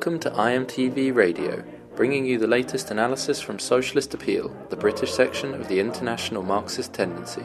Welcome 0.00 0.20
to 0.20 0.30
IMTV 0.30 1.14
Radio, 1.14 1.62
bringing 1.94 2.24
you 2.24 2.38
the 2.38 2.46
latest 2.46 2.90
analysis 2.90 3.38
from 3.38 3.58
Socialist 3.58 4.14
Appeal, 4.14 4.48
the 4.70 4.76
British 4.76 5.12
section 5.12 5.52
of 5.52 5.68
the 5.68 5.78
International 5.78 6.42
Marxist 6.42 6.94
Tendency. 6.94 7.42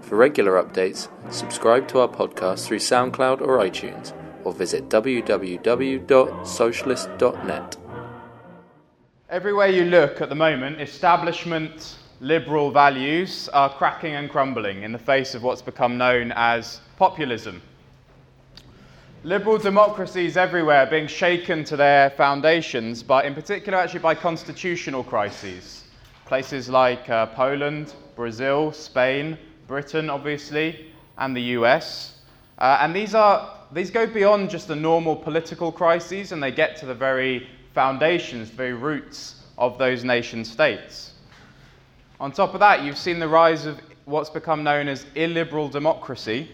For 0.00 0.16
regular 0.16 0.52
updates, 0.52 1.08
subscribe 1.30 1.88
to 1.88 1.98
our 1.98 2.08
podcast 2.08 2.66
through 2.66 2.78
SoundCloud 2.78 3.42
or 3.42 3.58
iTunes, 3.58 4.14
or 4.44 4.54
visit 4.54 4.88
www.socialist.net. 4.88 7.76
Everywhere 9.28 9.68
you 9.68 9.84
look 9.84 10.22
at 10.22 10.30
the 10.30 10.34
moment, 10.34 10.80
establishment 10.80 11.98
liberal 12.20 12.70
values 12.70 13.50
are 13.50 13.68
cracking 13.68 14.14
and 14.14 14.30
crumbling 14.30 14.84
in 14.84 14.92
the 14.92 14.98
face 14.98 15.34
of 15.34 15.42
what's 15.42 15.60
become 15.60 15.98
known 15.98 16.32
as 16.34 16.80
populism. 16.96 17.60
Liberal 19.22 19.58
democracies 19.58 20.38
everywhere 20.38 20.86
being 20.86 21.06
shaken 21.06 21.62
to 21.64 21.76
their 21.76 22.08
foundations, 22.08 23.02
but 23.02 23.26
in 23.26 23.34
particular, 23.34 23.76
actually, 23.76 24.00
by 24.00 24.14
constitutional 24.14 25.04
crises. 25.04 25.84
Places 26.24 26.70
like 26.70 27.06
uh, 27.10 27.26
Poland, 27.26 27.92
Brazil, 28.16 28.72
Spain, 28.72 29.36
Britain, 29.66 30.08
obviously, 30.08 30.86
and 31.18 31.36
the 31.36 31.42
US. 31.58 32.20
Uh, 32.56 32.78
and 32.80 32.96
these, 32.96 33.14
are, 33.14 33.58
these 33.72 33.90
go 33.90 34.06
beyond 34.06 34.48
just 34.48 34.68
the 34.68 34.76
normal 34.76 35.14
political 35.14 35.70
crises 35.70 36.32
and 36.32 36.42
they 36.42 36.50
get 36.50 36.78
to 36.78 36.86
the 36.86 36.94
very 36.94 37.46
foundations, 37.74 38.48
the 38.48 38.56
very 38.56 38.72
roots 38.72 39.42
of 39.58 39.76
those 39.76 40.02
nation 40.02 40.46
states. 40.46 41.12
On 42.20 42.32
top 42.32 42.54
of 42.54 42.60
that, 42.60 42.84
you've 42.84 42.96
seen 42.96 43.18
the 43.18 43.28
rise 43.28 43.66
of 43.66 43.82
what's 44.06 44.30
become 44.30 44.64
known 44.64 44.88
as 44.88 45.04
illiberal 45.14 45.68
democracy 45.68 46.48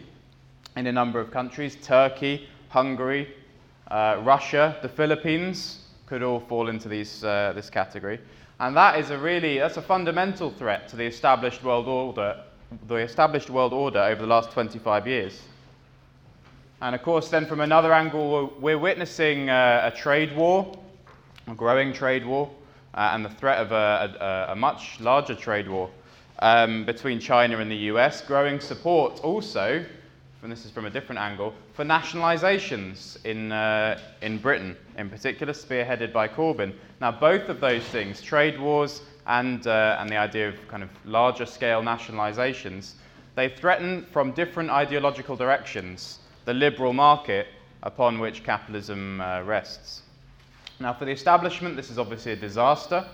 in 0.77 0.89
a 0.89 0.93
number 0.93 1.21
of 1.21 1.31
countries 1.31 1.77
Turkey, 1.81 2.49
Hungary, 2.69 3.29
uh, 3.89 4.21
Russia, 4.23 4.77
the 4.83 4.89
Philippines 4.89 5.81
could 6.07 6.23
all 6.23 6.41
fall 6.41 6.69
into 6.69 6.89
these, 6.89 7.25
uh, 7.25 7.53
this 7.55 7.71
category. 7.71 8.21
And 8.59 8.77
that 8.77 8.99
is 8.99 9.11
a 9.11 9.19
really, 9.19 9.59
that's 9.59 9.77
a 9.77 9.83
fundamental 9.83 10.51
threat 10.51 10.89
to 10.89 10.97
the 10.97 11.05
established 11.05 11.63
world 11.63 11.89
order, 11.89 12.43
the 12.89 12.97
established 12.97 13.51
world 13.51 13.73
order 13.73 14.01
over 14.01 14.23
the 14.23 14.27
last 14.27 14.51
25 14.51 15.07
years. 15.07 15.43
And 16.81 16.95
of 16.95 17.03
course, 17.03 17.29
then 17.29 17.47
from 17.47 17.61
another 17.61 17.93
angle, 17.93 18.53
we're 18.61 18.79
witnessing 18.79 19.51
uh, 19.51 19.91
a 19.93 19.97
trade 19.97 20.37
war, 20.37 20.79
a 21.47 21.55
growing 21.55 21.93
trade 21.93 22.25
war, 22.25 22.51
uh, 22.95 23.11
and 23.13 23.25
the 23.25 23.31
threat 23.31 23.59
of 23.59 23.73
a, 23.73 24.47
a, 24.49 24.53
a 24.53 24.57
much 24.57 25.01
larger 25.01 25.35
trade 25.35 25.69
war 25.69 25.91
um, 26.41 26.85
between 26.85 27.21
China 27.21 27.59
and 27.59 27.71
the 27.71 27.91
US, 27.93 28.23
growing 28.23 28.61
support 28.61 29.21
also 29.21 29.85
and 30.43 30.53
this 30.53 30.65
is 30.65 30.71
from 30.71 30.87
a 30.87 30.91
different 30.91 31.21
angle, 31.21 31.55
for 31.73 31.85
nationalisations 31.85 33.25
in, 33.25 33.53
uh, 33.53 33.99
in 34.23 34.39
Britain, 34.39 34.77
in 34.97 35.09
particular, 35.09 35.53
spearheaded 35.53 36.13
by 36.13 36.29
Corbyn. 36.29 36.73
Now, 37.01 37.11
both 37.11 37.49
of 37.49 37.61
those 37.61 37.83
things, 37.85 38.21
trade 38.21 38.61
wars 38.61 39.03
and, 39.27 39.67
uh, 39.67 39.97
and 39.99 40.09
the 40.09 40.17
idea 40.17 40.49
of 40.49 40.69
kind 40.69 40.83
of 40.83 40.91
larger 41.05 41.47
scale 41.47 41.83
nationalisations, 41.83 42.93
they 43.35 43.49
threaten 43.49 44.07
from 44.13 44.33
different 44.33 44.71
ideological 44.71 45.37
directions 45.37 46.19
the 46.45 46.55
liberal 46.55 46.93
market 46.93 47.49
upon 47.83 48.19
which 48.19 48.45
capitalism 48.45 49.21
uh, 49.21 49.43
rests. 49.43 50.03
Now, 50.79 50.93
for 50.93 51.07
the 51.07 51.13
establishment, 51.13 51.77
this 51.77 51.91
is 51.91 51.99
obviously 51.99 52.33
a 52.33 52.37
disaster. 52.37 53.07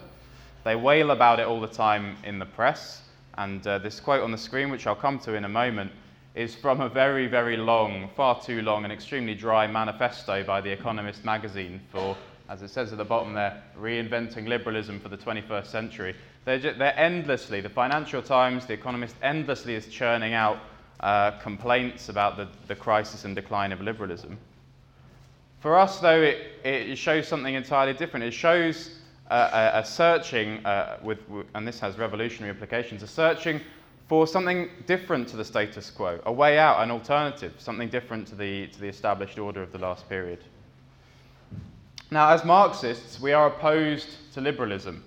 They 0.65 0.77
wail 0.77 1.13
about 1.13 1.41
it 1.41 1.47
all 1.47 1.61
the 1.61 1.67
time 1.67 2.17
in 2.25 2.39
the 2.39 2.47
press. 2.47 3.03
And 3.39 3.67
uh, 3.67 3.79
this 3.79 4.01
quote 4.01 4.23
on 4.23 4.31
the 4.31 4.39
screen, 4.39 4.71
which 4.71 4.87
I'll 4.87 4.95
come 4.95 5.19
to 5.21 5.35
in 5.35 5.45
a 5.45 5.49
moment, 5.49 5.91
is 6.35 6.55
from 6.55 6.81
a 6.81 6.89
very, 6.89 7.27
very 7.27 7.57
long, 7.57 8.09
far 8.17 8.41
too 8.41 8.63
long, 8.63 8.85
and 8.85 8.93
extremely 8.93 9.35
dry 9.35 9.67
manifesto 9.67 10.43
by 10.43 10.61
The 10.61 10.71
Economist 10.71 11.25
magazine 11.25 11.81
for, 11.91 12.17
as 12.49 12.63
it 12.63 12.69
says 12.69 12.91
at 12.93 12.99
the 12.99 13.05
bottom 13.05 13.35
there, 13.35 13.63
reinventing 13.79 14.49
liberalism 14.49 14.99
for 14.99 15.09
the 15.09 15.17
21st 15.17 15.67
century. 15.67 16.15
They're, 16.45 16.59
just, 16.59 16.79
they're 16.79 16.99
endlessly, 16.99 17.61
the 17.61 17.69
Financial 17.69 18.23
Times, 18.23 18.65
The 18.67 18.73
Economist 18.73 19.15
endlessly 19.23 19.75
is 19.75 19.87
churning 19.89 20.33
out 20.33 20.59
uh, 21.01 21.33
complaints 21.33 22.09
about 22.09 22.37
the, 22.37 22.49
the 22.67 22.77
crisis 22.77 23.25
and 23.25 23.35
decline 23.37 23.73
of 23.73 23.81
liberalism. 23.81 24.39
For 25.61 25.79
us, 25.79 26.01
though, 26.01 26.23
it, 26.23 26.39
it 26.65 26.97
shows 26.97 27.29
something 27.29 27.55
entirely 27.55 27.93
different. 27.93 28.25
It 28.25 28.33
shows 28.33 28.99
uh, 29.31 29.71
a, 29.75 29.79
a, 29.81 29.85
searching, 29.85 30.65
uh, 30.65 30.99
with, 31.03 31.19
and 31.55 31.69
this 31.69 31.79
has 31.81 31.99
revolutionary 31.99 32.51
implications, 32.51 33.03
a 33.03 33.07
searching 33.07 33.61
for 34.13 34.27
something 34.27 34.69
different 34.85 35.27
to 35.27 35.39
the 35.39 35.45
status 35.45 35.89
quo, 35.89 36.21
a 36.27 36.31
way 36.31 36.59
out, 36.59 36.83
an 36.83 36.91
alternative, 36.91 37.55
something 37.57 37.89
different 37.89 38.27
to 38.27 38.35
the, 38.35 38.67
to 38.67 38.79
the 38.79 38.87
established 38.87 39.39
order 39.39 39.63
of 39.63 39.73
the 39.73 39.79
last 39.79 40.07
period. 40.07 40.39
Now, 42.11 42.29
as 42.29 42.45
Marxists, 42.45 43.19
we 43.19 43.33
are 43.33 43.47
opposed 43.47 44.09
to 44.35 44.43
liberalism. 44.43 45.03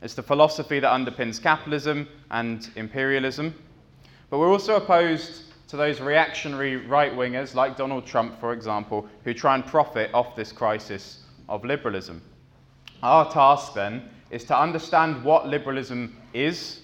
It's 0.00 0.14
the 0.14 0.22
philosophy 0.22 0.80
that 0.80 0.90
underpins 0.90 1.38
capitalism 1.38 2.08
and 2.30 2.66
imperialism. 2.76 3.54
But 4.30 4.38
we're 4.38 4.50
also 4.50 4.76
opposed 4.76 5.42
to 5.68 5.76
those 5.76 6.00
reactionary 6.00 6.76
right 6.76 7.12
wingers, 7.12 7.54
like 7.54 7.76
Donald 7.76 8.06
Trump, 8.06 8.40
for 8.40 8.54
example, 8.54 9.06
who 9.24 9.34
try 9.34 9.54
and 9.54 9.66
profit 9.66 10.08
off 10.14 10.34
this 10.34 10.50
crisis 10.50 11.24
of 11.50 11.62
liberalism. 11.62 12.22
Our 13.02 13.30
task, 13.30 13.74
then, 13.74 14.08
is 14.30 14.44
to 14.44 14.58
understand 14.58 15.22
what 15.24 15.46
liberalism 15.46 16.16
is 16.32 16.80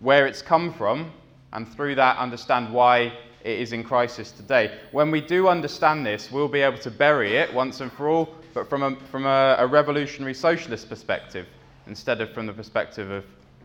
where 0.00 0.26
it's 0.26 0.42
come 0.42 0.72
from, 0.72 1.12
and 1.52 1.68
through 1.68 1.94
that 1.94 2.16
understand 2.18 2.72
why 2.72 3.12
it 3.42 3.58
is 3.58 3.72
in 3.72 3.82
crisis 3.82 4.32
today. 4.32 4.78
When 4.92 5.10
we 5.10 5.20
do 5.20 5.48
understand 5.48 6.04
this, 6.04 6.30
we'll 6.30 6.48
be 6.48 6.60
able 6.60 6.78
to 6.78 6.90
bury 6.90 7.36
it 7.36 7.52
once 7.52 7.80
and 7.80 7.92
for 7.92 8.08
all, 8.08 8.34
but 8.52 8.68
from 8.68 8.82
a, 8.82 8.96
from 9.10 9.26
a, 9.26 9.56
a 9.58 9.66
revolutionary 9.66 10.34
socialist 10.34 10.88
perspective, 10.88 11.46
instead 11.86 12.20
of 12.20 12.32
from 12.32 12.46
the 12.46 12.52
perspective 12.52 13.10
of 13.10 13.24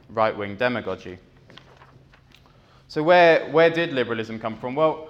right 0.10 0.36
wing 0.36 0.56
demagogy. 0.56 1.18
So, 2.88 3.04
where, 3.04 3.50
where 3.52 3.70
did 3.70 3.94
liberalism 3.94 4.40
come 4.40 4.58
from? 4.58 4.76
Well, 4.76 5.10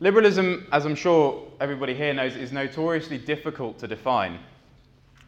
liberalism, 0.00 0.66
as 0.72 0.86
I'm 0.86 0.94
sure 0.94 1.46
everybody 1.60 1.94
here 1.94 2.14
knows, 2.14 2.36
is 2.36 2.52
notoriously 2.52 3.18
difficult 3.18 3.78
to 3.80 3.88
define. 3.88 4.38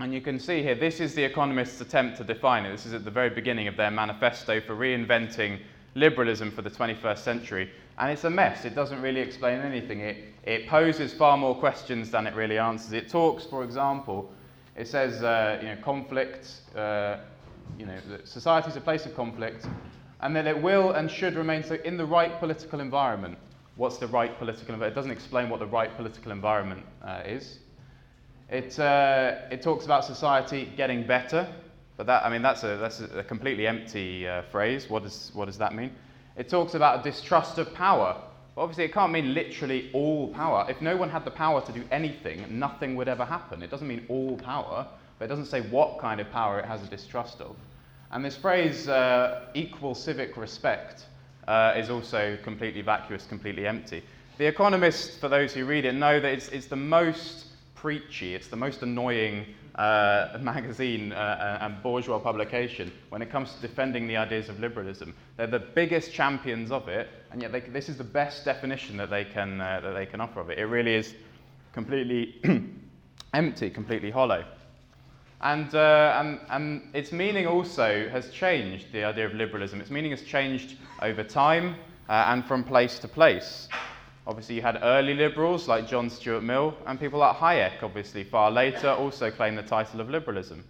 And 0.01 0.15
you 0.15 0.21
can 0.21 0.39
see 0.39 0.63
here, 0.63 0.77
this 0.77 1.01
is 1.01 1.15
the 1.15 1.25
Economist's 1.25 1.81
attempt 1.81 2.19
to 2.19 2.25
define 2.25 2.65
it. 2.65 2.71
This 2.71 2.87
is 2.87 2.95
at 2.95 3.05
the 3.05 3.11
very 3.11 3.31
beginning 3.31 3.67
of 3.67 3.77
their 3.77 3.91
manifesto 3.91 4.61
for 4.61 4.77
reinventing 4.77 5.59
liberalism 5.97 6.53
for 6.53 6.63
the 6.63 6.71
21st 6.71 7.19
century. 7.19 7.71
And 7.99 8.13
it's 8.13 8.23
a 8.23 8.31
mess. 8.31 8.65
It 8.65 8.77
doesn't 8.77 9.03
really 9.03 9.21
explain 9.21 9.61
anything. 9.61 10.01
It, 10.01 10.19
it 10.45 10.69
poses 10.69 11.13
far 11.13 11.37
more 11.37 11.57
questions 11.57 12.13
than 12.13 12.29
it 12.29 12.35
really 12.37 12.59
answers. 12.59 12.93
It 12.93 13.09
talks, 13.09 13.45
for 13.45 13.65
example, 13.65 14.31
it 14.77 14.87
says, 14.87 15.25
uh, 15.25 15.59
you 15.61 15.69
know, 15.69 15.77
conflict, 15.83 16.49
uh, 16.77 17.17
you 17.77 17.85
know, 17.85 17.97
society 18.23 18.71
is 18.71 18.77
a 18.77 18.81
place 18.81 19.05
of 19.05 19.17
conflict, 19.17 19.67
and 20.21 20.35
that 20.37 20.47
it 20.47 20.63
will 20.63 20.93
and 20.93 21.11
should 21.11 21.35
remain 21.35 21.65
so 21.65 21.75
in 21.85 21.97
the 21.97 22.07
right 22.07 22.39
political 22.39 22.79
environment. 22.79 23.37
What's 23.75 23.99
the 23.99 24.07
right 24.07 24.37
political 24.39 24.75
environment? 24.75 24.93
It 24.93 24.95
doesn't 24.95 25.11
explain 25.11 25.51
what 25.51 25.59
the 25.59 25.67
right 25.67 25.95
political 25.97 26.31
environment 26.31 26.87
uh, 27.03 27.23
is. 27.27 27.59
It, 28.51 28.79
uh, 28.79 29.37
it 29.51 29.61
talks 29.61 29.85
about 29.85 30.05
society 30.05 30.73
getting 30.77 31.07
better, 31.07 31.47
but 31.99 32.07
that, 32.07 32.25
I 32.25 32.31
mean, 32.31 32.41
that's 32.41 32.65
a, 32.65 32.77
that's 32.79 33.01
a 33.01 33.23
completely 33.23 33.67
empty 33.67 34.27
uh, 34.27 34.43
phrase. 34.51 34.89
What, 34.89 35.05
is, 35.05 35.31
what 35.35 35.47
does 35.47 35.59
that 35.59 35.75
mean? 35.75 35.91
It 36.37 36.49
talks 36.49 36.75
about 36.75 37.05
distrust 37.05 37.59
of 37.59 37.75
power. 37.75 38.17
Well, 38.55 38.65
obviously, 38.65 38.85
it 38.85 38.95
can't 38.95 39.13
mean 39.13 39.35
literally 39.35 39.91
all 39.93 40.29
power. 40.29 40.67
If 40.69 40.81
no 40.81 40.97
one 40.97 41.11
had 41.11 41.25
the 41.25 41.31
power 41.31 41.61
to 41.61 41.73
do 41.73 41.85
anything, 41.91 42.47
nothing 42.59 42.97
would 42.97 43.09
ever 43.09 43.25
happen. 43.25 43.63
It 43.63 43.71
doesn't 43.71 43.87
mean 43.87 44.07
all 44.09 44.37
power, 44.39 44.87
but 45.19 45.27
it 45.27 45.29
doesn't 45.29 45.47
say 45.47 45.61
what 45.63 45.99
kind 45.99 46.21
of 46.21 46.31
power 46.31 46.59
it 46.59 46.65
has 46.65 46.83
a 46.83 46.87
distrust 46.87 47.41
of. 47.41 47.55
And 48.13 48.25
this 48.25 48.37
phrase, 48.37 48.89
uh, 48.89 49.47
equal 49.53 49.95
civic 49.95 50.39
respect, 50.39 51.05
uh, 51.47 51.75
is 51.77 51.91
also 51.91 52.39
completely 52.43 52.81
vacuous, 52.81 53.27
completely 53.27 53.67
empty. 53.67 54.03
The 54.39 54.47
Economist, 54.47 55.21
for 55.21 55.29
those 55.29 55.53
who 55.53 55.67
read 55.67 55.85
it, 55.85 55.93
know 55.93 56.19
that 56.19 56.33
it's, 56.33 56.49
it's 56.49 56.67
the 56.67 56.77
most 56.77 57.48
preachy. 57.81 58.35
It's 58.35 58.49
the 58.49 58.57
most 58.57 58.83
annoying 58.83 59.47
uh, 59.77 60.39
magazine 60.41 61.13
uh, 61.13 61.59
and 61.61 61.81
bourgeois 61.83 62.19
publication 62.19 62.91
when 63.11 63.23
it 63.23 63.31
comes 63.31 63.55
to 63.55 63.61
defending 63.61 64.09
the 64.09 64.17
ideas 64.17 64.49
of 64.49 64.59
liberalism. 64.59 65.15
They're 65.37 65.47
the 65.47 65.61
biggest 65.61 66.13
champions 66.13 66.73
of 66.73 66.89
it, 66.89 67.09
and 67.31 67.41
yet 67.41 67.53
they, 67.53 67.61
this 67.61 67.89
is 67.89 67.97
the 67.97 68.05
best 68.05 68.45
definition 68.45 68.97
that 68.97 69.11
they 69.11 69.25
can, 69.25 69.61
uh, 69.61 69.81
that 69.83 69.93
they 69.93 70.07
can 70.07 70.21
offer 70.21 70.41
of 70.41 70.51
it. 70.51 70.59
It 70.59 70.67
really 70.67 70.95
is 70.95 71.15
completely 71.73 72.43
empty, 73.35 73.71
completely 73.71 74.11
hollow. 74.11 74.45
And, 75.41 75.73
uh, 75.73 76.17
and, 76.19 76.41
and 76.51 76.91
its 76.95 77.13
meaning 77.13 77.47
also 77.47 78.09
has 78.09 78.31
changed, 78.31 78.91
the 78.93 79.05
idea 79.05 79.27
of 79.27 79.35
liberalism. 79.35 79.81
Its 79.81 79.91
meaning 79.91 80.11
has 80.11 80.23
changed 80.23 80.77
over 81.01 81.23
time 81.23 81.77
uh, 82.09 82.25
and 82.27 82.45
from 82.45 82.65
place 82.65 82.99
to 82.99 83.07
place. 83.07 83.69
Obviously, 84.29 84.57
you 84.57 84.63
had 84.63 84.79
early 84.83 85.15
liberals 85.15 85.69
like 85.69 85.89
John 85.89 86.11
Stuart 86.11 86.43
Mill, 86.43 86.77
and 86.85 87.01
people 87.01 87.19
like 87.19 87.37
Hayek, 87.37 87.83
obviously, 87.83 88.25
far 88.25 88.51
later, 88.51 88.91
also 88.91 89.31
claimed 89.31 89.57
the 89.57 89.63
title 89.63 90.03
of 90.03 90.11
liberalism. 90.11 90.63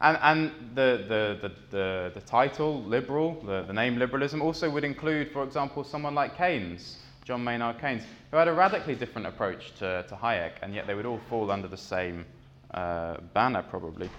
And, 0.00 0.18
and 0.22 0.52
the, 0.74 1.04
the, 1.06 1.48
the, 1.48 1.54
the, 1.70 2.10
the 2.14 2.20
title, 2.22 2.82
liberal, 2.82 3.40
the, 3.46 3.62
the 3.62 3.72
name 3.72 3.96
liberalism, 3.96 4.42
also 4.42 4.68
would 4.68 4.82
include, 4.82 5.30
for 5.30 5.44
example, 5.44 5.84
someone 5.84 6.16
like 6.16 6.36
Keynes, 6.36 6.98
John 7.24 7.44
Maynard 7.44 7.80
Keynes, 7.80 8.02
who 8.32 8.38
had 8.38 8.48
a 8.48 8.52
radically 8.52 8.96
different 8.96 9.28
approach 9.28 9.72
to, 9.76 10.04
to 10.08 10.16
Hayek, 10.16 10.54
and 10.62 10.74
yet 10.74 10.88
they 10.88 10.94
would 10.94 11.06
all 11.06 11.20
fall 11.28 11.52
under 11.52 11.68
the 11.68 11.76
same 11.76 12.26
uh, 12.74 13.18
banner, 13.34 13.62
probably. 13.62 14.10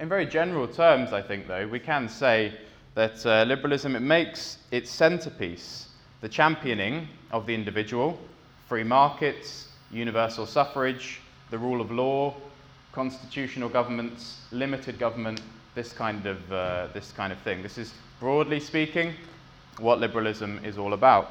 In 0.00 0.08
very 0.08 0.26
general 0.26 0.66
terms, 0.66 1.12
I 1.12 1.22
think, 1.22 1.46
though, 1.46 1.68
we 1.68 1.78
can 1.78 2.08
say 2.08 2.58
that 2.96 3.24
uh, 3.24 3.44
liberalism 3.44 3.94
it 3.94 4.00
makes 4.00 4.58
its 4.72 4.90
centerpiece 4.90 5.90
the 6.24 6.28
championing 6.30 7.06
of 7.32 7.44
the 7.44 7.54
individual, 7.54 8.18
free 8.66 8.82
markets, 8.82 9.68
universal 9.90 10.46
suffrage, 10.46 11.20
the 11.50 11.58
rule 11.58 11.82
of 11.82 11.90
law, 11.90 12.32
constitutional 12.92 13.68
governments, 13.68 14.40
limited 14.50 14.98
government, 14.98 15.42
this 15.74 15.92
kind 15.92 16.24
of, 16.24 16.50
uh, 16.50 16.86
this 16.94 17.12
kind 17.12 17.30
of 17.30 17.38
thing. 17.40 17.62
This 17.62 17.76
is, 17.76 17.92
broadly 18.20 18.58
speaking, 18.58 19.12
what 19.76 20.00
liberalism 20.00 20.64
is 20.64 20.78
all 20.78 20.94
about. 20.94 21.30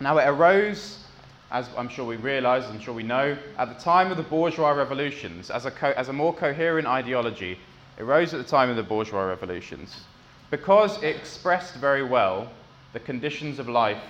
Now, 0.00 0.16
it 0.16 0.26
arose, 0.26 1.04
as 1.50 1.68
I'm 1.76 1.90
sure 1.90 2.06
we 2.06 2.16
realize, 2.16 2.64
I'm 2.64 2.80
sure 2.80 2.94
we 2.94 3.02
know, 3.02 3.36
at 3.58 3.68
the 3.68 3.78
time 3.78 4.10
of 4.10 4.16
the 4.16 4.22
bourgeois 4.22 4.70
revolutions, 4.70 5.50
as 5.50 5.66
a, 5.66 5.70
co- 5.70 5.92
as 5.98 6.08
a 6.08 6.14
more 6.14 6.32
coherent 6.32 6.86
ideology, 6.86 7.58
it 7.98 8.02
arose 8.04 8.32
at 8.32 8.38
the 8.42 8.50
time 8.50 8.70
of 8.70 8.76
the 8.76 8.82
bourgeois 8.82 9.24
revolutions 9.24 10.00
because 10.50 10.96
it 11.02 11.14
expressed 11.14 11.74
very 11.74 12.02
well 12.02 12.48
the 12.92 13.00
conditions 13.00 13.58
of 13.58 13.68
life 13.68 14.02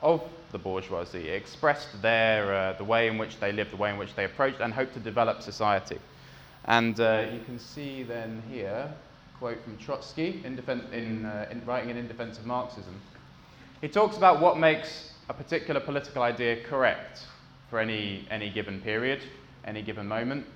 of 0.00 0.22
the 0.52 0.58
bourgeoisie. 0.58 1.28
Expressed 1.28 2.00
their, 2.02 2.54
uh, 2.54 2.72
the 2.74 2.84
way 2.84 3.08
in 3.08 3.18
which 3.18 3.38
they 3.40 3.52
lived, 3.52 3.72
the 3.72 3.76
way 3.76 3.90
in 3.90 3.98
which 3.98 4.14
they 4.14 4.24
approached, 4.24 4.60
and 4.60 4.72
hoped 4.72 4.94
to 4.94 5.00
develop 5.00 5.42
society. 5.42 5.98
And 6.64 6.98
uh, 7.00 7.26
you 7.32 7.40
can 7.44 7.58
see 7.58 8.02
then 8.02 8.42
here, 8.50 8.92
quote 9.38 9.62
from 9.64 9.76
Trotsky 9.78 10.40
in, 10.44 10.56
defen- 10.56 10.92
in, 10.92 11.24
uh, 11.24 11.48
in 11.50 11.64
writing 11.66 11.90
in 11.90 11.96
In 11.96 12.06
Defense 12.06 12.38
of 12.38 12.46
Marxism. 12.46 12.94
He 13.80 13.88
talks 13.88 14.16
about 14.16 14.40
what 14.40 14.58
makes 14.58 15.12
a 15.28 15.34
particular 15.34 15.80
political 15.80 16.22
idea 16.22 16.62
correct 16.64 17.26
for 17.68 17.80
any, 17.80 18.26
any 18.30 18.50
given 18.50 18.80
period, 18.80 19.22
any 19.64 19.82
given 19.82 20.06
moment. 20.06 20.46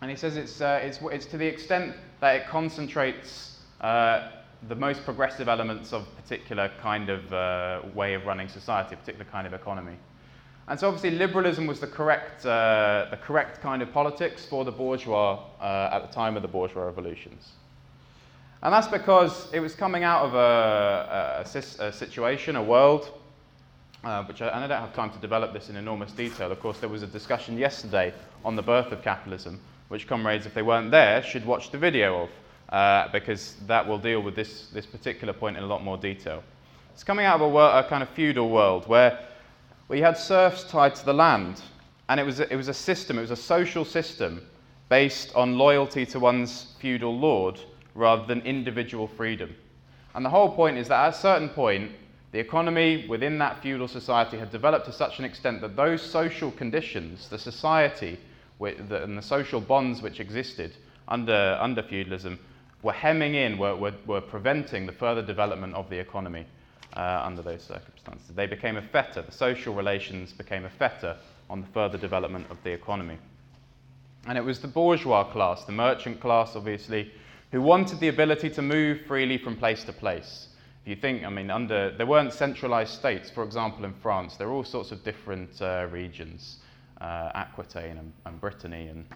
And 0.00 0.10
he 0.10 0.16
says 0.16 0.36
it's, 0.36 0.60
uh, 0.60 0.80
it's, 0.82 0.98
it's 1.10 1.26
to 1.26 1.38
the 1.38 1.46
extent 1.46 1.94
that 2.20 2.36
it 2.36 2.46
concentrates 2.46 3.58
uh, 3.80 4.28
the 4.68 4.74
most 4.74 5.04
progressive 5.04 5.48
elements 5.48 5.92
of 5.92 6.02
a 6.02 6.22
particular 6.22 6.70
kind 6.80 7.08
of 7.08 7.32
uh, 7.32 7.80
way 7.94 8.14
of 8.14 8.26
running 8.26 8.48
society, 8.48 8.94
a 8.94 8.96
particular 8.96 9.24
kind 9.30 9.46
of 9.46 9.52
economy. 9.52 9.96
And 10.68 10.78
so 10.78 10.86
obviously 10.86 11.10
liberalism 11.10 11.66
was 11.66 11.80
the 11.80 11.88
correct, 11.88 12.46
uh, 12.46 13.06
the 13.10 13.16
correct 13.16 13.60
kind 13.60 13.82
of 13.82 13.92
politics 13.92 14.46
for 14.46 14.64
the 14.64 14.70
bourgeois 14.70 15.42
uh, 15.60 15.90
at 15.92 16.00
the 16.00 16.14
time 16.14 16.36
of 16.36 16.42
the 16.42 16.48
bourgeois 16.48 16.84
revolutions. 16.84 17.50
And 18.62 18.72
that's 18.72 18.86
because 18.86 19.52
it 19.52 19.58
was 19.58 19.74
coming 19.74 20.04
out 20.04 20.24
of 20.24 20.34
a, 20.34 21.44
a, 21.44 21.84
a 21.84 21.92
situation, 21.92 22.54
a 22.54 22.62
world, 22.62 23.10
uh, 24.04 24.22
which 24.24 24.40
I, 24.40 24.48
and 24.48 24.64
I 24.64 24.68
don't 24.68 24.80
have 24.80 24.94
time 24.94 25.10
to 25.10 25.18
develop 25.18 25.52
this 25.52 25.68
in 25.68 25.74
enormous 25.74 26.12
detail. 26.12 26.52
Of 26.52 26.60
course, 26.60 26.78
there 26.78 26.88
was 26.88 27.02
a 27.02 27.08
discussion 27.08 27.58
yesterday 27.58 28.14
on 28.44 28.54
the 28.54 28.62
birth 28.62 28.92
of 28.92 29.02
capitalism, 29.02 29.60
which 29.88 30.06
comrades, 30.06 30.46
if 30.46 30.54
they 30.54 30.62
weren't 30.62 30.92
there, 30.92 31.24
should 31.24 31.44
watch 31.44 31.72
the 31.72 31.78
video 31.78 32.22
of 32.22 32.30
uh, 32.72 33.08
because 33.12 33.56
that 33.66 33.86
will 33.86 33.98
deal 33.98 34.22
with 34.22 34.34
this, 34.34 34.68
this 34.72 34.86
particular 34.86 35.32
point 35.32 35.58
in 35.58 35.62
a 35.62 35.66
lot 35.66 35.84
more 35.84 35.98
detail. 35.98 36.42
It's 36.94 37.04
coming 37.04 37.26
out 37.26 37.36
of 37.36 37.42
a, 37.42 37.48
wor- 37.48 37.78
a 37.78 37.84
kind 37.84 38.02
of 38.02 38.08
feudal 38.08 38.48
world 38.48 38.88
where 38.88 39.18
we 39.88 40.00
had 40.00 40.16
serfs 40.16 40.64
tied 40.64 40.94
to 40.94 41.04
the 41.04 41.12
land, 41.12 41.60
and 42.08 42.18
it 42.18 42.24
was, 42.24 42.40
a, 42.40 42.50
it 42.50 42.56
was 42.56 42.68
a 42.68 42.74
system, 42.74 43.18
it 43.18 43.20
was 43.20 43.30
a 43.30 43.36
social 43.36 43.84
system 43.84 44.46
based 44.88 45.34
on 45.34 45.58
loyalty 45.58 46.06
to 46.06 46.18
one's 46.18 46.74
feudal 46.78 47.16
lord 47.16 47.60
rather 47.94 48.24
than 48.24 48.40
individual 48.40 49.06
freedom. 49.06 49.54
And 50.14 50.24
the 50.24 50.30
whole 50.30 50.50
point 50.50 50.78
is 50.78 50.88
that 50.88 51.06
at 51.06 51.14
a 51.14 51.18
certain 51.18 51.50
point, 51.50 51.92
the 52.32 52.38
economy 52.38 53.06
within 53.06 53.36
that 53.38 53.60
feudal 53.60 53.86
society 53.86 54.38
had 54.38 54.50
developed 54.50 54.86
to 54.86 54.92
such 54.92 55.18
an 55.18 55.26
extent 55.26 55.60
that 55.60 55.76
those 55.76 56.00
social 56.00 56.50
conditions, 56.50 57.28
the 57.28 57.38
society 57.38 58.18
and 58.60 59.18
the 59.18 59.22
social 59.22 59.60
bonds 59.60 60.00
which 60.00 60.20
existed 60.20 60.72
under, 61.08 61.58
under 61.60 61.82
feudalism, 61.82 62.38
were 62.82 62.92
hemming 62.92 63.34
in, 63.34 63.58
were, 63.58 63.76
were, 63.76 63.94
were 64.06 64.20
preventing 64.20 64.86
the 64.86 64.92
further 64.92 65.22
development 65.22 65.74
of 65.74 65.88
the 65.88 65.98
economy 65.98 66.46
uh, 66.94 67.22
under 67.24 67.42
those 67.42 67.62
circumstances. 67.62 68.34
They 68.34 68.46
became 68.46 68.76
a 68.76 68.82
fetter, 68.82 69.22
the 69.22 69.32
social 69.32 69.74
relations 69.74 70.32
became 70.32 70.64
a 70.64 70.70
fetter 70.70 71.16
on 71.48 71.60
the 71.60 71.66
further 71.68 71.98
development 71.98 72.46
of 72.50 72.58
the 72.64 72.70
economy. 72.70 73.18
And 74.26 74.38
it 74.38 74.44
was 74.44 74.60
the 74.60 74.68
bourgeois 74.68 75.24
class, 75.24 75.64
the 75.64 75.72
merchant 75.72 76.20
class, 76.20 76.54
obviously, 76.54 77.12
who 77.50 77.60
wanted 77.60 78.00
the 78.00 78.08
ability 78.08 78.50
to 78.50 78.62
move 78.62 79.00
freely 79.06 79.38
from 79.38 79.56
place 79.56 79.84
to 79.84 79.92
place. 79.92 80.48
If 80.82 80.88
you 80.88 80.96
think, 80.96 81.24
I 81.24 81.30
mean, 81.30 81.50
under 81.50 81.96
there 81.96 82.06
weren't 82.06 82.32
centralized 82.32 82.94
states. 82.94 83.30
For 83.30 83.44
example, 83.44 83.84
in 83.84 83.94
France, 83.94 84.36
there 84.36 84.48
are 84.48 84.52
all 84.52 84.64
sorts 84.64 84.90
of 84.90 85.04
different 85.04 85.60
uh, 85.60 85.86
regions, 85.90 86.58
uh, 87.00 87.30
Aquitaine 87.34 87.98
and, 87.98 88.12
and 88.26 88.40
Brittany 88.40 88.88
and 88.88 89.06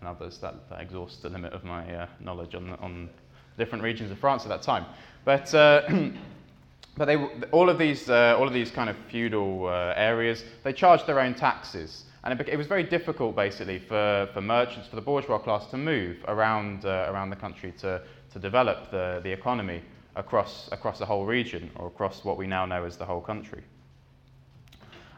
and 0.00 0.08
others. 0.08 0.38
That, 0.38 0.68
that 0.70 0.80
exhausts 0.80 1.22
the 1.22 1.28
limit 1.28 1.52
of 1.52 1.64
my 1.64 1.94
uh, 1.94 2.06
knowledge 2.20 2.54
on, 2.54 2.70
on 2.80 3.08
different 3.56 3.82
regions 3.84 4.10
of 4.10 4.18
France 4.18 4.44
at 4.44 4.48
that 4.48 4.62
time. 4.62 4.86
But, 5.24 5.52
uh, 5.54 5.82
but 6.96 7.04
they, 7.06 7.16
all, 7.50 7.68
of 7.68 7.78
these, 7.78 8.08
uh, 8.08 8.36
all 8.38 8.46
of 8.46 8.54
these 8.54 8.70
kind 8.70 8.88
of 8.88 8.96
feudal 9.10 9.66
uh, 9.66 9.92
areas, 9.96 10.44
they 10.64 10.72
charged 10.72 11.06
their 11.06 11.20
own 11.20 11.34
taxes. 11.34 12.04
And 12.24 12.40
it, 12.40 12.48
it, 12.48 12.56
was 12.56 12.66
very 12.66 12.82
difficult, 12.82 13.36
basically, 13.36 13.78
for, 13.78 14.28
for 14.32 14.40
merchants, 14.40 14.88
for 14.88 14.96
the 14.96 15.02
bourgeois 15.02 15.38
class 15.38 15.66
to 15.66 15.76
move 15.76 16.16
around, 16.28 16.84
uh, 16.84 17.06
around 17.10 17.30
the 17.30 17.36
country 17.36 17.72
to, 17.78 18.02
to 18.32 18.38
develop 18.38 18.90
the, 18.90 19.20
the 19.22 19.30
economy 19.30 19.82
across, 20.16 20.68
across 20.72 20.98
the 20.98 21.06
whole 21.06 21.24
region 21.24 21.70
or 21.76 21.86
across 21.86 22.24
what 22.24 22.36
we 22.36 22.46
now 22.46 22.66
know 22.66 22.84
as 22.84 22.96
the 22.96 23.04
whole 23.04 23.20
country. 23.20 23.62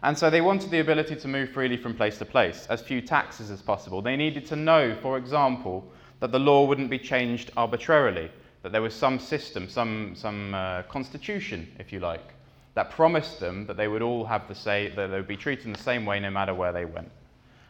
And 0.03 0.17
so 0.17 0.31
they 0.31 0.41
wanted 0.41 0.71
the 0.71 0.81
ability 0.81 1.17
to 1.17 1.29
move 1.29 1.51
freely 1.51 1.77
from 1.77 1.95
place 1.95 2.17
to 2.19 2.25
place, 2.25 2.67
as 2.71 2.81
few 2.81 3.03
taxes 3.03 3.51
as 3.51 3.61
possible. 3.61 4.01
They 4.01 4.17
needed 4.17 4.47
to 4.47 4.57
know, 4.57 4.97
for 5.03 5.19
example, 5.19 5.85
that 6.21 6.33
the 6.33 6.39
law 6.39 6.65
wouldn't 6.65 6.91
be 6.91 6.99
changed 6.99 7.51
arbitrarily, 7.57 8.31
that 8.63 8.73
there 8.73 8.83
was 8.83 8.95
some 8.95 9.19
system, 9.19 9.69
some, 9.69 10.15
some 10.15 10.55
uh, 10.55 10.83
constitution, 10.85 11.71
if 11.79 11.93
you 11.93 12.01
like, 12.01 12.33
that 12.75 12.91
promised 12.91 13.41
them 13.41 13.67
that 13.67 13.77
they 13.77 13.89
would 13.89 14.03
all 14.03 14.25
have 14.25 14.49
the 14.49 14.55
same, 14.55 14.95
that 14.95 15.09
they 15.09 15.17
would 15.17 15.29
be 15.29 15.37
treated 15.37 15.67
in 15.67 15.73
the 15.73 15.83
same 15.83 16.07
way 16.07 16.19
no 16.19 16.31
matter 16.31 16.55
where 16.55 16.73
they 16.73 16.85
went. 16.85 17.11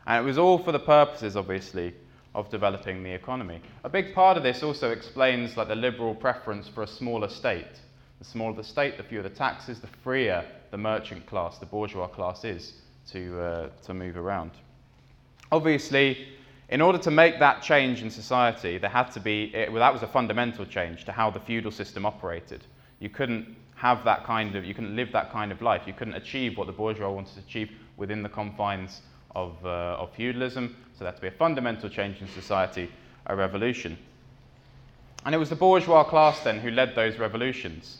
And 0.07 0.25
it 0.25 0.27
was 0.27 0.39
all 0.39 0.59
for 0.59 0.73
the 0.73 0.79
purposes, 0.79 1.37
obviously, 1.37 1.95
of 2.35 2.49
developing 2.49 3.03
the 3.03 3.11
economy. 3.11 3.61
A 3.83 3.89
big 3.89 4.15
part 4.15 4.37
of 4.37 4.45
this 4.45 4.63
also 4.63 4.91
explains 4.91 5.57
like 5.57 5.69
the 5.69 5.75
liberal 5.75 6.15
preference 6.15 6.69
for 6.69 6.83
a 6.83 6.87
smaller 6.87 7.29
state. 7.29 7.81
The 8.21 8.25
smaller 8.25 8.55
the 8.55 8.65
state, 8.65 8.99
the 8.99 9.03
fewer 9.03 9.23
the 9.23 9.31
taxes, 9.31 9.81
the 9.81 9.89
freer 9.89 10.45
the 10.71 10.79
merchant 10.79 11.27
class, 11.27 11.59
the 11.59 11.67
bourgeois 11.67 12.07
class 12.07 12.45
is 12.45 12.75
to, 13.11 13.41
uh, 13.41 13.69
to 13.85 13.95
move 13.95 14.17
around. 14.17 14.53
Obviously, 15.53 16.29
in 16.69 16.81
order 16.81 16.99
to 16.99 17.11
make 17.11 17.41
that 17.41 17.63
change 17.63 18.03
in 18.03 18.11
society, 18.11 18.79
there 18.79 18.91
had 18.91 19.11
to 19.13 19.21
be, 19.21 19.53
it, 19.55 19.73
well, 19.73 19.81
that 19.81 19.93
was 19.93 20.03
a 20.03 20.07
fundamental 20.07 20.65
change 20.65 21.05
to 21.05 21.13
how 21.13 21.31
the 21.31 21.41
feudal 21.41 21.73
system 21.73 22.07
operated. 22.07 22.65
You 23.01 23.09
couldn't 23.09 23.57
have 23.75 24.05
that 24.05 24.25
kind 24.25 24.55
of, 24.55 24.65
you 24.65 24.75
couldn't 24.75 24.95
live 24.95 25.11
that 25.13 25.33
kind 25.33 25.51
of 25.51 25.63
life. 25.63 25.83
You 25.87 25.95
couldn't 25.95 26.15
achieve 26.15 26.57
what 26.57 26.67
the 26.67 26.73
bourgeois 26.73 27.11
wanted 27.11 27.35
to 27.35 27.41
achieve 27.41 27.71
within 27.97 28.23
the 28.23 28.29
confines 28.29 29.01
of, 29.35 29.55
uh, 29.65 29.97
of 29.99 30.13
feudalism. 30.15 30.77
So 30.93 31.05
there 31.05 31.09
had 31.09 31.17
to 31.17 31.23
be 31.23 31.29
a 31.29 31.33
fundamental 31.33 31.89
change 31.89 32.21
in 32.21 32.29
society, 32.29 32.91
a 33.27 33.35
revolution. 33.35 33.99
And 35.25 35.35
it 35.35 35.39
was 35.39 35.49
the 35.49 35.57
bourgeois 35.57 36.05
class 36.05 36.41
then 36.41 36.61
who 36.61 36.71
led 36.71 36.95
those 36.95 37.19
revolutions. 37.19 38.00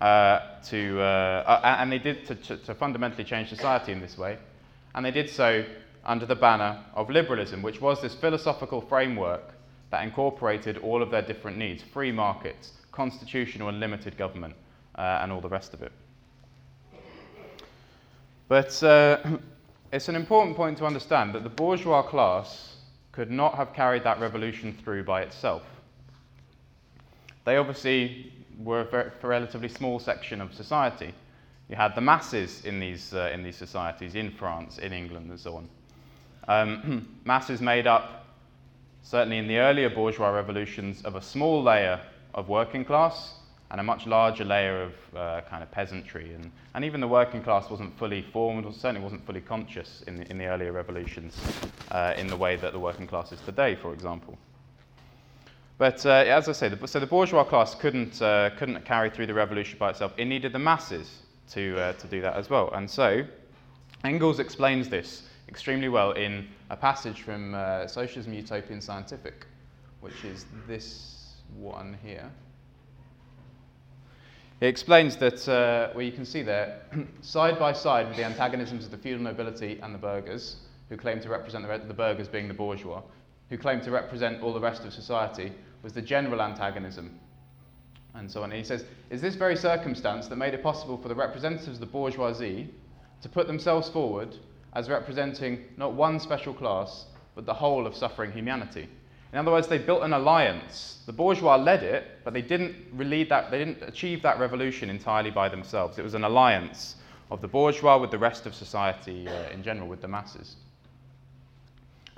Uh, 0.00 0.40
to, 0.64 0.98
uh, 0.98 1.60
uh, 1.62 1.76
and 1.78 1.92
they 1.92 1.98
did 1.98 2.24
to, 2.24 2.34
to, 2.34 2.56
to, 2.56 2.74
fundamentally 2.74 3.22
change 3.22 3.50
society 3.50 3.92
in 3.92 4.00
this 4.00 4.16
way. 4.16 4.38
And 4.94 5.04
they 5.04 5.10
did 5.10 5.28
so 5.28 5.62
under 6.06 6.24
the 6.24 6.34
banner 6.34 6.82
of 6.94 7.10
liberalism, 7.10 7.60
which 7.60 7.82
was 7.82 8.00
this 8.00 8.14
philosophical 8.14 8.80
framework 8.80 9.52
that 9.90 10.02
incorporated 10.02 10.78
all 10.78 11.02
of 11.02 11.10
their 11.10 11.20
different 11.20 11.58
needs 11.58 11.82
free 11.82 12.12
markets, 12.12 12.72
constitutional 12.92 13.68
and 13.68 13.78
limited 13.78 14.16
government, 14.16 14.54
uh, 14.94 15.18
and 15.20 15.30
all 15.30 15.42
the 15.42 15.50
rest 15.50 15.74
of 15.74 15.82
it. 15.82 15.92
But 18.48 18.82
uh, 18.82 19.18
it's 19.92 20.08
an 20.08 20.16
important 20.16 20.56
point 20.56 20.78
to 20.78 20.86
understand 20.86 21.34
that 21.34 21.42
the 21.42 21.50
bourgeois 21.50 22.02
class 22.02 22.76
could 23.12 23.30
not 23.30 23.54
have 23.54 23.74
carried 23.74 24.04
that 24.04 24.18
revolution 24.18 24.72
through 24.82 25.04
by 25.04 25.20
itself. 25.20 25.62
They 27.44 27.58
obviously 27.58 28.32
were 28.62 28.80
a, 28.80 28.84
very, 28.84 29.10
relatively 29.22 29.68
small 29.68 29.98
section 29.98 30.40
of 30.40 30.54
society. 30.54 31.12
You 31.68 31.76
had 31.76 31.94
the 31.94 32.00
masses 32.00 32.64
in 32.64 32.80
these, 32.80 33.14
uh, 33.14 33.30
in 33.32 33.42
these 33.42 33.56
societies, 33.56 34.14
in 34.14 34.30
France, 34.30 34.78
in 34.78 34.92
England, 34.92 35.30
and 35.30 35.38
so 35.38 35.56
on. 35.56 35.68
Um, 36.48 37.20
masses 37.24 37.60
made 37.60 37.86
up, 37.86 38.26
certainly 39.02 39.38
in 39.38 39.46
the 39.46 39.58
earlier 39.58 39.88
bourgeois 39.88 40.30
revolutions, 40.30 41.02
of 41.02 41.14
a 41.14 41.22
small 41.22 41.62
layer 41.62 42.00
of 42.34 42.48
working 42.48 42.84
class 42.84 43.34
and 43.70 43.80
a 43.80 43.84
much 43.84 44.06
larger 44.06 44.44
layer 44.44 44.82
of 44.82 44.92
uh, 45.16 45.40
kind 45.48 45.62
of 45.62 45.70
peasantry. 45.70 46.34
And, 46.34 46.50
and 46.74 46.84
even 46.84 47.00
the 47.00 47.08
working 47.08 47.42
class 47.42 47.70
wasn't 47.70 47.96
fully 47.98 48.22
formed, 48.22 48.66
or 48.66 48.72
certainly 48.72 49.00
wasn't 49.00 49.24
fully 49.24 49.40
conscious 49.40 50.02
in 50.08 50.16
the, 50.16 50.28
in 50.28 50.38
the 50.38 50.46
earlier 50.46 50.72
revolutions 50.72 51.40
uh, 51.92 52.14
in 52.16 52.26
the 52.26 52.36
way 52.36 52.56
that 52.56 52.72
the 52.72 52.80
working 52.80 53.06
class 53.06 53.30
is 53.30 53.40
today, 53.42 53.76
for 53.76 53.92
example. 53.92 54.36
But 55.80 56.04
uh, 56.04 56.10
as 56.10 56.46
I 56.46 56.52
say, 56.52 56.68
the, 56.68 56.86
so 56.86 57.00
the 57.00 57.06
bourgeois 57.06 57.42
class 57.42 57.74
couldn't, 57.74 58.20
uh, 58.20 58.50
couldn't 58.58 58.84
carry 58.84 59.08
through 59.08 59.28
the 59.28 59.32
revolution 59.32 59.78
by 59.78 59.88
itself. 59.88 60.12
It 60.18 60.26
needed 60.26 60.52
the 60.52 60.58
masses 60.58 61.22
to, 61.52 61.80
uh, 61.80 61.92
to 61.94 62.06
do 62.06 62.20
that 62.20 62.36
as 62.36 62.50
well. 62.50 62.70
And 62.74 62.88
so 62.88 63.24
Engels 64.04 64.40
explains 64.40 64.90
this 64.90 65.22
extremely 65.48 65.88
well 65.88 66.12
in 66.12 66.46
a 66.68 66.76
passage 66.76 67.22
from 67.22 67.54
uh, 67.54 67.86
Socialism 67.86 68.34
Utopian 68.34 68.82
Scientific, 68.82 69.46
which 70.02 70.22
is 70.22 70.44
this 70.68 71.36
one 71.56 71.96
here. 72.04 72.30
He 74.60 74.66
explains 74.66 75.16
that, 75.16 75.48
uh, 75.48 75.94
where 75.94 76.04
you 76.04 76.12
can 76.12 76.26
see 76.26 76.42
there, 76.42 76.82
side 77.22 77.58
by 77.58 77.72
side 77.72 78.06
with 78.06 78.18
the 78.18 78.24
antagonisms 78.24 78.84
of 78.84 78.90
the 78.90 78.98
feudal 78.98 79.22
nobility 79.22 79.80
and 79.82 79.94
the 79.94 79.98
burghers, 79.98 80.56
who 80.90 80.98
claim 80.98 81.22
to 81.22 81.30
represent 81.30 81.66
the, 81.66 81.78
the 81.88 81.94
burghers 81.94 82.28
being 82.28 82.48
the 82.48 82.54
bourgeois, 82.54 83.00
who 83.48 83.56
claim 83.56 83.80
to 83.80 83.90
represent 83.90 84.42
all 84.42 84.52
the 84.52 84.60
rest 84.60 84.84
of 84.84 84.92
society, 84.92 85.52
was 85.82 85.92
the 85.92 86.02
general 86.02 86.42
antagonism. 86.42 87.18
And 88.14 88.30
so 88.30 88.42
on. 88.42 88.50
And 88.50 88.58
he 88.58 88.64
says, 88.64 88.84
Is 89.10 89.20
this 89.20 89.34
very 89.34 89.56
circumstance 89.56 90.26
that 90.28 90.36
made 90.36 90.54
it 90.54 90.62
possible 90.62 90.98
for 90.98 91.08
the 91.08 91.14
representatives 91.14 91.76
of 91.76 91.80
the 91.80 91.86
bourgeoisie 91.86 92.68
to 93.22 93.28
put 93.28 93.46
themselves 93.46 93.88
forward 93.88 94.36
as 94.74 94.88
representing 94.88 95.64
not 95.76 95.92
one 95.92 96.18
special 96.18 96.54
class, 96.54 97.06
but 97.34 97.46
the 97.46 97.54
whole 97.54 97.86
of 97.86 97.94
suffering 97.94 98.32
humanity? 98.32 98.88
In 99.32 99.38
other 99.38 99.52
words, 99.52 99.68
they 99.68 99.78
built 99.78 100.02
an 100.02 100.12
alliance. 100.12 101.02
The 101.06 101.12
bourgeois 101.12 101.56
led 101.56 101.84
it, 101.84 102.18
but 102.24 102.34
they 102.34 102.42
didn't 102.42 102.74
that, 103.28 103.50
they 103.50 103.58
didn't 103.58 103.82
achieve 103.82 104.22
that 104.22 104.40
revolution 104.40 104.90
entirely 104.90 105.30
by 105.30 105.48
themselves. 105.48 105.98
It 105.98 106.02
was 106.02 106.14
an 106.14 106.24
alliance 106.24 106.96
of 107.30 107.40
the 107.40 107.46
bourgeois 107.46 107.96
with 107.96 108.10
the 108.10 108.18
rest 108.18 108.46
of 108.46 108.54
society 108.54 109.28
uh, 109.28 109.50
in 109.50 109.62
general, 109.62 109.86
with 109.86 110.00
the 110.00 110.08
masses. 110.08 110.56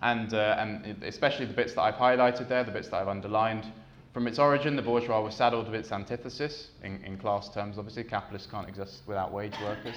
And, 0.02 0.34
uh, 0.34 0.56
and 0.58 1.02
especially 1.04 1.46
the 1.46 1.54
bits 1.54 1.74
that 1.74 1.82
I've 1.82 1.94
highlighted 1.94 2.48
there, 2.48 2.64
the 2.64 2.72
bits 2.72 2.88
that 2.88 3.00
I've 3.00 3.08
underlined. 3.08 3.66
From 4.12 4.26
its 4.26 4.38
origin, 4.38 4.76
the 4.76 4.82
bourgeois 4.82 5.22
was 5.22 5.34
saddled 5.34 5.66
with 5.66 5.80
its 5.80 5.92
antithesis, 5.92 6.68
in, 6.82 7.02
in 7.04 7.16
class 7.16 7.48
terms, 7.48 7.78
obviously. 7.78 8.04
Capitalists 8.04 8.50
can't 8.50 8.68
exist 8.68 9.02
without 9.06 9.32
wage 9.32 9.54
workers. 9.62 9.94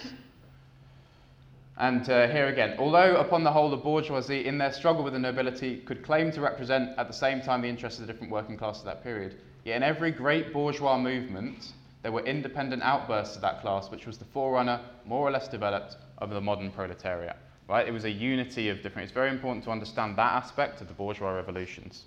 And 1.78 2.10
uh, 2.10 2.28
here 2.28 2.48
again, 2.48 2.76
although 2.80 3.18
upon 3.18 3.44
the 3.44 3.52
whole 3.52 3.70
the 3.70 3.76
bourgeoisie, 3.76 4.46
in 4.46 4.58
their 4.58 4.72
struggle 4.72 5.04
with 5.04 5.12
the 5.12 5.20
nobility, 5.20 5.78
could 5.82 6.04
claim 6.04 6.32
to 6.32 6.40
represent 6.40 6.98
at 6.98 7.08
the 7.08 7.14
same 7.14 7.42
time 7.42 7.62
the 7.62 7.68
interests 7.68 8.00
of 8.00 8.08
the 8.08 8.14
different 8.14 8.32
working 8.32 8.56
classes 8.56 8.84
of 8.84 8.86
that 8.86 9.04
period, 9.04 9.36
yet 9.66 9.76
in 9.76 9.84
every 9.84 10.12
great 10.12 10.54
bourgeois 10.54 10.98
movement, 10.98 11.74
there 12.02 12.14
were 12.14 12.24
independent 12.26 12.82
outbursts 12.84 13.36
of 13.36 13.42
that 13.42 13.60
class, 13.62 13.92
which 13.92 14.06
was 14.06 14.18
the 14.18 14.26
forerunner, 14.26 14.80
more 15.06 15.28
or 15.28 15.32
less 15.32 15.50
developed, 15.50 15.98
of 16.20 16.30
the 16.30 16.40
modern 16.40 16.72
proletariat. 16.72 17.36
Right? 17.68 17.88
It 17.88 17.92
was 17.92 18.06
a 18.06 18.12
unity 18.12 18.70
of 18.70 18.84
different. 18.84 19.06
It's 19.06 19.14
very 19.14 19.30
important 19.30 19.64
to 19.66 19.72
understand 19.72 20.18
that 20.18 20.34
aspect 20.34 20.82
of 20.82 20.88
the 20.88 20.94
bourgeois 20.94 21.32
revolutions. 21.32 22.06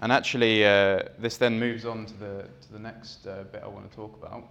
And 0.00 0.12
actually, 0.12 0.64
uh, 0.64 1.02
this 1.18 1.36
then 1.36 1.58
moves 1.58 1.84
on 1.84 2.06
to 2.06 2.14
the, 2.14 2.48
to 2.62 2.72
the 2.72 2.78
next 2.78 3.26
uh, 3.26 3.44
bit 3.52 3.62
I 3.62 3.66
want 3.66 3.90
to 3.90 3.96
talk 3.96 4.16
about 4.16 4.44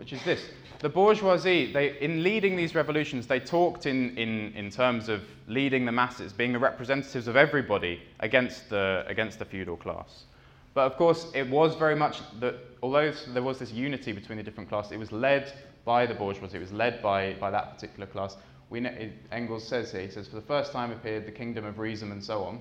which 0.00 0.14
is 0.14 0.24
this. 0.24 0.48
The 0.78 0.88
bourgeoisie, 0.88 1.74
they, 1.74 1.98
in 1.98 2.22
leading 2.22 2.56
these 2.56 2.74
revolutions, 2.74 3.26
they 3.26 3.38
talked 3.38 3.84
in, 3.84 4.16
in, 4.16 4.50
in 4.54 4.70
terms 4.70 5.10
of 5.10 5.20
leading 5.46 5.84
the 5.84 5.92
masses, 5.92 6.32
being 6.32 6.54
the 6.54 6.58
representatives 6.58 7.28
of 7.28 7.36
everybody 7.36 8.00
against 8.20 8.70
the, 8.70 9.04
against 9.06 9.38
the 9.38 9.44
feudal 9.44 9.76
class. 9.76 10.24
But 10.72 10.90
of 10.90 10.96
course, 10.96 11.26
it 11.34 11.46
was 11.50 11.74
very 11.74 11.94
much 11.94 12.20
that, 12.40 12.54
although 12.82 13.12
there 13.34 13.42
was 13.42 13.58
this 13.58 13.72
unity 13.72 14.12
between 14.12 14.38
the 14.38 14.42
different 14.42 14.70
classes, 14.70 14.92
it 14.92 14.98
was 14.98 15.12
led 15.12 15.52
by 15.84 16.06
the 16.06 16.14
bourgeoisie, 16.14 16.56
it 16.56 16.60
was 16.60 16.72
led 16.72 17.02
by, 17.02 17.34
by 17.34 17.50
that 17.50 17.74
particular 17.74 18.06
class. 18.06 18.36
We 18.68 18.80
know, 18.80 18.90
it, 18.90 19.12
Engels 19.32 19.66
says 19.66 19.92
here, 19.92 20.02
he 20.02 20.10
says, 20.10 20.28
for 20.28 20.36
the 20.36 20.42
first 20.42 20.72
time 20.72 20.92
appeared 20.92 21.26
the 21.26 21.32
kingdom 21.32 21.64
of 21.64 21.78
reason 21.78 22.12
and 22.12 22.22
so 22.22 22.44
on. 22.44 22.60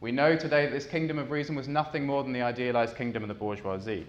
We 0.00 0.12
know 0.12 0.36
today 0.36 0.66
that 0.66 0.72
this 0.72 0.86
kingdom 0.86 1.18
of 1.18 1.30
reason 1.30 1.54
was 1.54 1.68
nothing 1.68 2.04
more 2.04 2.22
than 2.22 2.32
the 2.32 2.42
idealized 2.42 2.96
kingdom 2.96 3.22
of 3.22 3.28
the 3.28 3.34
bourgeoisie. 3.34 4.06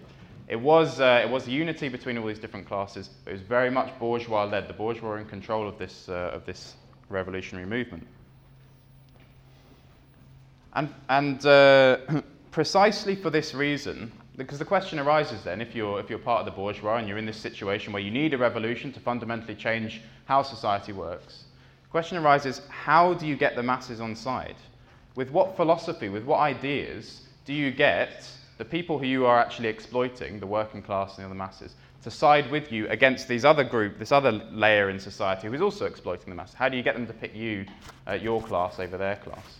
It 0.47 0.57
was, 0.57 0.99
uh, 0.99 1.21
it 1.23 1.29
was 1.29 1.47
unity 1.47 1.89
between 1.89 2.17
all 2.17 2.27
these 2.27 2.39
different 2.39 2.67
classes, 2.67 3.09
it 3.25 3.31
was 3.31 3.41
very 3.41 3.71
much 3.71 3.97
bourgeois 3.99 4.43
led. 4.43 4.67
The 4.67 4.73
bourgeois 4.73 5.09
were 5.09 5.17
in 5.17 5.25
control 5.25 5.67
of 5.67 5.77
this, 5.77 6.07
uh, 6.07 6.31
of 6.33 6.45
this 6.45 6.75
revolutionary 7.09 7.65
movement. 7.65 8.05
And, 10.73 10.93
and 11.09 11.45
uh, 11.45 11.97
precisely 12.51 13.15
for 13.15 13.29
this 13.29 13.53
reason, 13.53 14.11
because 14.37 14.59
the 14.59 14.65
question 14.65 14.99
arises 14.99 15.43
then 15.43 15.61
if 15.61 15.75
you're, 15.75 15.99
if 15.99 16.09
you're 16.09 16.19
part 16.19 16.39
of 16.39 16.45
the 16.45 16.51
bourgeois 16.51 16.97
and 16.97 17.07
you're 17.07 17.17
in 17.17 17.25
this 17.25 17.37
situation 17.37 17.93
where 17.93 18.01
you 18.01 18.11
need 18.11 18.33
a 18.33 18.37
revolution 18.37 18.91
to 18.93 18.99
fundamentally 18.99 19.55
change 19.55 20.01
how 20.25 20.41
society 20.41 20.91
works, 20.91 21.45
the 21.83 21.89
question 21.89 22.17
arises 22.17 22.61
how 22.69 23.13
do 23.13 23.25
you 23.25 23.35
get 23.35 23.55
the 23.55 23.63
masses 23.63 24.01
on 24.01 24.15
side? 24.15 24.55
With 25.15 25.31
what 25.31 25.55
philosophy, 25.55 26.09
with 26.09 26.25
what 26.25 26.39
ideas 26.39 27.21
do 27.45 27.53
you 27.53 27.71
get 27.71 28.27
the 28.57 28.65
people 28.65 28.97
who 28.97 29.05
you 29.05 29.25
are 29.25 29.39
actually 29.39 29.67
exploiting, 29.67 30.39
the 30.39 30.47
working 30.47 30.81
class 30.81 31.15
and 31.15 31.23
the 31.23 31.25
other 31.25 31.35
masses, 31.35 31.75
to 32.03 32.11
side 32.11 32.49
with 32.51 32.71
you 32.71 32.87
against 32.89 33.27
these 33.27 33.43
other 33.43 33.63
group, 33.63 33.97
this 33.97 34.11
other 34.11 34.31
layer 34.31 34.89
in 34.89 34.99
society 34.99 35.47
who 35.47 35.53
is 35.53 35.61
also 35.61 35.85
exploiting 35.85 36.29
the 36.29 36.35
masses? 36.35 36.55
How 36.55 36.69
do 36.69 36.77
you 36.77 36.83
get 36.83 36.95
them 36.95 37.07
to 37.07 37.13
pick 37.13 37.35
you, 37.35 37.65
uh, 38.07 38.13
your 38.13 38.41
class, 38.41 38.79
over 38.79 38.97
their 38.97 39.15
class? 39.17 39.59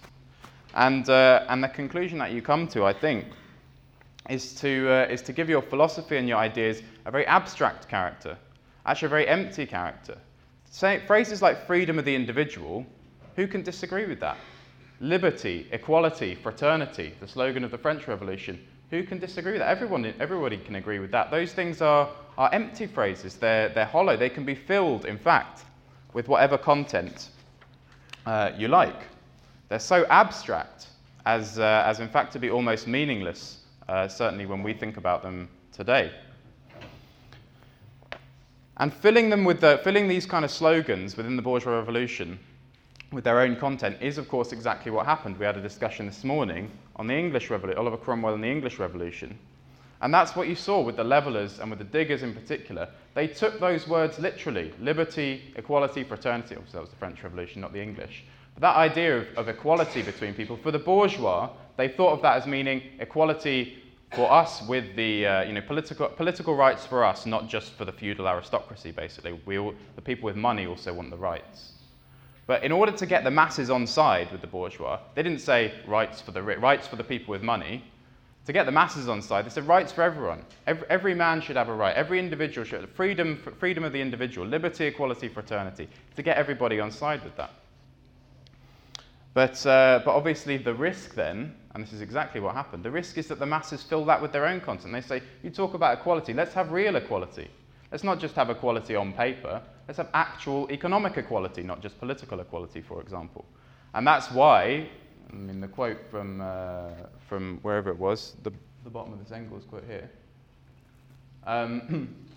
And, 0.75 1.09
uh, 1.09 1.45
and 1.49 1.63
the 1.63 1.69
conclusion 1.69 2.19
that 2.19 2.31
you 2.31 2.41
come 2.41 2.67
to, 2.69 2.85
I 2.85 2.93
think, 2.93 3.25
is 4.29 4.53
to, 4.55 4.89
uh, 4.89 5.11
is 5.11 5.21
to 5.23 5.33
give 5.33 5.49
your 5.49 5.61
philosophy 5.61 6.17
and 6.17 6.27
your 6.27 6.37
ideas 6.37 6.81
a 7.05 7.11
very 7.11 7.25
abstract 7.27 7.87
character, 7.87 8.37
actually 8.85 9.07
a 9.07 9.09
very 9.09 9.27
empty 9.27 9.65
character. 9.65 10.17
Say, 10.69 11.01
phrases 11.07 11.41
like 11.41 11.65
freedom 11.67 11.99
of 11.99 12.05
the 12.05 12.15
individual, 12.15 12.85
who 13.35 13.47
can 13.47 13.61
disagree 13.61 14.05
with 14.05 14.19
that? 14.19 14.37
Liberty, 14.99 15.67
equality, 15.71 16.35
fraternity, 16.35 17.13
the 17.19 17.27
slogan 17.27 17.63
of 17.63 17.71
the 17.71 17.77
French 17.77 18.07
Revolution, 18.07 18.59
who 18.89 19.03
can 19.03 19.19
disagree 19.19 19.53
with 19.53 19.61
that? 19.61 19.69
Everyone, 19.69 20.05
everybody 20.19 20.57
can 20.57 20.75
agree 20.75 20.99
with 20.99 21.11
that. 21.11 21.31
Those 21.31 21.53
things 21.53 21.81
are, 21.81 22.09
are 22.37 22.49
empty 22.53 22.87
phrases, 22.87 23.35
they're, 23.35 23.69
they're 23.69 23.85
hollow. 23.85 24.15
They 24.15 24.29
can 24.29 24.45
be 24.45 24.55
filled, 24.55 25.05
in 25.05 25.17
fact, 25.17 25.63
with 26.13 26.27
whatever 26.27 26.57
content 26.57 27.29
uh, 28.25 28.51
you 28.57 28.67
like. 28.67 29.01
They're 29.69 29.79
so 29.79 30.05
abstract 30.09 30.87
as, 31.25 31.59
uh, 31.59 31.83
as, 31.85 31.99
in 31.99 32.07
fact, 32.07 32.31
to 32.33 32.39
be 32.39 32.49
almost 32.49 32.87
meaningless, 32.87 33.59
uh, 33.87 34.07
certainly 34.07 34.45
when 34.45 34.63
we 34.63 34.73
think 34.73 34.97
about 34.97 35.23
them 35.23 35.49
today. 35.71 36.11
And 38.77 38.93
filling 38.93 39.29
them 39.29 39.45
with 39.45 39.61
the, 39.61 39.79
filling 39.83 40.07
these 40.07 40.25
kind 40.25 40.43
of 40.43 40.51
slogans 40.51 41.15
within 41.15 41.35
the 41.35 41.41
bourgeois 41.41 41.77
revolution 41.77 42.37
with 43.11 43.23
their 43.23 43.39
own 43.39 43.55
content 43.55 43.97
is, 44.01 44.17
of 44.17 44.27
course, 44.27 44.51
exactly 44.51 44.91
what 44.91 45.05
happened. 45.05 45.37
We 45.37 45.45
had 45.45 45.55
a 45.57 45.61
discussion 45.61 46.05
this 46.05 46.23
morning 46.23 46.69
on 46.97 47.07
the 47.07 47.13
English 47.13 47.49
Revolution, 47.49 47.79
Oliver 47.79 47.97
Cromwell 47.97 48.33
and 48.33 48.43
the 48.43 48.49
English 48.49 48.79
Revolution. 48.79 49.37
And 50.01 50.13
that's 50.13 50.35
what 50.35 50.49
you 50.49 50.55
saw 50.55 50.81
with 50.81 50.97
the 50.97 51.03
levelers 51.03 51.59
and 51.59 51.69
with 51.69 51.79
the 51.79 51.85
diggers 51.85 52.21
in 52.21 52.33
particular. 52.33 52.89
They 53.13 53.27
took 53.27 53.59
those 53.59 53.87
words 53.87 54.19
literally 54.19 54.73
liberty, 54.79 55.53
equality, 55.55 56.03
fraternity. 56.03 56.55
Obviously, 56.55 56.77
that 56.77 56.81
was 56.81 56.89
the 56.89 56.97
French 56.97 57.23
Revolution, 57.23 57.61
not 57.61 57.71
the 57.71 57.81
English. 57.81 58.25
That 58.59 58.75
idea 58.75 59.17
of, 59.17 59.27
of 59.35 59.49
equality 59.49 60.01
between 60.01 60.33
people, 60.33 60.57
for 60.57 60.71
the 60.71 60.79
bourgeois, 60.79 61.49
they 61.77 61.89
thought 61.89 62.13
of 62.13 62.21
that 62.21 62.37
as 62.37 62.47
meaning 62.47 62.81
equality 62.99 63.83
for 64.13 64.31
us 64.31 64.61
with 64.67 64.95
the 64.95 65.25
uh, 65.25 65.43
you 65.43 65.53
know, 65.53 65.61
political, 65.61 66.07
political 66.07 66.55
rights 66.55 66.85
for 66.85 67.03
us, 67.03 67.25
not 67.25 67.49
just 67.49 67.73
for 67.73 67.83
the 67.83 67.91
feudal 67.91 68.27
aristocracy, 68.27 68.91
basically. 68.91 69.39
We 69.45 69.57
all, 69.57 69.73
the 69.95 70.01
people 70.01 70.25
with 70.25 70.37
money 70.37 70.65
also 70.65 70.93
want 70.93 71.09
the 71.09 71.17
rights. 71.17 71.73
But 72.47 72.63
in 72.63 72.71
order 72.71 72.91
to 72.91 73.05
get 73.05 73.23
the 73.23 73.31
masses 73.31 73.69
on 73.69 73.87
side 73.87 74.31
with 74.31 74.41
the 74.41 74.47
bourgeois, 74.47 74.99
they 75.15 75.23
didn't 75.23 75.39
say 75.39 75.73
rights 75.87 76.21
for 76.21 76.31
the 76.31 76.41
rights 76.41 76.87
for 76.87 76.95
the 76.95 77.03
people 77.03 77.31
with 77.31 77.41
money. 77.41 77.83
To 78.45 78.53
get 78.53 78.67
the 78.67 78.71
masses 78.71 79.09
on 79.09 79.23
side, 79.23 79.45
they 79.45 79.49
said 79.49 79.67
rights 79.67 79.91
for 79.91 80.03
everyone. 80.03 80.45
Every, 80.67 80.87
every 80.89 81.15
man 81.15 81.41
should 81.41 81.55
have 81.55 81.67
a 81.67 81.73
right. 81.73 81.95
Every 81.95 82.19
individual 82.19 82.63
should 82.63 82.81
have 82.81 82.91
freedom, 82.91 83.41
freedom 83.59 83.83
of 83.83 83.91
the 83.91 83.99
individual, 83.99 84.45
liberty, 84.45 84.85
equality, 84.85 85.27
fraternity. 85.27 85.89
To 86.15 86.21
get 86.21 86.37
everybody 86.37 86.79
on 86.79 86.91
side 86.91 87.23
with 87.23 87.35
that. 87.37 87.49
But, 89.35 89.65
uh, 89.65 90.01
but 90.05 90.15
obviously, 90.15 90.55
the 90.55 90.73
risk 90.73 91.13
then, 91.13 91.55
and 91.73 91.83
this 91.83 91.91
is 91.91 91.99
exactly 91.99 92.39
what 92.39 92.55
happened, 92.55 92.83
the 92.83 92.89
risk 92.89 93.17
is 93.17 93.27
that 93.27 93.37
the 93.37 93.45
masses 93.45 93.83
fill 93.83 94.05
that 94.05 94.21
with 94.21 94.31
their 94.31 94.47
own 94.47 94.61
content. 94.61 94.93
They 94.93 95.01
say, 95.01 95.21
you 95.43 95.49
talk 95.49 95.73
about 95.73 95.97
equality, 95.99 96.33
let's 96.33 96.53
have 96.53 96.71
real 96.71 96.95
equality. 96.95 97.49
Let's 97.91 98.05
not 98.05 98.17
just 98.17 98.33
have 98.35 98.49
equality 98.49 98.95
on 98.95 99.11
paper, 99.11 99.61
let's 99.89 99.97
have 99.97 100.07
actual 100.13 100.71
economic 100.71 101.17
equality, 101.17 101.63
not 101.63 101.81
just 101.81 101.99
political 101.99 102.39
equality, 102.39 102.79
for 102.79 103.01
example. 103.01 103.43
And 103.93 104.07
that's 104.07 104.31
why, 104.31 104.87
I 105.29 105.35
mean, 105.35 105.59
the 105.59 105.67
quote 105.67 105.97
from, 106.09 106.39
uh, 106.39 106.91
from 107.27 107.59
wherever 107.61 107.89
it 107.89 107.99
was, 107.99 108.37
the, 108.43 108.53
the 108.85 108.89
bottom 108.89 109.11
of 109.11 109.19
this 109.19 109.33
Engels 109.33 109.65
quote 109.65 109.83
here. 109.85 110.09
Um, 111.45 112.15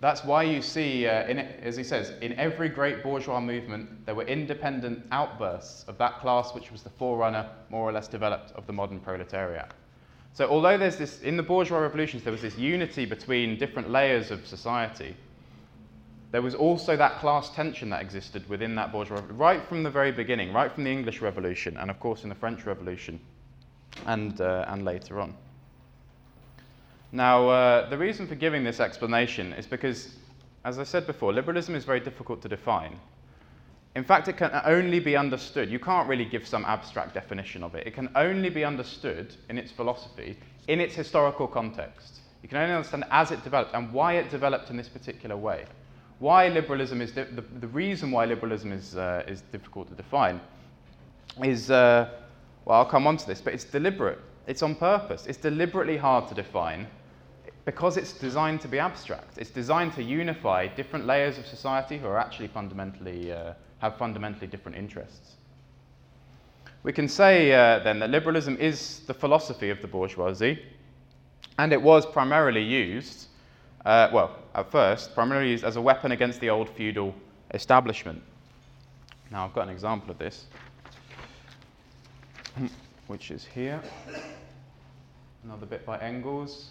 that's 0.00 0.24
why 0.24 0.44
you 0.44 0.62
see, 0.62 1.06
uh, 1.06 1.26
in, 1.26 1.38
as 1.38 1.76
he 1.76 1.84
says, 1.84 2.14
in 2.22 2.32
every 2.38 2.70
great 2.70 3.02
bourgeois 3.02 3.40
movement, 3.40 4.06
there 4.06 4.14
were 4.14 4.24
independent 4.24 5.04
outbursts 5.12 5.84
of 5.88 5.98
that 5.98 6.20
class 6.20 6.54
which 6.54 6.72
was 6.72 6.82
the 6.82 6.90
forerunner, 6.90 7.46
more 7.68 7.86
or 7.86 7.92
less 7.92 8.08
developed, 8.08 8.52
of 8.52 8.66
the 8.66 8.72
modern 8.72 8.98
proletariat. 8.98 9.72
So, 10.32 10.48
although 10.48 10.78
there's 10.78 10.96
this, 10.96 11.20
in 11.20 11.36
the 11.36 11.42
bourgeois 11.42 11.78
revolutions, 11.78 12.22
there 12.22 12.32
was 12.32 12.40
this 12.40 12.56
unity 12.56 13.04
between 13.04 13.58
different 13.58 13.90
layers 13.90 14.30
of 14.30 14.46
society, 14.46 15.14
there 16.30 16.40
was 16.40 16.54
also 16.54 16.96
that 16.96 17.18
class 17.18 17.50
tension 17.50 17.90
that 17.90 18.00
existed 18.00 18.48
within 18.48 18.74
that 18.76 18.92
bourgeois, 18.92 19.20
right 19.30 19.62
from 19.68 19.82
the 19.82 19.90
very 19.90 20.12
beginning, 20.12 20.52
right 20.52 20.72
from 20.72 20.84
the 20.84 20.90
English 20.90 21.20
Revolution, 21.20 21.76
and 21.76 21.90
of 21.90 22.00
course 22.00 22.22
in 22.22 22.28
the 22.28 22.34
French 22.34 22.64
Revolution, 22.64 23.20
and, 24.06 24.40
uh, 24.40 24.64
and 24.68 24.84
later 24.84 25.20
on. 25.20 25.34
Now, 27.12 27.48
uh, 27.48 27.88
the 27.88 27.98
reason 27.98 28.26
for 28.26 28.34
giving 28.34 28.64
this 28.64 28.80
explanation 28.80 29.52
is 29.54 29.66
because 29.66 30.16
as 30.64 30.78
I 30.78 30.84
said 30.84 31.06
before, 31.06 31.32
liberalism 31.32 31.74
is 31.74 31.84
very 31.84 32.00
difficult 32.00 32.42
to 32.42 32.48
define. 32.48 32.98
In 33.96 34.04
fact, 34.04 34.28
it 34.28 34.36
can 34.36 34.50
only 34.64 35.00
be 35.00 35.16
understood. 35.16 35.70
You 35.70 35.78
can't 35.78 36.08
really 36.08 36.24
give 36.24 36.46
some 36.46 36.64
abstract 36.64 37.14
definition 37.14 37.62
of 37.62 37.74
it. 37.74 37.86
It 37.86 37.94
can 37.94 38.08
only 38.14 38.50
be 38.50 38.64
understood 38.64 39.34
in 39.48 39.58
its 39.58 39.72
philosophy, 39.72 40.36
in 40.68 40.80
its 40.80 40.94
historical 40.94 41.48
context. 41.48 42.20
You 42.42 42.48
can 42.48 42.58
only 42.58 42.74
understand 42.74 43.04
as 43.10 43.30
it 43.30 43.42
developed 43.42 43.74
and 43.74 43.92
why 43.92 44.14
it 44.14 44.30
developed 44.30 44.70
in 44.70 44.76
this 44.76 44.88
particular 44.88 45.36
way. 45.36 45.64
Why 46.18 46.48
liberalism 46.48 47.00
is 47.00 47.12
di- 47.12 47.24
the, 47.24 47.42
the 47.42 47.68
reason 47.68 48.10
why 48.10 48.26
liberalism 48.26 48.72
is, 48.72 48.96
uh, 48.96 49.24
is 49.26 49.40
difficult 49.52 49.88
to 49.88 49.94
define 49.94 50.40
is, 51.42 51.70
uh, 51.70 52.10
well, 52.64 52.78
I'll 52.78 52.84
come 52.84 53.06
on 53.06 53.16
to 53.16 53.26
this, 53.26 53.40
but 53.40 53.54
it's 53.54 53.64
deliberate. 53.64 54.18
It's 54.46 54.62
on 54.62 54.74
purpose. 54.74 55.26
It's 55.26 55.38
deliberately 55.38 55.96
hard 55.96 56.28
to 56.28 56.34
define 56.34 56.86
because 57.64 57.96
it's 57.96 58.12
designed 58.12 58.60
to 58.62 58.68
be 58.68 58.78
abstract. 58.78 59.38
It's 59.38 59.50
designed 59.50 59.92
to 59.94 60.02
unify 60.02 60.66
different 60.66 61.06
layers 61.06 61.38
of 61.38 61.46
society 61.46 61.98
who 61.98 62.06
are 62.06 62.18
actually 62.18 62.48
fundamentally, 62.48 63.32
uh, 63.32 63.54
have 63.78 63.96
fundamentally 63.96 64.46
different 64.46 64.78
interests. 64.78 65.36
We 66.82 66.92
can 66.92 67.08
say 67.08 67.52
uh, 67.52 67.80
then 67.80 67.98
that 67.98 68.08
liberalism 68.08 68.56
is 68.56 69.00
the 69.00 69.12
philosophy 69.12 69.68
of 69.68 69.82
the 69.82 69.88
bourgeoisie, 69.88 70.62
and 71.58 71.72
it 71.72 71.82
was 71.82 72.06
primarily 72.06 72.62
used, 72.62 73.26
uh, 73.84 74.08
well, 74.12 74.36
at 74.54 74.70
first, 74.72 75.14
primarily 75.14 75.50
used 75.50 75.64
as 75.64 75.76
a 75.76 75.80
weapon 75.80 76.12
against 76.12 76.40
the 76.40 76.48
old 76.48 76.70
feudal 76.70 77.14
establishment. 77.52 78.22
Now, 79.30 79.44
I've 79.44 79.52
got 79.52 79.64
an 79.64 79.68
example 79.68 80.10
of 80.10 80.18
this, 80.18 80.46
which 83.08 83.30
is 83.30 83.44
here. 83.44 83.82
Another 85.44 85.66
bit 85.66 85.84
by 85.84 85.98
Engels. 85.98 86.70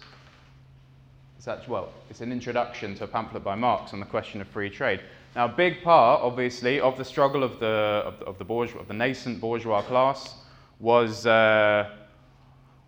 It's 1.40 1.48
actually, 1.48 1.72
well, 1.72 1.88
it's 2.10 2.20
an 2.20 2.32
introduction 2.32 2.94
to 2.96 3.04
a 3.04 3.06
pamphlet 3.06 3.42
by 3.42 3.54
Marx 3.54 3.94
on 3.94 4.00
the 4.00 4.04
question 4.04 4.42
of 4.42 4.48
free 4.48 4.68
trade. 4.68 5.00
Now, 5.34 5.46
a 5.46 5.48
big 5.48 5.82
part, 5.82 6.20
obviously, 6.20 6.80
of 6.80 6.98
the 6.98 7.04
struggle 7.06 7.42
of 7.42 7.58
the, 7.58 8.02
of 8.04 8.18
the, 8.18 8.26
of 8.26 8.36
the, 8.36 8.44
bourgeois, 8.44 8.78
of 8.78 8.88
the 8.88 8.92
nascent 8.92 9.40
bourgeois 9.40 9.80
class 9.80 10.34
was, 10.80 11.24
uh, 11.24 11.88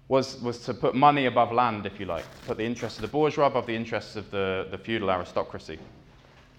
was, 0.09 0.39
was 0.43 0.59
to 0.67 0.75
put 0.75 0.95
money 0.95 1.25
above 1.25 1.51
land, 1.51 1.87
if 1.87 1.99
you 1.99 2.05
like, 2.05 2.25
to 2.25 2.47
put 2.47 2.59
the 2.59 2.63
interests 2.63 2.99
of 2.99 3.03
the 3.03 3.09
bourgeois 3.09 3.47
above 3.47 3.65
the 3.65 3.75
interests 3.75 4.17
of 4.17 4.31
the, 4.31 4.69
the 4.71 4.77
feudal 4.77 5.11
aristocracy. 5.11 5.79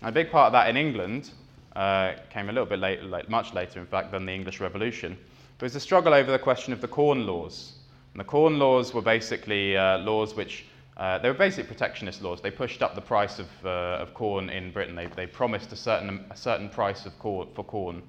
And 0.02 0.10
a 0.10 0.12
big 0.12 0.32
part 0.32 0.48
of 0.48 0.54
that 0.54 0.70
in 0.70 0.78
England 0.78 1.30
uh, 1.76 2.14
came 2.32 2.50
a 2.50 2.52
little 2.52 2.66
bit 2.66 2.80
later, 2.80 3.04
like 3.04 3.30
much 3.30 3.54
later, 3.54 3.80
in 3.80 3.86
fact, 3.86 4.12
than 4.12 4.26
the 4.26 4.34
English 4.34 4.60
Revolution. 4.60 5.16
There 5.60 5.68
was 5.68 5.76
a 5.76 5.80
struggle 5.80 6.16
over 6.16 6.32
the 6.32 6.40
question 6.40 6.74
of 6.74 6.82
the 6.82 6.88
Corn 6.88 7.28
Laws. 7.28 7.74
And 8.14 8.20
the 8.20 8.26
Corn 8.26 8.58
Laws 8.58 8.96
were 8.96 9.04
basically 9.04 9.78
uh, 9.78 10.00
laws 10.00 10.34
which 10.34 10.66
uh, 10.98 11.18
they 11.18 11.28
were 11.28 11.34
basically 11.34 11.64
protectionist 11.64 12.22
laws. 12.22 12.42
They 12.42 12.52
pushed 12.52 12.84
up 12.84 12.94
the 12.94 13.02
price 13.02 13.40
of, 13.40 13.48
uh, 13.66 13.98
of 14.02 14.14
corn 14.14 14.50
in 14.50 14.72
Britain. 14.72 14.96
They, 14.96 15.08
they 15.08 15.26
promised 15.26 15.72
a 15.72 15.76
certain, 15.76 16.26
a 16.30 16.38
certain 16.38 16.70
price 16.70 17.06
of 17.06 17.18
corn, 17.18 17.48
for 17.56 17.64
corn 17.64 18.04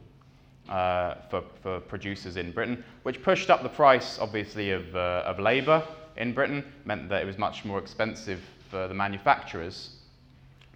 uh, 0.69 1.15
for, 1.31 1.43
for 1.63 1.81
producers 1.81 2.37
in 2.37 2.53
Britain, 2.53 2.85
which 3.03 3.23
pushed 3.23 3.51
up 3.51 3.63
the 3.63 3.69
price, 3.69 4.19
obviously, 4.19 4.71
of, 4.71 4.95
uh, 4.95 5.23
of 5.25 5.39
labour 5.39 5.83
in 6.17 6.33
Britain, 6.33 6.65
meant 6.85 7.09
that 7.09 7.23
it 7.23 7.27
was 7.27 7.39
much 7.39 7.65
more 7.65 7.79
expensive 7.79 8.41
for 8.71 8.87
the 8.89 8.95
manufacturers 8.95 9.97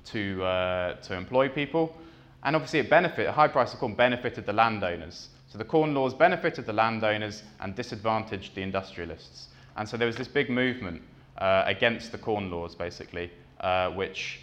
to, 0.05 0.43
uh, 0.45 0.95
to 0.97 1.15
employ 1.15 1.49
people. 1.49 1.95
And 2.43 2.57
obviously, 2.57 2.79
it 2.79 2.89
benefited, 2.89 3.27
a 3.27 3.33
high 3.33 3.49
price 3.49 3.75
of 3.75 3.81
corn 3.81 3.95
benefited 3.95 4.47
the 4.47 4.53
landowners. 4.53 5.29
So 5.49 5.59
the 5.59 5.65
corn 5.65 5.95
laws 5.95 6.15
benefited 6.15 6.67
the 6.67 6.73
landowners 6.73 7.43
and 7.61 7.75
disadvantaged 7.75 8.55
the 8.55 8.63
industrialists. 8.63 9.49
And 9.77 9.89
so 9.89 9.97
there 9.97 10.07
was 10.07 10.17
this 10.17 10.29
big 10.29 10.51
movement 10.51 11.03
uh, 11.39 11.63
against 11.67 12.13
the 12.13 12.19
Corn 12.19 12.51
Laws, 12.51 12.75
basically, 12.75 13.31
uh, 13.61 13.91
which 13.91 14.41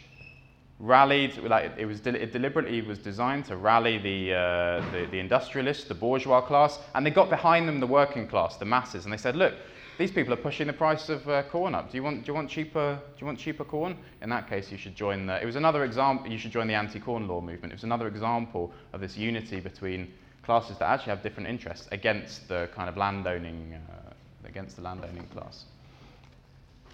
rallied, 0.79 1.37
like 1.37 1.71
it, 1.77 1.85
was 1.85 1.99
de- 2.01 2.21
it 2.21 2.33
deliberately 2.33 2.81
was 2.81 2.99
designed 2.99 3.45
to 3.45 3.55
rally 3.55 3.97
the, 3.97 4.33
uh, 4.33 4.91
the, 4.91 5.07
the 5.11 5.19
industrialists, 5.19 5.85
the 5.85 5.93
bourgeois 5.93 6.41
class, 6.41 6.79
and 6.95 7.05
they 7.05 7.11
got 7.11 7.29
behind 7.29 7.67
them 7.67 7.79
the 7.79 7.87
working 7.87 8.27
class, 8.27 8.57
the 8.57 8.65
masses, 8.65 9.05
and 9.05 9.13
they 9.13 9.17
said, 9.17 9.35
look, 9.35 9.53
these 9.97 10.11
people 10.11 10.33
are 10.33 10.37
pushing 10.37 10.67
the 10.67 10.73
price 10.73 11.07
of 11.07 11.27
uh, 11.29 11.43
corn 11.43 11.73
up. 11.73 11.89
Do 11.89 11.97
you 11.97 12.03
want 12.03 12.25
do 12.25 12.29
you 12.29 12.33
want 12.33 12.49
cheaper 12.49 12.99
do 13.15 13.19
you 13.19 13.25
want 13.25 13.39
cheaper 13.39 13.63
corn? 13.63 13.97
In 14.21 14.29
that 14.29 14.49
case, 14.49 14.69
you 14.69 14.77
should 14.77 14.93
join 14.93 15.25
the. 15.25 15.41
It 15.41 15.45
was 15.45 15.55
another 15.55 15.85
example. 15.85 16.29
You 16.29 16.37
should 16.37 16.51
join 16.51 16.67
the 16.67 16.73
anti-corn 16.73 17.29
law 17.29 17.39
movement. 17.39 17.71
It 17.71 17.75
was 17.75 17.85
another 17.85 18.07
example 18.07 18.73
of 18.91 18.99
this 18.99 19.15
unity 19.15 19.61
between 19.61 20.11
classes 20.43 20.77
that 20.79 20.89
actually 20.89 21.11
have 21.11 21.23
different 21.23 21.47
interests 21.47 21.87
against 21.91 22.49
the 22.49 22.69
kind 22.75 22.89
of 22.89 22.97
landowning 22.97 23.79
uh, 23.89 24.11
against 24.45 24.75
the 24.75 24.81
landowning 24.81 25.27
class. 25.27 25.65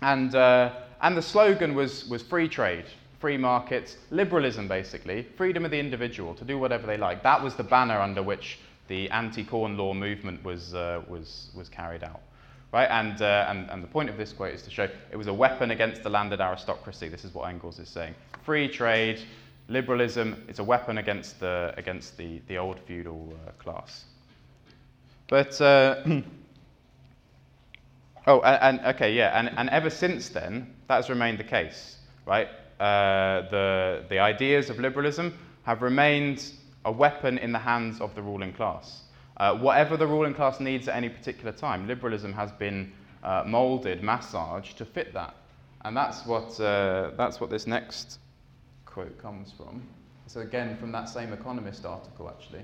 And, 0.02 0.34
uh, 0.34 0.74
and 1.02 1.16
the 1.16 1.22
slogan 1.22 1.76
was, 1.76 2.08
was 2.08 2.24
free 2.24 2.48
trade, 2.48 2.86
free 3.20 3.38
markets, 3.38 3.98
liberalism 4.10 4.68
basically, 4.68 5.28
freedom 5.38 5.64
of 5.64 5.72
the 5.72 5.80
individual 5.80 6.34
to 6.36 6.44
do 6.44 6.58
whatever 6.58 6.88
they 6.88 6.98
like. 6.98 7.24
That 7.24 7.42
was 7.42 7.56
the 7.56 7.64
banner 7.64 8.00
under 8.00 8.24
which 8.24 8.60
the 8.88 9.10
anti 9.12 9.44
corn 9.44 9.78
law 9.78 9.94
movement 9.94 10.44
was, 10.44 10.74
uh, 10.74 11.02
was, 11.08 11.50
was 11.56 11.70
carried 11.70 12.04
out. 12.04 12.22
Right? 12.74 12.90
And, 12.90 13.22
uh, 13.22 13.46
and, 13.50 13.70
and 13.70 13.84
the 13.84 13.88
point 13.88 14.10
of 14.10 14.18
this 14.18 14.32
quote 14.32 14.54
is 14.54 14.62
to 14.64 14.72
show 14.72 14.88
it 15.12 15.16
was 15.18 15.28
a 15.28 15.34
weapon 15.34 15.72
against 15.72 16.04
the 16.04 16.10
landed 16.10 16.40
aristocracy. 16.40 17.10
This 17.10 17.26
is 17.26 17.34
what 17.34 17.50
Engels 17.50 17.80
is 17.80 17.90
saying. 17.90 18.16
Free 18.44 18.70
trade, 18.70 19.22
liberalism, 19.68 20.44
it's 20.48 20.60
a 20.60 20.64
weapon 20.64 20.98
against 20.98 21.40
the, 21.40 21.74
against 21.78 22.18
the, 22.18 22.42
the 22.48 22.58
old 22.58 22.80
feudal 22.80 23.34
uh, 23.46 23.52
class. 23.62 24.06
But 25.28 25.60
uh, 25.62 26.04
Oh, 28.28 28.42
and, 28.42 28.80
and, 28.80 28.96
okay, 28.96 29.14
yeah, 29.14 29.38
and, 29.38 29.50
and 29.58 29.70
ever 29.70 29.90
since 29.90 30.30
then, 30.30 30.74
that 30.88 30.96
has 30.96 31.10
remained 31.10 31.40
the 31.40 31.44
case, 31.44 31.98
right? 32.26 32.48
Uh, 32.80 33.50
the, 33.50 34.06
the 34.10 34.20
ideas 34.20 34.70
of 34.70 34.80
liberalism 34.80 35.38
have 35.64 35.82
remained 35.82 36.52
a 36.86 36.92
weapon 36.92 37.38
in 37.38 37.52
the 37.52 37.60
hands 37.60 38.00
of 38.00 38.14
the 38.16 38.22
ruling 38.22 38.54
class. 38.54 39.04
Uh, 39.38 39.56
whatever 39.56 39.98
the 39.98 40.06
ruling 40.06 40.34
class 40.34 40.60
needs 40.60 40.88
at 40.88 40.96
any 40.96 41.10
particular 41.10 41.52
time, 41.52 41.88
liberalism 41.88 42.32
has 42.34 42.52
been 42.52 42.92
uh, 43.24 43.44
molded, 43.46 44.04
massaged 44.04 44.78
to 44.78 44.86
fit 44.86 45.14
that. 45.14 45.36
And 45.84 45.98
that's 45.98 46.26
what, 46.26 46.60
uh, 46.60 47.12
that's 47.18 47.40
what 47.40 47.50
this 47.50 47.66
next 47.66 48.20
quote 48.86 49.18
comes 49.20 49.52
from. 49.52 49.82
So, 50.28 50.42
again, 50.42 50.78
from 50.78 50.92
that 50.92 51.10
same 51.10 51.34
Economist 51.34 51.86
article, 51.86 52.30
actually. 52.30 52.62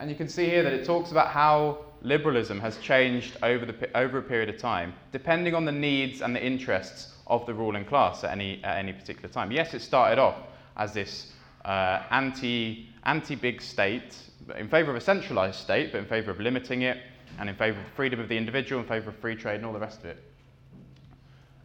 And 0.00 0.08
you 0.08 0.16
can 0.16 0.28
see 0.30 0.46
here 0.46 0.62
that 0.62 0.72
it 0.72 0.86
talks 0.86 1.10
about 1.10 1.28
how 1.28 1.84
liberalism 2.00 2.58
has 2.60 2.78
changed 2.78 3.36
over, 3.42 3.66
the, 3.66 3.96
over 3.96 4.16
a 4.16 4.22
period 4.22 4.48
of 4.48 4.56
time, 4.56 4.94
depending 5.12 5.54
on 5.54 5.66
the 5.66 5.72
needs 5.72 6.22
and 6.22 6.34
the 6.34 6.42
interests 6.42 7.14
of 7.26 7.44
the 7.44 7.52
ruling 7.52 7.84
class 7.84 8.24
at 8.24 8.30
any, 8.30 8.64
at 8.64 8.78
any 8.78 8.94
particular 8.94 9.28
time. 9.28 9.52
Yes, 9.52 9.74
it 9.74 9.82
started 9.82 10.18
off 10.18 10.36
as 10.78 10.94
this 10.94 11.32
uh, 11.66 12.02
anti, 12.10 12.88
anti-big 13.04 13.60
state, 13.60 14.16
in 14.56 14.70
favour 14.70 14.90
of 14.90 14.96
a 14.96 15.02
centralised 15.02 15.60
state, 15.60 15.92
but 15.92 15.98
in 15.98 16.06
favour 16.06 16.30
of 16.30 16.40
limiting 16.40 16.80
it, 16.80 16.96
and 17.38 17.50
in 17.50 17.54
favour 17.54 17.78
of 17.78 17.86
freedom 17.94 18.18
of 18.20 18.28
the 18.30 18.36
individual, 18.38 18.80
in 18.80 18.88
favour 18.88 19.10
of 19.10 19.16
free 19.16 19.36
trade, 19.36 19.56
and 19.56 19.66
all 19.66 19.74
the 19.74 19.78
rest 19.78 19.98
of 20.00 20.06
it. 20.06 20.24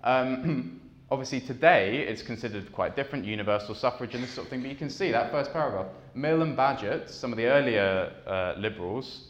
Um, 0.04 0.82
Obviously, 1.12 1.40
today 1.40 2.00
it's 2.00 2.24
considered 2.24 2.72
quite 2.74 2.96
different, 2.96 3.26
universal 3.26 3.76
suffrage 3.76 4.16
and 4.16 4.24
this 4.24 4.32
sort 4.32 4.48
of 4.48 4.50
thing, 4.50 4.62
but 4.62 4.72
you 4.72 4.76
can 4.76 4.90
see 4.90 5.12
that 5.12 5.32
first 5.32 5.54
paragraph. 5.54 5.86
Mill 6.16 6.42
and 6.42 6.58
Bagehot, 6.58 7.10
some 7.10 7.32
of 7.32 7.38
the 7.38 7.46
earlier 7.46 8.12
uh, 8.26 8.54
liberals, 8.58 9.26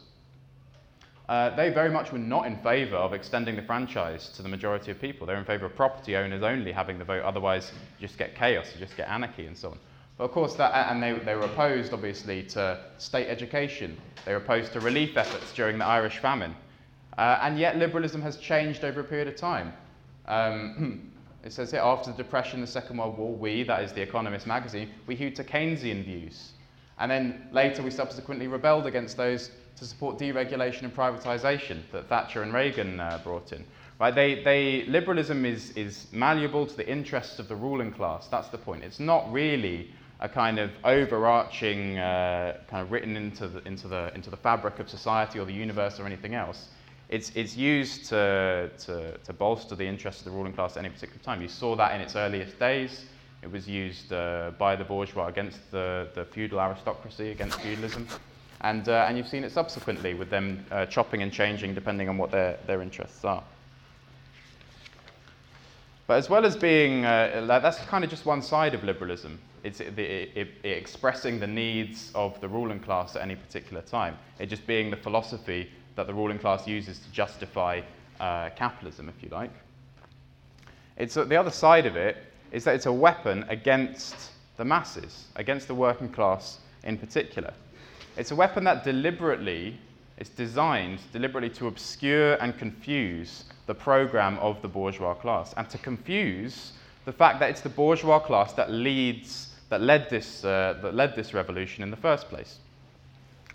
uh, 1.28 1.54
they 1.56 1.70
very 1.70 1.90
much 1.90 2.12
were 2.12 2.18
not 2.18 2.46
in 2.46 2.56
favour 2.58 2.96
of 2.96 3.12
extending 3.12 3.56
the 3.56 3.62
franchise 3.62 4.28
to 4.36 4.42
the 4.42 4.48
majority 4.48 4.92
of 4.92 5.00
people. 5.00 5.26
They're 5.26 5.36
in 5.36 5.44
favour 5.44 5.66
of 5.66 5.74
property 5.74 6.16
owners 6.16 6.44
only 6.44 6.70
having 6.70 6.98
the 6.98 7.04
vote, 7.04 7.24
otherwise, 7.24 7.72
you 7.98 8.06
just 8.06 8.18
get 8.18 8.36
chaos, 8.36 8.68
you 8.72 8.78
just 8.78 8.96
get 8.96 9.08
anarchy 9.08 9.46
and 9.46 9.58
so 9.58 9.70
on. 9.70 9.78
But 10.16 10.24
of 10.24 10.30
course, 10.30 10.54
that, 10.54 10.90
and 10.90 11.02
they, 11.02 11.12
they 11.12 11.34
were 11.34 11.42
opposed, 11.42 11.92
obviously, 11.92 12.44
to 12.44 12.78
state 12.98 13.26
education. 13.26 13.96
They 14.24 14.32
were 14.32 14.38
opposed 14.38 14.72
to 14.74 14.80
relief 14.80 15.16
efforts 15.16 15.52
during 15.52 15.78
the 15.78 15.84
Irish 15.84 16.18
famine. 16.18 16.54
Uh, 17.18 17.38
and 17.42 17.58
yet, 17.58 17.76
liberalism 17.76 18.22
has 18.22 18.36
changed 18.36 18.84
over 18.84 19.00
a 19.00 19.04
period 19.04 19.28
of 19.28 19.36
time. 19.36 19.72
Um, 20.26 21.10
It 21.46 21.52
says 21.52 21.70
here, 21.70 21.80
after 21.80 22.10
the 22.10 22.16
Depression, 22.16 22.60
the 22.60 22.66
Second 22.66 22.96
World 22.96 23.16
War, 23.16 23.32
we, 23.32 23.62
that 23.62 23.84
is 23.84 23.92
The 23.92 24.02
Economist 24.02 24.48
magazine, 24.48 24.90
we 25.06 25.14
hewed 25.14 25.36
to 25.36 25.44
Keynesian 25.44 26.04
views. 26.04 26.50
And 26.98 27.10
then 27.10 27.48
later 27.52 27.82
we 27.82 27.90
subsequently 27.90 28.48
rebelled 28.48 28.86
against 28.86 29.16
those 29.16 29.50
to 29.76 29.84
support 29.84 30.18
deregulation 30.18 30.82
and 30.82 30.94
privatization 30.94 31.82
that 31.92 32.08
Thatcher 32.08 32.42
and 32.42 32.52
Reagan 32.52 32.98
uh, 32.98 33.20
brought 33.22 33.52
in. 33.52 33.64
Right? 34.00 34.14
They, 34.14 34.42
they, 34.42 34.84
liberalism 34.86 35.44
is, 35.44 35.70
is 35.72 36.06
malleable 36.12 36.66
to 36.66 36.76
the 36.76 36.88
interests 36.88 37.38
of 37.38 37.48
the 37.48 37.56
ruling 37.56 37.92
class. 37.92 38.28
That's 38.28 38.48
the 38.48 38.58
point. 38.58 38.84
It's 38.84 39.00
not 39.00 39.30
really 39.30 39.90
a 40.20 40.28
kind 40.28 40.58
of 40.58 40.70
overarching, 40.84 41.98
uh, 41.98 42.58
kind 42.68 42.82
of 42.82 42.90
written 42.90 43.16
into 43.16 43.48
the, 43.48 43.66
into, 43.66 43.88
the, 43.88 44.10
into 44.14 44.30
the 44.30 44.36
fabric 44.36 44.78
of 44.78 44.88
society 44.88 45.38
or 45.38 45.44
the 45.44 45.52
universe 45.52 46.00
or 46.00 46.06
anything 46.06 46.34
else 46.34 46.68
it's, 47.08 47.30
it's 47.34 47.56
used 47.56 48.06
to, 48.06 48.70
to, 48.78 49.16
to, 49.18 49.32
bolster 49.32 49.76
the 49.76 49.86
interests 49.86 50.22
of 50.22 50.24
the 50.26 50.30
ruling 50.32 50.52
class 50.52 50.76
at 50.76 50.84
any 50.84 50.88
particular 50.88 51.22
time. 51.22 51.40
You 51.40 51.48
saw 51.48 51.76
that 51.76 51.94
in 51.94 52.00
its 52.00 52.16
earliest 52.16 52.58
days. 52.58 53.04
It 53.46 53.52
was 53.52 53.68
used 53.68 54.12
uh, 54.12 54.50
by 54.58 54.74
the 54.74 54.82
bourgeois 54.82 55.28
against 55.28 55.70
the, 55.70 56.08
the 56.16 56.24
feudal 56.24 56.58
aristocracy, 56.58 57.30
against 57.30 57.60
feudalism. 57.60 58.08
And, 58.62 58.88
uh, 58.88 59.06
and 59.08 59.16
you've 59.16 59.28
seen 59.28 59.44
it 59.44 59.52
subsequently 59.52 60.14
with 60.14 60.30
them 60.30 60.66
uh, 60.72 60.86
chopping 60.86 61.22
and 61.22 61.32
changing 61.32 61.72
depending 61.72 62.08
on 62.08 62.18
what 62.18 62.32
their, 62.32 62.58
their 62.66 62.82
interests 62.82 63.24
are. 63.24 63.44
But 66.08 66.14
as 66.14 66.28
well 66.28 66.44
as 66.44 66.56
being, 66.56 67.04
uh, 67.04 67.46
that's 67.62 67.78
kind 67.84 68.02
of 68.02 68.10
just 68.10 68.26
one 68.26 68.42
side 68.42 68.74
of 68.74 68.82
liberalism. 68.82 69.38
It's 69.62 69.78
it, 69.78 69.96
it, 69.96 70.30
it, 70.34 70.48
expressing 70.64 71.38
the 71.38 71.46
needs 71.46 72.10
of 72.16 72.40
the 72.40 72.48
ruling 72.48 72.80
class 72.80 73.14
at 73.14 73.22
any 73.22 73.36
particular 73.36 73.82
time. 73.82 74.18
It 74.40 74.46
just 74.46 74.66
being 74.66 74.90
the 74.90 74.96
philosophy 74.96 75.70
that 75.94 76.08
the 76.08 76.14
ruling 76.14 76.40
class 76.40 76.66
uses 76.66 76.98
to 76.98 77.12
justify 77.12 77.82
uh, 78.18 78.50
capitalism, 78.56 79.08
if 79.08 79.22
you 79.22 79.28
like. 79.28 79.52
It's, 80.96 81.16
uh, 81.16 81.22
the 81.22 81.36
other 81.36 81.52
side 81.52 81.86
of 81.86 81.94
it 81.94 82.16
is 82.52 82.64
that 82.64 82.74
it's 82.74 82.86
a 82.86 82.92
weapon 82.92 83.44
against 83.48 84.30
the 84.56 84.64
masses, 84.64 85.24
against 85.36 85.68
the 85.68 85.74
working 85.74 86.08
class 86.08 86.58
in 86.84 86.96
particular. 86.96 87.52
It's 88.16 88.30
a 88.30 88.36
weapon 88.36 88.64
that 88.64 88.84
deliberately 88.84 89.76
is 90.18 90.28
designed 90.30 91.00
deliberately 91.12 91.50
to 91.50 91.66
obscure 91.66 92.34
and 92.34 92.56
confuse 92.58 93.44
the 93.66 93.74
program 93.74 94.38
of 94.38 94.62
the 94.62 94.68
bourgeois 94.68 95.14
class 95.14 95.52
and 95.56 95.68
to 95.68 95.78
confuse 95.78 96.72
the 97.04 97.12
fact 97.12 97.38
that 97.40 97.50
it's 97.50 97.60
the 97.60 97.68
bourgeois 97.68 98.18
class 98.18 98.52
that 98.54 98.70
leads 98.70 99.54
that 99.68 99.80
led 99.80 100.08
this 100.08 100.44
uh, 100.44 100.78
that 100.80 100.94
led 100.94 101.14
this 101.14 101.34
revolution 101.34 101.82
in 101.82 101.90
the 101.90 101.96
first 101.96 102.28
place. 102.28 102.58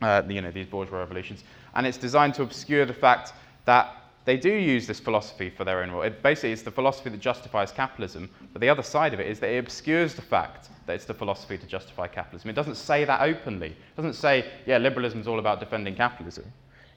Uh, 0.01 0.21
you 0.27 0.41
know 0.41 0.51
these 0.51 0.67
bourgeois 0.67 0.99
revolutions, 0.99 1.43
and 1.75 1.87
it's 1.87 1.97
designed 1.97 2.33
to 2.33 2.43
obscure 2.43 2.85
the 2.85 2.93
fact 2.93 3.33
that 3.65 4.00
they 4.25 4.37
do 4.37 4.51
use 4.51 4.85
this 4.85 4.99
philosophy 4.99 5.49
for 5.49 5.63
their 5.63 5.81
own 5.81 5.91
role. 5.91 6.03
It, 6.03 6.21
basically, 6.21 6.51
it's 6.51 6.61
the 6.61 6.71
philosophy 6.71 7.09
that 7.09 7.19
justifies 7.19 7.71
capitalism, 7.71 8.29
but 8.53 8.61
the 8.61 8.69
other 8.69 8.83
side 8.83 9.13
of 9.13 9.19
it 9.19 9.27
is 9.27 9.39
that 9.39 9.49
it 9.49 9.57
obscures 9.57 10.13
the 10.13 10.21
fact 10.21 10.69
that 10.85 10.93
it's 10.93 11.05
the 11.05 11.13
philosophy 11.13 11.57
to 11.57 11.65
justify 11.65 12.07
capitalism. 12.07 12.49
It 12.49 12.53
doesn't 12.53 12.75
say 12.75 13.03
that 13.05 13.21
openly. 13.21 13.69
It 13.69 13.95
doesn't 13.95 14.13
say, 14.13 14.45
yeah, 14.65 14.77
liberalism 14.77 15.21
is 15.21 15.27
all 15.27 15.39
about 15.39 15.59
defending 15.59 15.95
capitalism. 15.95 16.45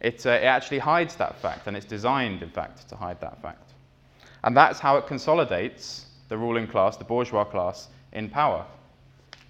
It, 0.00 0.26
uh, 0.26 0.30
it 0.30 0.44
actually 0.44 0.80
hides 0.80 1.16
that 1.16 1.40
fact, 1.40 1.66
and 1.66 1.76
it's 1.76 1.86
designed, 1.86 2.42
in 2.42 2.50
fact, 2.50 2.88
to 2.90 2.96
hide 2.96 3.20
that 3.22 3.40
fact. 3.40 3.72
And 4.42 4.54
that's 4.54 4.78
how 4.78 4.98
it 4.98 5.06
consolidates 5.06 6.06
the 6.28 6.36
ruling 6.36 6.66
class, 6.66 6.98
the 6.98 7.04
bourgeois 7.04 7.44
class, 7.44 7.88
in 8.12 8.28
power. 8.28 8.66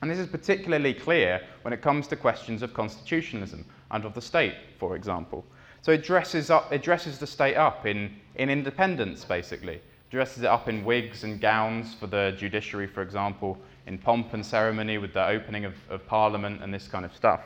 And 0.01 0.11
this 0.11 0.19
is 0.19 0.29
particularly 0.29 0.95
clear 0.95 1.41
when 1.63 1.73
it 1.73 1.83
comes 1.83 2.07
to 2.09 2.17
questions 2.17 2.63
of 2.63 2.73
constitutionalism 2.73 3.65
and 3.91 4.05
of 4.05 4.15
the 4.15 4.21
state, 4.21 4.55
for 4.79 4.95
example. 4.95 5.45
So 5.85 5.93
it 5.93 6.03
dresses, 6.03 6.49
up, 6.49 6.73
it 6.73 6.83
dresses 6.83 7.19
the 7.19 7.27
state 7.27 7.57
up 7.57 7.85
in, 7.85 8.11
in 8.37 8.49
independence, 8.49 9.23
basically. 9.23 9.83
Dresses 10.11 10.43
it 10.43 10.47
up 10.47 10.67
in 10.67 10.83
wigs 10.83 11.25
and 11.25 11.39
gowns 11.39 11.93
for 11.93 12.07
the 12.07 12.35
judiciary, 12.39 12.87
for 12.87 13.03
example, 13.03 13.59
in 13.87 13.99
pomp 13.99 14.33
and 14.33 14.47
ceremony 14.47 14.97
with 14.97 15.13
the 15.13 15.27
opening 15.27 15.67
of, 15.67 15.75
of 15.91 16.07
parliament 16.07 16.63
and 16.63 16.73
this 16.73 16.89
kind 16.89 17.05
of 17.05 17.15
stuff. 17.15 17.43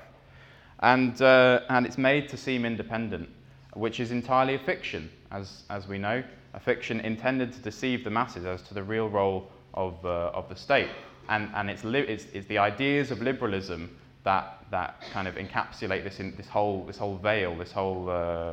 And, 0.78 1.20
uh, 1.20 1.62
and 1.68 1.84
it's 1.84 1.98
made 1.98 2.28
to 2.28 2.36
seem 2.36 2.64
independent, 2.64 3.28
which 3.72 3.98
is 3.98 4.12
entirely 4.12 4.54
a 4.54 4.60
fiction, 4.60 5.10
as, 5.32 5.64
as 5.68 5.88
we 5.88 5.98
know, 5.98 6.22
a 6.54 6.60
fiction 6.60 7.00
intended 7.00 7.52
to 7.54 7.58
deceive 7.58 8.04
the 8.04 8.10
masses 8.10 8.44
as 8.44 8.62
to 8.68 8.72
the 8.72 8.84
real 8.84 9.08
role 9.08 9.50
of, 9.74 9.96
uh, 10.06 10.30
of 10.32 10.48
the 10.48 10.54
state. 10.54 10.90
And, 11.28 11.50
and 11.56 11.68
it's, 11.68 11.82
li- 11.82 12.06
it's, 12.06 12.26
it's 12.32 12.46
the 12.46 12.58
ideas 12.58 13.10
of 13.10 13.20
liberalism 13.20 13.98
that, 14.24 14.64
that 14.70 15.00
kind 15.12 15.28
of 15.28 15.36
encapsulate 15.36 16.04
this, 16.04 16.20
in, 16.20 16.34
this, 16.36 16.48
whole, 16.48 16.84
this 16.84 16.98
whole 16.98 17.16
veil, 17.16 17.56
this 17.56 17.72
whole, 17.72 18.10
uh, 18.10 18.52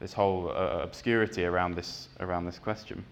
this 0.00 0.12
whole 0.12 0.50
uh, 0.50 0.80
obscurity 0.82 1.44
around 1.44 1.74
this, 1.74 2.08
around 2.20 2.46
this 2.46 2.58
question. 2.58 3.04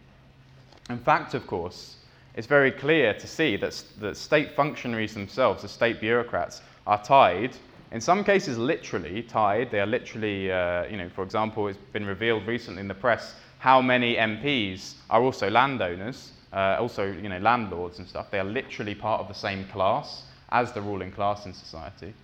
In 0.90 0.98
fact, 0.98 1.34
of 1.34 1.46
course, 1.46 1.96
it's 2.34 2.46
very 2.46 2.70
clear 2.70 3.14
to 3.14 3.26
see 3.26 3.56
that, 3.56 3.82
that 4.00 4.16
state 4.16 4.54
functionaries 4.54 5.14
themselves, 5.14 5.62
the 5.62 5.68
state 5.68 6.00
bureaucrats, 6.00 6.62
are 6.86 7.02
tied, 7.02 7.56
in 7.90 8.00
some 8.00 8.22
cases 8.22 8.58
literally 8.58 9.22
tied. 9.22 9.70
They 9.70 9.80
are 9.80 9.86
literally, 9.86 10.52
uh, 10.52 10.86
you 10.86 10.96
know, 10.96 11.08
for 11.08 11.22
example, 11.22 11.68
it's 11.68 11.78
been 11.92 12.06
revealed 12.06 12.46
recently 12.46 12.80
in 12.80 12.88
the 12.88 12.94
press 12.94 13.34
how 13.58 13.80
many 13.80 14.16
MPs 14.16 14.94
are 15.10 15.22
also 15.22 15.50
landowners, 15.50 16.32
uh, 16.52 16.76
also, 16.78 17.10
you 17.10 17.28
know, 17.28 17.38
landlords 17.38 17.98
and 17.98 18.06
stuff. 18.06 18.30
They 18.30 18.38
are 18.38 18.44
literally 18.44 18.94
part 18.94 19.20
of 19.20 19.28
the 19.28 19.34
same 19.34 19.64
class 19.66 20.22
as 20.50 20.72
the 20.72 20.80
ruling 20.80 21.10
class 21.10 21.46
in 21.46 21.52
society. 21.52 22.14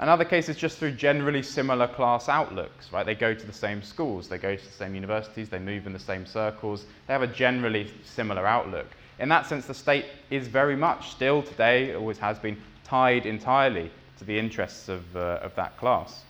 In 0.00 0.08
other 0.08 0.24
cases, 0.24 0.56
just 0.56 0.78
through 0.78 0.92
generally 0.92 1.42
similar 1.42 1.86
class 1.86 2.28
outlooks, 2.28 2.92
right? 2.92 3.06
They 3.06 3.14
go 3.14 3.32
to 3.32 3.46
the 3.46 3.52
same 3.52 3.80
schools, 3.82 4.28
they 4.28 4.38
go 4.38 4.56
to 4.56 4.64
the 4.64 4.72
same 4.72 4.94
universities, 4.94 5.48
they 5.48 5.60
move 5.60 5.86
in 5.86 5.92
the 5.92 5.98
same 6.00 6.26
circles, 6.26 6.84
they 7.06 7.12
have 7.12 7.22
a 7.22 7.28
generally 7.28 7.88
similar 8.04 8.44
outlook. 8.44 8.86
In 9.20 9.28
that 9.28 9.46
sense, 9.46 9.66
the 9.66 9.74
state 9.74 10.06
is 10.30 10.48
very 10.48 10.74
much 10.74 11.10
still 11.10 11.42
today, 11.42 11.94
always 11.94 12.18
has 12.18 12.38
been, 12.40 12.60
tied 12.82 13.24
entirely 13.24 13.90
to 14.18 14.24
the 14.24 14.36
interests 14.38 14.88
of, 14.88 15.16
uh, 15.16 15.38
of 15.42 15.54
that 15.54 15.76
class. 15.76 16.22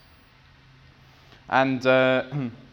And 1.49 1.85
uh, 1.85 2.23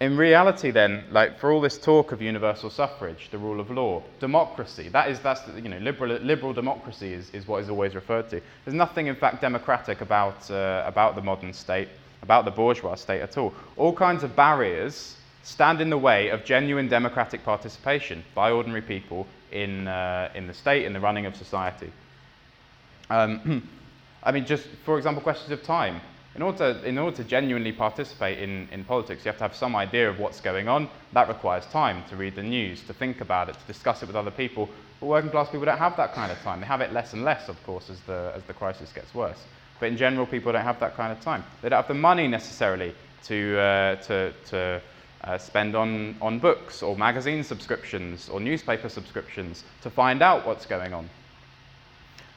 in 0.00 0.16
reality, 0.16 0.70
then, 0.70 1.04
like 1.10 1.40
for 1.40 1.50
all 1.50 1.60
this 1.60 1.76
talk 1.76 2.12
of 2.12 2.22
universal 2.22 2.70
suffrage, 2.70 3.30
the 3.30 3.38
rule 3.38 3.58
of 3.58 3.68
law, 3.70 4.02
democracy, 4.20 4.88
that 4.90 5.10
is, 5.10 5.18
that's, 5.18 5.40
you 5.56 5.68
know, 5.68 5.78
liberal, 5.78 6.16
liberal 6.18 6.52
democracy 6.52 7.12
is, 7.12 7.30
is 7.30 7.48
what 7.48 7.62
is 7.62 7.68
always 7.68 7.96
referred 7.96 8.30
to. 8.30 8.40
There's 8.64 8.76
nothing, 8.76 9.08
in 9.08 9.16
fact, 9.16 9.40
democratic 9.40 10.00
about, 10.00 10.48
uh, 10.52 10.84
about 10.86 11.16
the 11.16 11.22
modern 11.22 11.52
state, 11.52 11.88
about 12.22 12.44
the 12.44 12.50
bourgeois 12.52 12.94
state 12.94 13.22
at 13.22 13.36
all. 13.36 13.52
All 13.76 13.92
kinds 13.92 14.22
of 14.22 14.36
barriers 14.36 15.16
stand 15.42 15.80
in 15.80 15.90
the 15.90 15.98
way 15.98 16.28
of 16.28 16.44
genuine 16.44 16.88
democratic 16.88 17.44
participation 17.44 18.22
by 18.36 18.52
ordinary 18.52 18.82
people 18.82 19.26
in, 19.50 19.88
uh, 19.88 20.30
in 20.36 20.46
the 20.46 20.54
state, 20.54 20.84
in 20.84 20.92
the 20.92 21.00
running 21.00 21.26
of 21.26 21.34
society. 21.34 21.90
Um, 23.10 23.68
I 24.22 24.30
mean, 24.30 24.46
just 24.46 24.66
for 24.84 24.96
example, 24.96 25.22
questions 25.22 25.50
of 25.50 25.62
time. 25.64 26.00
In 26.38 26.42
order, 26.42 26.72
to, 26.72 26.88
in 26.88 26.98
order 26.98 27.16
to 27.16 27.24
genuinely 27.24 27.72
participate 27.72 28.38
in, 28.38 28.68
in 28.70 28.84
politics, 28.84 29.24
you 29.24 29.28
have 29.28 29.38
to 29.38 29.42
have 29.42 29.56
some 29.56 29.74
idea 29.74 30.08
of 30.08 30.20
what's 30.20 30.40
going 30.40 30.68
on. 30.68 30.88
That 31.12 31.26
requires 31.26 31.66
time 31.66 32.04
to 32.10 32.14
read 32.14 32.36
the 32.36 32.44
news, 32.44 32.80
to 32.84 32.94
think 32.94 33.20
about 33.20 33.48
it, 33.48 33.54
to 33.54 33.66
discuss 33.66 34.04
it 34.04 34.06
with 34.06 34.14
other 34.14 34.30
people. 34.30 34.68
But 35.00 35.06
working 35.06 35.32
class 35.32 35.48
people 35.50 35.64
don't 35.64 35.78
have 35.78 35.96
that 35.96 36.14
kind 36.14 36.30
of 36.30 36.38
time. 36.42 36.60
They 36.60 36.66
have 36.66 36.80
it 36.80 36.92
less 36.92 37.12
and 37.12 37.24
less, 37.24 37.48
of 37.48 37.60
course, 37.64 37.90
as 37.90 37.98
the, 38.02 38.32
as 38.36 38.44
the 38.44 38.52
crisis 38.52 38.92
gets 38.92 39.12
worse. 39.16 39.42
But 39.80 39.86
in 39.86 39.96
general, 39.96 40.26
people 40.26 40.52
don't 40.52 40.62
have 40.62 40.78
that 40.78 40.94
kind 40.94 41.10
of 41.10 41.20
time. 41.20 41.42
They 41.60 41.70
don't 41.70 41.78
have 41.78 41.88
the 41.88 41.94
money 41.94 42.28
necessarily 42.28 42.94
to, 43.24 43.58
uh, 43.58 43.96
to, 44.02 44.32
to 44.50 44.80
uh, 45.24 45.38
spend 45.38 45.74
on, 45.74 46.14
on 46.22 46.38
books 46.38 46.84
or 46.84 46.96
magazine 46.96 47.42
subscriptions 47.42 48.28
or 48.28 48.38
newspaper 48.38 48.88
subscriptions 48.88 49.64
to 49.82 49.90
find 49.90 50.22
out 50.22 50.46
what's 50.46 50.66
going 50.66 50.94
on. 50.94 51.10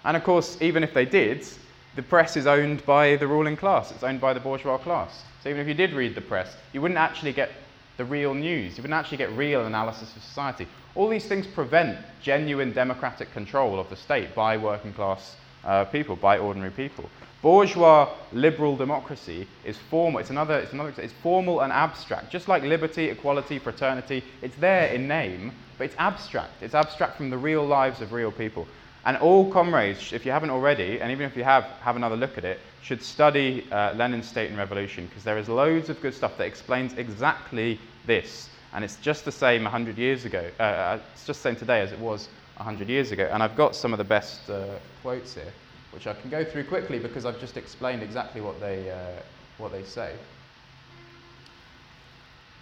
And 0.03 0.17
of 0.17 0.23
course, 0.23 0.57
even 0.59 0.83
if 0.83 0.91
they 0.91 1.05
did, 1.05 1.47
the 1.95 2.03
press 2.03 2.37
is 2.37 2.47
owned 2.47 2.85
by 2.85 3.15
the 3.17 3.27
ruling 3.27 3.57
class, 3.57 3.91
it's 3.91 4.03
owned 4.03 4.21
by 4.21 4.33
the 4.33 4.39
bourgeois 4.39 4.77
class. 4.77 5.23
So 5.43 5.49
even 5.49 5.61
if 5.61 5.67
you 5.67 5.73
did 5.73 5.93
read 5.93 6.15
the 6.15 6.21
press, 6.21 6.55
you 6.73 6.81
wouldn't 6.81 6.99
actually 6.99 7.33
get 7.33 7.51
the 7.97 8.05
real 8.05 8.33
news, 8.33 8.77
you 8.77 8.83
wouldn't 8.83 8.99
actually 8.99 9.17
get 9.17 9.31
real 9.33 9.65
analysis 9.65 10.15
of 10.15 10.23
society. 10.23 10.67
All 10.95 11.07
these 11.07 11.25
things 11.25 11.47
prevent 11.47 11.97
genuine 12.21 12.73
democratic 12.73 13.31
control 13.33 13.79
of 13.79 13.89
the 13.89 13.95
state 13.95 14.35
by 14.35 14.57
working 14.57 14.93
class 14.93 15.35
uh, 15.63 15.85
people, 15.85 16.15
by 16.15 16.37
ordinary 16.37 16.71
people. 16.71 17.09
Bourgeois 17.41 18.07
liberal 18.33 18.77
democracy 18.77 19.47
is 19.65 19.77
formal. 19.89 20.19
It's 20.19 20.29
another. 20.29 20.59
It's 20.59 20.73
another. 20.73 20.93
It's 20.97 21.13
formal 21.23 21.61
and 21.61 21.73
abstract, 21.73 22.29
just 22.29 22.47
like 22.47 22.61
liberty, 22.61 23.09
equality, 23.09 23.57
fraternity. 23.57 24.23
It's 24.43 24.55
there 24.57 24.93
in 24.93 25.07
name, 25.07 25.51
but 25.77 25.85
it's 25.85 25.95
abstract. 25.97 26.61
It's 26.61 26.75
abstract 26.75 27.17
from 27.17 27.31
the 27.31 27.37
real 27.37 27.65
lives 27.65 27.99
of 27.99 28.13
real 28.13 28.31
people. 28.31 28.67
And 29.03 29.17
all 29.17 29.51
comrades, 29.51 30.13
if 30.13 30.25
you 30.25 30.31
haven't 30.31 30.51
already, 30.51 31.01
and 31.01 31.11
even 31.11 31.25
if 31.25 31.35
you 31.35 31.43
have, 31.43 31.63
have 31.81 31.95
another 31.95 32.15
look 32.15 32.37
at 32.37 32.45
it, 32.45 32.59
should 32.83 33.01
study 33.01 33.67
uh, 33.71 33.93
Lenin's 33.95 34.27
State 34.27 34.49
and 34.49 34.57
Revolution 34.57 35.07
because 35.07 35.23
there 35.23 35.37
is 35.37 35.49
loads 35.49 35.89
of 35.89 35.99
good 36.01 36.13
stuff 36.13 36.37
that 36.37 36.45
explains 36.45 36.93
exactly 36.93 37.79
this. 38.05 38.49
And 38.73 38.83
it's 38.83 38.97
just 38.97 39.25
the 39.25 39.31
same 39.31 39.63
100 39.63 39.97
years 39.97 40.25
ago. 40.25 40.49
Uh, 40.59 40.63
uh 40.63 40.99
it's 41.13 41.25
just 41.25 41.41
the 41.41 41.49
same 41.49 41.55
today 41.55 41.81
as 41.81 41.91
it 41.91 41.99
was 41.99 42.29
100 42.57 42.87
years 42.89 43.11
ago. 43.11 43.27
And 43.31 43.41
I've 43.41 43.55
got 43.55 43.75
some 43.75 43.91
of 43.91 43.97
the 43.97 44.03
best 44.03 44.49
uh, 44.49 44.65
quotes 45.01 45.33
here, 45.33 45.51
which 45.93 46.05
I 46.05 46.13
can 46.13 46.29
go 46.29 46.43
through 46.43 46.65
quickly 46.65 46.99
because 46.99 47.25
I've 47.25 47.39
just 47.39 47.57
explained 47.57 48.03
exactly 48.03 48.39
what 48.39 48.59
they, 48.59 48.91
uh, 48.91 49.21
what 49.57 49.71
they 49.71 49.83
say. 49.83 50.13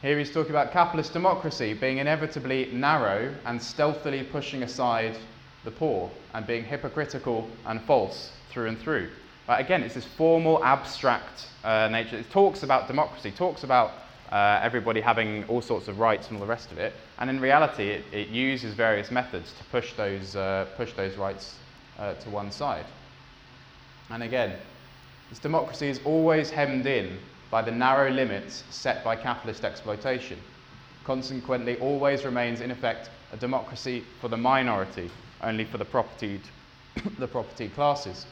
Here 0.01 0.17
he's 0.17 0.31
talking 0.31 0.51
about 0.51 0.71
capitalist 0.71 1.11
democracy 1.11 1.73
being 1.73 1.97
inevitably 1.97 2.69
narrow 2.71 3.35
and 3.45 3.61
stealthily 3.61 4.23
pushing 4.23 4.63
aside 4.63 5.17
the 5.63 5.71
poor 5.71 6.09
and 6.33 6.45
being 6.47 6.63
hypocritical 6.63 7.47
and 7.65 7.81
false 7.81 8.31
through 8.49 8.67
and 8.67 8.79
through. 8.79 9.09
But 9.47 9.59
again, 9.59 9.81
it's 9.81 9.95
this 9.95 10.05
formal, 10.05 10.63
abstract 10.63 11.47
uh, 11.63 11.89
nature. 11.91 12.17
It 12.17 12.29
talks 12.29 12.63
about 12.63 12.87
democracy, 12.87 13.31
talks 13.31 13.63
about 13.63 13.91
uh, 14.31 14.59
everybody 14.61 15.01
having 15.01 15.43
all 15.45 15.61
sorts 15.61 15.87
of 15.87 15.99
rights 15.99 16.27
and 16.27 16.37
all 16.37 16.41
the 16.41 16.49
rest 16.49 16.71
of 16.71 16.77
it. 16.77 16.93
And 17.17 17.29
in 17.29 17.39
reality, 17.39 17.89
it, 17.89 18.05
it 18.11 18.27
uses 18.27 18.73
various 18.75 19.09
methods 19.09 19.53
to 19.53 19.63
push 19.65 19.93
those, 19.93 20.35
uh, 20.35 20.67
push 20.77 20.93
those 20.93 21.15
rights 21.15 21.55
uh, 21.97 22.13
to 22.13 22.29
one 22.29 22.51
side. 22.51 22.85
And 24.11 24.23
again, 24.23 24.55
this 25.29 25.39
democracy 25.39 25.87
is 25.87 25.99
always 26.05 26.49
hemmed 26.49 26.85
in 26.85 27.17
by 27.51 27.63
the 27.63 27.71
narrow 27.71 28.11
limits 28.11 28.63
set 28.69 29.03
by 29.03 29.15
capitalist 29.15 29.65
exploitation. 29.65 30.37
Consequently, 31.03 31.77
always 31.79 32.23
remains, 32.23 32.61
in 32.61 32.69
effect, 32.69 33.09
a 33.33 33.37
democracy 33.37 34.03
for 34.21 34.27
the 34.27 34.37
minority 34.37 35.09
only 35.41 35.65
for 35.65 35.77
the 35.77 35.85
propertied, 35.85 36.41
the 37.19 37.27
property 37.27 37.69
classes, 37.69 38.25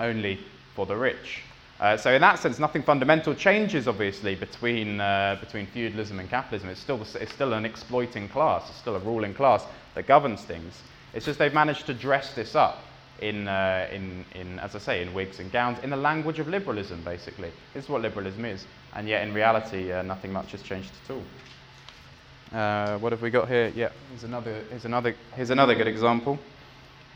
only 0.00 0.40
for 0.74 0.86
the 0.86 0.96
rich. 0.96 1.42
Uh, 1.78 1.96
so 1.96 2.12
in 2.12 2.22
that 2.22 2.38
sense, 2.38 2.58
nothing 2.58 2.82
fundamental 2.82 3.34
changes, 3.34 3.86
obviously, 3.86 4.34
between, 4.34 4.98
uh, 5.00 5.36
between 5.40 5.66
feudalism 5.66 6.18
and 6.18 6.30
capitalism. 6.30 6.70
It's 6.70 6.80
still, 6.80 7.00
it's 7.02 7.32
still 7.32 7.52
an 7.52 7.66
exploiting 7.66 8.28
class. 8.28 8.68
It's 8.70 8.78
still 8.78 8.96
a 8.96 9.00
ruling 9.00 9.34
class 9.34 9.62
that 9.94 10.06
governs 10.06 10.42
things. 10.42 10.80
It's 11.12 11.26
just 11.26 11.38
they've 11.38 11.52
managed 11.52 11.86
to 11.86 11.94
dress 11.94 12.34
this 12.34 12.54
up 12.54 12.78
in, 13.20 13.46
uh, 13.46 13.88
in, 13.92 14.24
in, 14.34 14.58
as 14.58 14.74
I 14.74 14.78
say, 14.78 15.02
in 15.02 15.12
wigs 15.12 15.38
and 15.38 15.52
gowns, 15.52 15.78
in 15.82 15.90
the 15.90 15.96
language 15.96 16.38
of 16.38 16.48
liberalism, 16.48 17.02
basically. 17.02 17.50
This 17.74 17.84
is 17.84 17.90
what 17.90 18.00
liberalism 18.00 18.46
is. 18.46 18.66
And 18.94 19.06
yet, 19.06 19.26
in 19.26 19.34
reality, 19.34 19.92
uh, 19.92 20.02
nothing 20.02 20.32
much 20.32 20.52
has 20.52 20.62
changed 20.62 20.90
at 21.04 21.14
all. 21.14 21.22
Uh, 22.52 22.98
what 22.98 23.12
have 23.12 23.22
we 23.22 23.30
got 23.30 23.48
here? 23.48 23.72
Yeah, 23.74 23.90
here's 24.10 24.24
another, 24.24 24.62
here's 24.70 24.84
another, 24.84 25.14
here's 25.34 25.50
another 25.50 25.74
good 25.74 25.88
example. 25.88 26.38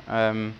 Um, 0.08 0.54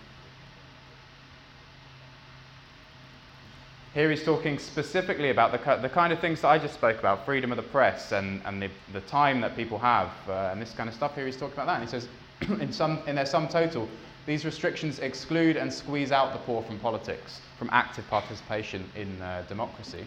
here 3.93 4.09
he's 4.09 4.23
talking 4.23 4.57
specifically 4.57 5.29
about 5.29 5.51
the, 5.51 5.77
the 5.81 5.89
kind 5.89 6.13
of 6.13 6.19
things 6.19 6.41
that 6.41 6.47
I 6.47 6.57
just 6.57 6.73
spoke 6.73 6.97
about, 6.99 7.25
freedom 7.25 7.51
of 7.51 7.57
the 7.57 7.63
press 7.63 8.13
and, 8.13 8.41
and 8.45 8.61
the, 8.61 8.69
the 8.93 9.01
time 9.01 9.41
that 9.41 9.57
people 9.57 9.77
have 9.79 10.11
uh, 10.29 10.49
and 10.51 10.61
this 10.61 10.71
kind 10.71 10.87
of 10.87 10.95
stuff. 10.95 11.15
Here 11.15 11.25
he's 11.25 11.37
talking 11.37 11.53
about 11.53 11.67
that. 11.67 11.81
And 11.81 11.83
he 11.83 11.89
says, 11.89 12.07
in, 12.61 12.71
some, 12.71 12.99
in 13.07 13.15
their 13.15 13.25
sum 13.25 13.49
total, 13.49 13.89
these 14.25 14.45
restrictions 14.45 14.99
exclude 14.99 15.57
and 15.57 15.71
squeeze 15.71 16.13
out 16.13 16.31
the 16.31 16.39
poor 16.39 16.63
from 16.63 16.79
politics, 16.79 17.41
from 17.57 17.69
active 17.73 18.07
participation 18.07 18.89
in 18.95 19.21
uh, 19.21 19.43
democracy. 19.49 20.05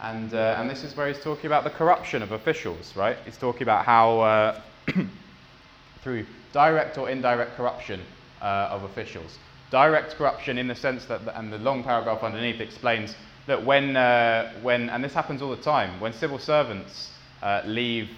And, 0.00 0.32
uh, 0.32 0.56
and 0.58 0.70
this 0.70 0.84
is 0.84 0.96
where 0.96 1.08
he's 1.08 1.22
talking 1.22 1.46
about 1.46 1.64
the 1.64 1.70
corruption 1.70 2.22
of 2.22 2.32
officials, 2.32 2.94
right? 2.94 3.16
He's 3.24 3.36
talking 3.36 3.62
about 3.62 3.84
how, 3.84 4.20
uh, 4.20 4.60
through 6.02 6.24
direct 6.52 6.98
or 6.98 7.10
indirect 7.10 7.56
corruption 7.56 8.00
uh, 8.40 8.68
of 8.70 8.84
officials. 8.84 9.38
Direct 9.70 10.14
corruption 10.14 10.56
in 10.56 10.68
the 10.68 10.74
sense 10.74 11.04
that, 11.06 11.20
and 11.34 11.52
the 11.52 11.58
long 11.58 11.82
paragraph 11.82 12.22
underneath 12.22 12.60
explains 12.60 13.16
that 13.46 13.64
when, 13.64 13.96
uh, 13.96 14.52
when 14.62 14.88
and 14.88 15.02
this 15.02 15.14
happens 15.14 15.42
all 15.42 15.50
the 15.50 15.62
time, 15.62 15.98
when 16.00 16.12
civil 16.12 16.38
servants 16.38 17.10
uh, 17.42 17.62
leave 17.64 18.08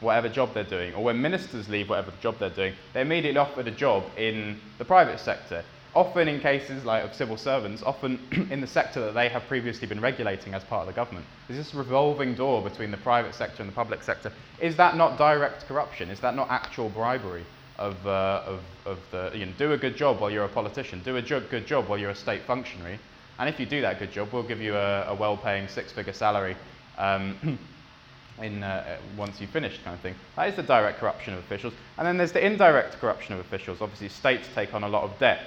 whatever 0.00 0.28
job 0.28 0.54
they're 0.54 0.64
doing, 0.64 0.94
or 0.94 1.04
when 1.04 1.20
ministers 1.20 1.68
leave 1.68 1.88
whatever 1.90 2.12
job 2.20 2.36
they're 2.38 2.50
doing, 2.50 2.74
they're 2.92 3.02
immediately 3.02 3.38
offered 3.38 3.68
a 3.68 3.70
job 3.70 4.04
in 4.16 4.58
the 4.78 4.84
private 4.84 5.20
sector 5.20 5.64
often 5.94 6.28
in 6.28 6.40
cases 6.40 6.84
like 6.84 7.04
of 7.04 7.14
civil 7.14 7.36
servants, 7.36 7.82
often 7.82 8.18
in 8.50 8.60
the 8.60 8.66
sector 8.66 9.00
that 9.00 9.14
they 9.14 9.28
have 9.28 9.46
previously 9.46 9.86
been 9.86 10.00
regulating 10.00 10.54
as 10.54 10.64
part 10.64 10.82
of 10.82 10.86
the 10.86 10.92
government. 10.92 11.24
There's 11.48 11.58
this 11.58 11.74
revolving 11.74 12.34
door 12.34 12.62
between 12.62 12.90
the 12.90 12.96
private 12.96 13.34
sector 13.34 13.62
and 13.62 13.70
the 13.70 13.74
public 13.74 14.02
sector. 14.02 14.32
Is 14.60 14.76
that 14.76 14.96
not 14.96 15.18
direct 15.18 15.66
corruption? 15.66 16.10
Is 16.10 16.20
that 16.20 16.34
not 16.34 16.50
actual 16.50 16.88
bribery 16.88 17.44
of, 17.78 18.06
uh, 18.06 18.42
of, 18.46 18.60
of 18.86 18.98
the, 19.10 19.30
you 19.34 19.46
know, 19.46 19.52
do 19.58 19.72
a 19.72 19.76
good 19.76 19.96
job 19.96 20.20
while 20.20 20.30
you're 20.30 20.44
a 20.44 20.48
politician, 20.48 21.00
do 21.04 21.16
a 21.16 21.22
good 21.22 21.66
job 21.66 21.88
while 21.88 21.98
you're 21.98 22.10
a 22.10 22.14
state 22.14 22.42
functionary, 22.42 22.98
and 23.38 23.48
if 23.48 23.58
you 23.58 23.66
do 23.66 23.80
that 23.80 23.98
good 23.98 24.12
job, 24.12 24.28
we'll 24.32 24.44
give 24.44 24.60
you 24.60 24.76
a, 24.76 25.06
a 25.08 25.14
well-paying 25.14 25.66
six-figure 25.68 26.12
salary 26.12 26.56
um, 26.98 27.58
in, 28.42 28.62
uh, 28.62 28.96
once 29.16 29.40
you've 29.40 29.50
finished 29.50 29.82
kind 29.82 29.94
of 29.94 30.00
thing. 30.00 30.14
That 30.36 30.48
is 30.48 30.56
the 30.56 30.62
direct 30.62 31.00
corruption 31.00 31.34
of 31.34 31.40
officials. 31.40 31.74
And 31.98 32.06
then 32.06 32.16
there's 32.16 32.32
the 32.32 32.44
indirect 32.44 33.00
corruption 33.00 33.34
of 33.34 33.40
officials. 33.40 33.80
Obviously, 33.80 34.08
states 34.08 34.48
take 34.54 34.72
on 34.72 34.84
a 34.84 34.88
lot 34.88 35.02
of 35.02 35.18
debt 35.18 35.40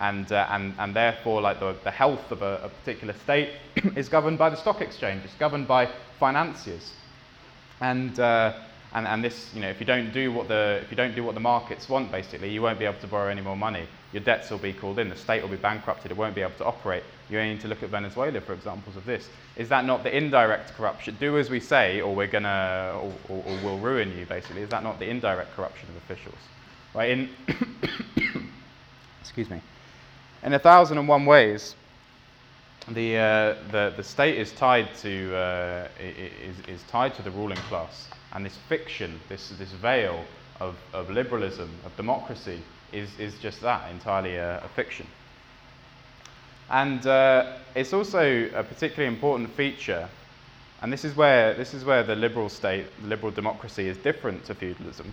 and, 0.00 0.30
uh, 0.32 0.46
and, 0.50 0.74
and 0.78 0.94
therefore 0.94 1.40
like 1.40 1.60
the, 1.60 1.74
the 1.84 1.90
health 1.90 2.30
of 2.30 2.42
a, 2.42 2.60
a 2.64 2.68
particular 2.68 3.14
state 3.24 3.50
is 3.96 4.08
governed 4.08 4.38
by 4.38 4.50
the 4.50 4.56
stock 4.56 4.80
exchange, 4.80 5.22
it's 5.24 5.34
governed 5.34 5.68
by 5.68 5.88
financiers. 6.18 6.92
And, 7.80 8.18
uh, 8.18 8.54
and, 8.94 9.06
and 9.08 9.24
this, 9.24 9.52
you 9.54 9.60
know, 9.60 9.68
if 9.68 9.80
you, 9.80 9.86
don't 9.86 10.12
do 10.12 10.32
what 10.32 10.46
the, 10.46 10.80
if 10.82 10.90
you 10.90 10.96
don't 10.96 11.14
do 11.14 11.24
what 11.24 11.34
the 11.34 11.40
markets 11.40 11.88
want, 11.88 12.12
basically, 12.12 12.50
you 12.50 12.62
won't 12.62 12.78
be 12.78 12.84
able 12.84 13.00
to 13.00 13.06
borrow 13.08 13.28
any 13.28 13.40
more 13.40 13.56
money. 13.56 13.86
Your 14.12 14.22
debts 14.22 14.50
will 14.50 14.58
be 14.58 14.72
called 14.72 15.00
in, 15.00 15.08
the 15.08 15.16
state 15.16 15.42
will 15.42 15.48
be 15.48 15.56
bankrupted, 15.56 16.12
it 16.12 16.16
won't 16.16 16.36
be 16.36 16.42
able 16.42 16.54
to 16.58 16.64
operate. 16.64 17.02
You 17.28 17.40
only 17.40 17.54
need 17.54 17.60
to 17.62 17.68
look 17.68 17.82
at 17.82 17.88
Venezuela 17.90 18.40
for 18.40 18.52
examples 18.52 18.96
of 18.96 19.04
this. 19.04 19.28
Is 19.56 19.68
that 19.70 19.84
not 19.84 20.04
the 20.04 20.16
indirect 20.16 20.74
corruption? 20.74 21.16
Do 21.18 21.38
as 21.38 21.50
we 21.50 21.58
say, 21.58 22.00
or 22.00 22.14
we're 22.14 22.28
gonna, 22.28 22.92
or, 22.94 23.12
or, 23.28 23.44
or 23.44 23.58
we'll 23.64 23.78
ruin 23.78 24.16
you, 24.16 24.26
basically. 24.26 24.62
Is 24.62 24.70
that 24.70 24.84
not 24.84 25.00
the 25.00 25.08
indirect 25.08 25.54
corruption 25.56 25.88
of 25.88 25.96
officials? 25.96 26.38
Right, 26.94 27.10
in, 27.10 27.30
excuse 29.20 29.50
me. 29.50 29.60
In 30.44 30.52
a 30.52 30.58
thousand 30.58 30.98
and 30.98 31.08
one 31.08 31.24
ways, 31.24 31.74
the, 32.88 33.16
uh, 33.16 33.54
the, 33.72 33.94
the 33.96 34.02
state 34.02 34.36
is 34.36 34.52
tied, 34.52 34.94
to, 34.96 35.34
uh, 35.34 35.88
is, 35.98 36.56
is 36.68 36.82
tied 36.82 37.14
to 37.14 37.22
the 37.22 37.30
ruling 37.30 37.56
class. 37.68 38.08
And 38.34 38.44
this 38.44 38.58
fiction, 38.68 39.18
this, 39.30 39.48
this 39.58 39.72
veil 39.72 40.22
of, 40.60 40.76
of 40.92 41.08
liberalism, 41.08 41.70
of 41.86 41.96
democracy, 41.96 42.60
is, 42.92 43.08
is 43.18 43.38
just 43.38 43.62
that 43.62 43.90
entirely 43.90 44.36
a, 44.36 44.62
a 44.62 44.68
fiction. 44.68 45.06
And 46.68 47.06
uh, 47.06 47.56
it's 47.74 47.94
also 47.94 48.50
a 48.54 48.62
particularly 48.62 49.14
important 49.14 49.50
feature, 49.54 50.08
and 50.82 50.92
this 50.92 51.06
is, 51.06 51.16
where, 51.16 51.54
this 51.54 51.72
is 51.72 51.86
where 51.86 52.02
the 52.02 52.16
liberal 52.16 52.50
state, 52.50 52.86
liberal 53.02 53.32
democracy, 53.32 53.88
is 53.88 53.96
different 53.96 54.44
to 54.44 54.54
feudalism. 54.54 55.10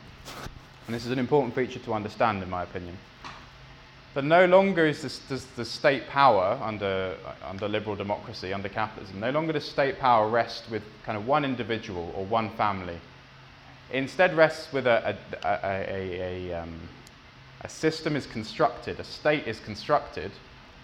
And 0.87 0.95
this 0.95 1.05
is 1.05 1.11
an 1.11 1.19
important 1.19 1.55
feature 1.55 1.79
to 1.79 1.93
understand, 1.93 2.43
in 2.43 2.49
my 2.49 2.63
opinion. 2.63 2.97
But 4.13 4.25
no 4.25 4.45
longer 4.45 4.85
is 4.85 5.01
this, 5.01 5.19
does 5.19 5.45
the 5.55 5.63
state 5.63 6.09
power 6.09 6.59
under, 6.61 7.15
under 7.47 7.69
liberal 7.69 7.95
democracy, 7.95 8.53
under 8.53 8.67
capitalism, 8.67 9.21
no 9.21 9.31
longer 9.31 9.53
does 9.53 9.63
state 9.63 9.99
power 9.99 10.27
rest 10.27 10.69
with 10.69 10.83
kind 11.05 11.17
of 11.17 11.25
one 11.25 11.45
individual 11.45 12.11
or 12.15 12.25
one 12.25 12.49
family. 12.51 12.99
It 13.89 13.97
instead 13.97 14.35
rests 14.35 14.73
with 14.73 14.85
a, 14.85 15.15
a, 15.43 15.47
a, 15.47 16.49
a, 16.49 16.53
um, 16.61 16.77
a 17.61 17.69
system 17.69 18.17
is 18.17 18.25
constructed, 18.25 18.99
a 18.99 19.03
state 19.05 19.47
is 19.47 19.59
constructed, 19.61 20.31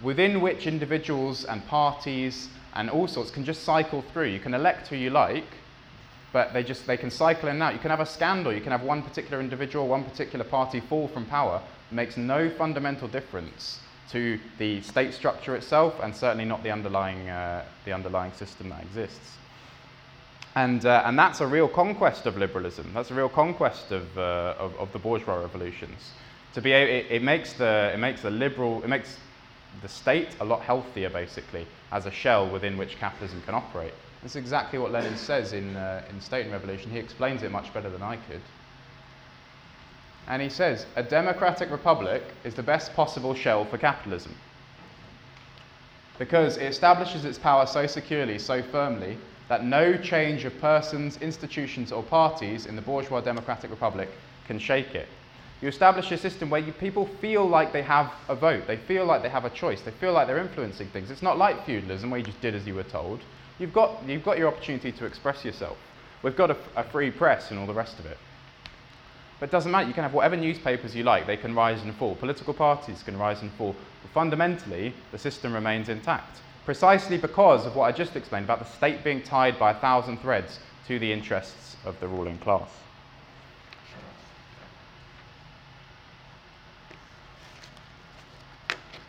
within 0.00 0.40
which 0.40 0.66
individuals 0.66 1.44
and 1.44 1.66
parties 1.66 2.48
and 2.74 2.88
all 2.88 3.08
sorts 3.08 3.30
can 3.30 3.44
just 3.44 3.62
cycle 3.62 4.02
through. 4.12 4.26
You 4.26 4.38
can 4.38 4.54
elect 4.54 4.88
who 4.88 4.96
you 4.96 5.10
like, 5.10 5.44
but 6.32 6.52
they 6.52 6.62
just 6.62 6.86
they 6.86 6.96
can 6.96 7.10
cycle 7.10 7.48
in 7.48 7.56
and 7.56 7.62
out. 7.62 7.72
You 7.72 7.80
can 7.80 7.90
have 7.90 8.00
a 8.00 8.06
scandal. 8.06 8.52
You 8.52 8.60
can 8.60 8.72
have 8.72 8.82
one 8.82 9.02
particular 9.02 9.40
individual, 9.40 9.88
one 9.88 10.04
particular 10.04 10.44
party 10.44 10.80
fall 10.80 11.08
from 11.08 11.24
power, 11.26 11.62
It 11.90 11.94
makes 11.94 12.16
no 12.16 12.50
fundamental 12.50 13.08
difference 13.08 13.80
to 14.10 14.38
the 14.58 14.80
state 14.82 15.12
structure 15.12 15.54
itself 15.54 16.00
and 16.02 16.14
certainly 16.14 16.44
not 16.44 16.62
the 16.62 16.70
underlying, 16.70 17.28
uh, 17.28 17.64
the 17.84 17.92
underlying 17.92 18.32
system 18.32 18.70
that 18.70 18.82
exists. 18.82 19.36
And, 20.54 20.84
uh, 20.86 21.02
and 21.04 21.18
that's 21.18 21.40
a 21.40 21.46
real 21.46 21.68
conquest 21.68 22.26
of 22.26 22.36
liberalism. 22.36 22.90
That's 22.94 23.10
a 23.10 23.14
real 23.14 23.28
conquest 23.28 23.92
of, 23.92 24.16
uh, 24.16 24.54
of, 24.58 24.74
of, 24.76 24.92
the 24.92 24.98
bourgeois 24.98 25.36
revolutions. 25.36 26.10
To 26.54 26.62
be, 26.62 26.72
it, 26.72 27.06
it, 27.10 27.22
makes 27.22 27.52
the, 27.52 27.90
it 27.94 27.98
makes 27.98 28.22
the 28.22 28.30
liberal, 28.30 28.82
it 28.82 28.88
makes 28.88 29.18
the 29.82 29.88
state 29.88 30.30
a 30.40 30.44
lot 30.44 30.62
healthier, 30.62 31.10
basically, 31.10 31.66
as 31.92 32.06
a 32.06 32.10
shell 32.10 32.48
within 32.48 32.76
which 32.76 32.98
capitalism 32.98 33.42
can 33.42 33.54
operate. 33.54 33.92
That's 34.22 34.36
exactly 34.36 34.78
what 34.78 34.90
Lenin 34.90 35.16
says 35.16 35.52
in, 35.52 35.76
uh, 35.76 36.02
in 36.10 36.20
State 36.20 36.42
and 36.42 36.52
Revolution. 36.52 36.90
He 36.90 36.98
explains 36.98 37.42
it 37.42 37.52
much 37.52 37.72
better 37.72 37.88
than 37.88 38.02
I 38.02 38.16
could. 38.16 38.40
And 40.26 40.42
he 40.42 40.48
says, 40.50 40.86
a 40.96 41.02
democratic 41.02 41.70
republic 41.70 42.22
is 42.44 42.54
the 42.54 42.62
best 42.62 42.92
possible 42.94 43.34
shell 43.34 43.64
for 43.64 43.78
capitalism. 43.78 44.34
Because 46.18 46.56
it 46.56 46.64
establishes 46.64 47.24
its 47.24 47.38
power 47.38 47.64
so 47.64 47.86
securely, 47.86 48.38
so 48.38 48.62
firmly, 48.62 49.16
that 49.48 49.64
no 49.64 49.96
change 49.96 50.44
of 50.44 50.60
persons, 50.60 51.16
institutions, 51.18 51.92
or 51.92 52.02
parties 52.02 52.66
in 52.66 52.76
the 52.76 52.82
bourgeois 52.82 53.20
democratic 53.20 53.70
republic 53.70 54.10
can 54.46 54.58
shake 54.58 54.94
it. 54.94 55.08
You 55.62 55.68
establish 55.68 56.12
a 56.12 56.18
system 56.18 56.50
where 56.50 56.60
you, 56.60 56.72
people 56.72 57.06
feel 57.20 57.48
like 57.48 57.72
they 57.72 57.82
have 57.82 58.12
a 58.28 58.34
vote, 58.34 58.66
they 58.66 58.76
feel 58.76 59.06
like 59.06 59.22
they 59.22 59.28
have 59.28 59.44
a 59.44 59.50
choice, 59.50 59.80
they 59.80 59.90
feel 59.92 60.12
like 60.12 60.26
they're 60.26 60.38
influencing 60.38 60.88
things. 60.88 61.10
It's 61.10 61.22
not 61.22 61.38
like 61.38 61.64
feudalism 61.64 62.10
where 62.10 62.18
you 62.18 62.26
just 62.26 62.40
did 62.40 62.54
as 62.54 62.66
you 62.66 62.74
were 62.74 62.84
told. 62.84 63.20
You've 63.58 63.72
got, 63.72 64.06
you've 64.06 64.24
got 64.24 64.38
your 64.38 64.48
opportunity 64.48 64.92
to 64.92 65.04
express 65.04 65.44
yourself. 65.44 65.76
We've 66.22 66.36
got 66.36 66.50
a, 66.50 66.56
a 66.76 66.84
free 66.84 67.10
press 67.10 67.50
and 67.50 67.58
all 67.58 67.66
the 67.66 67.74
rest 67.74 67.98
of 67.98 68.06
it. 68.06 68.18
But 69.40 69.50
it 69.50 69.52
doesn't 69.52 69.70
matter, 69.70 69.86
you 69.86 69.94
can 69.94 70.02
have 70.02 70.14
whatever 70.14 70.36
newspapers 70.36 70.96
you 70.96 71.04
like, 71.04 71.26
they 71.26 71.36
can 71.36 71.54
rise 71.54 71.82
and 71.82 71.94
fall. 71.94 72.16
Political 72.16 72.54
parties 72.54 73.02
can 73.02 73.16
rise 73.16 73.42
and 73.42 73.52
fall. 73.52 73.74
But 74.02 74.10
fundamentally, 74.12 74.94
the 75.12 75.18
system 75.18 75.52
remains 75.52 75.88
intact. 75.88 76.40
Precisely 76.64 77.18
because 77.18 77.64
of 77.64 77.76
what 77.76 77.84
I 77.84 77.92
just 77.92 78.16
explained 78.16 78.44
about 78.44 78.58
the 78.58 78.64
state 78.64 79.04
being 79.04 79.22
tied 79.22 79.58
by 79.58 79.70
a 79.70 79.74
thousand 79.74 80.18
threads 80.18 80.58
to 80.86 80.98
the 80.98 81.12
interests 81.12 81.76
of 81.84 81.98
the 82.00 82.08
ruling 82.08 82.38
class. 82.38 82.68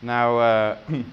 Now, 0.01 0.37
uh, 0.37 0.77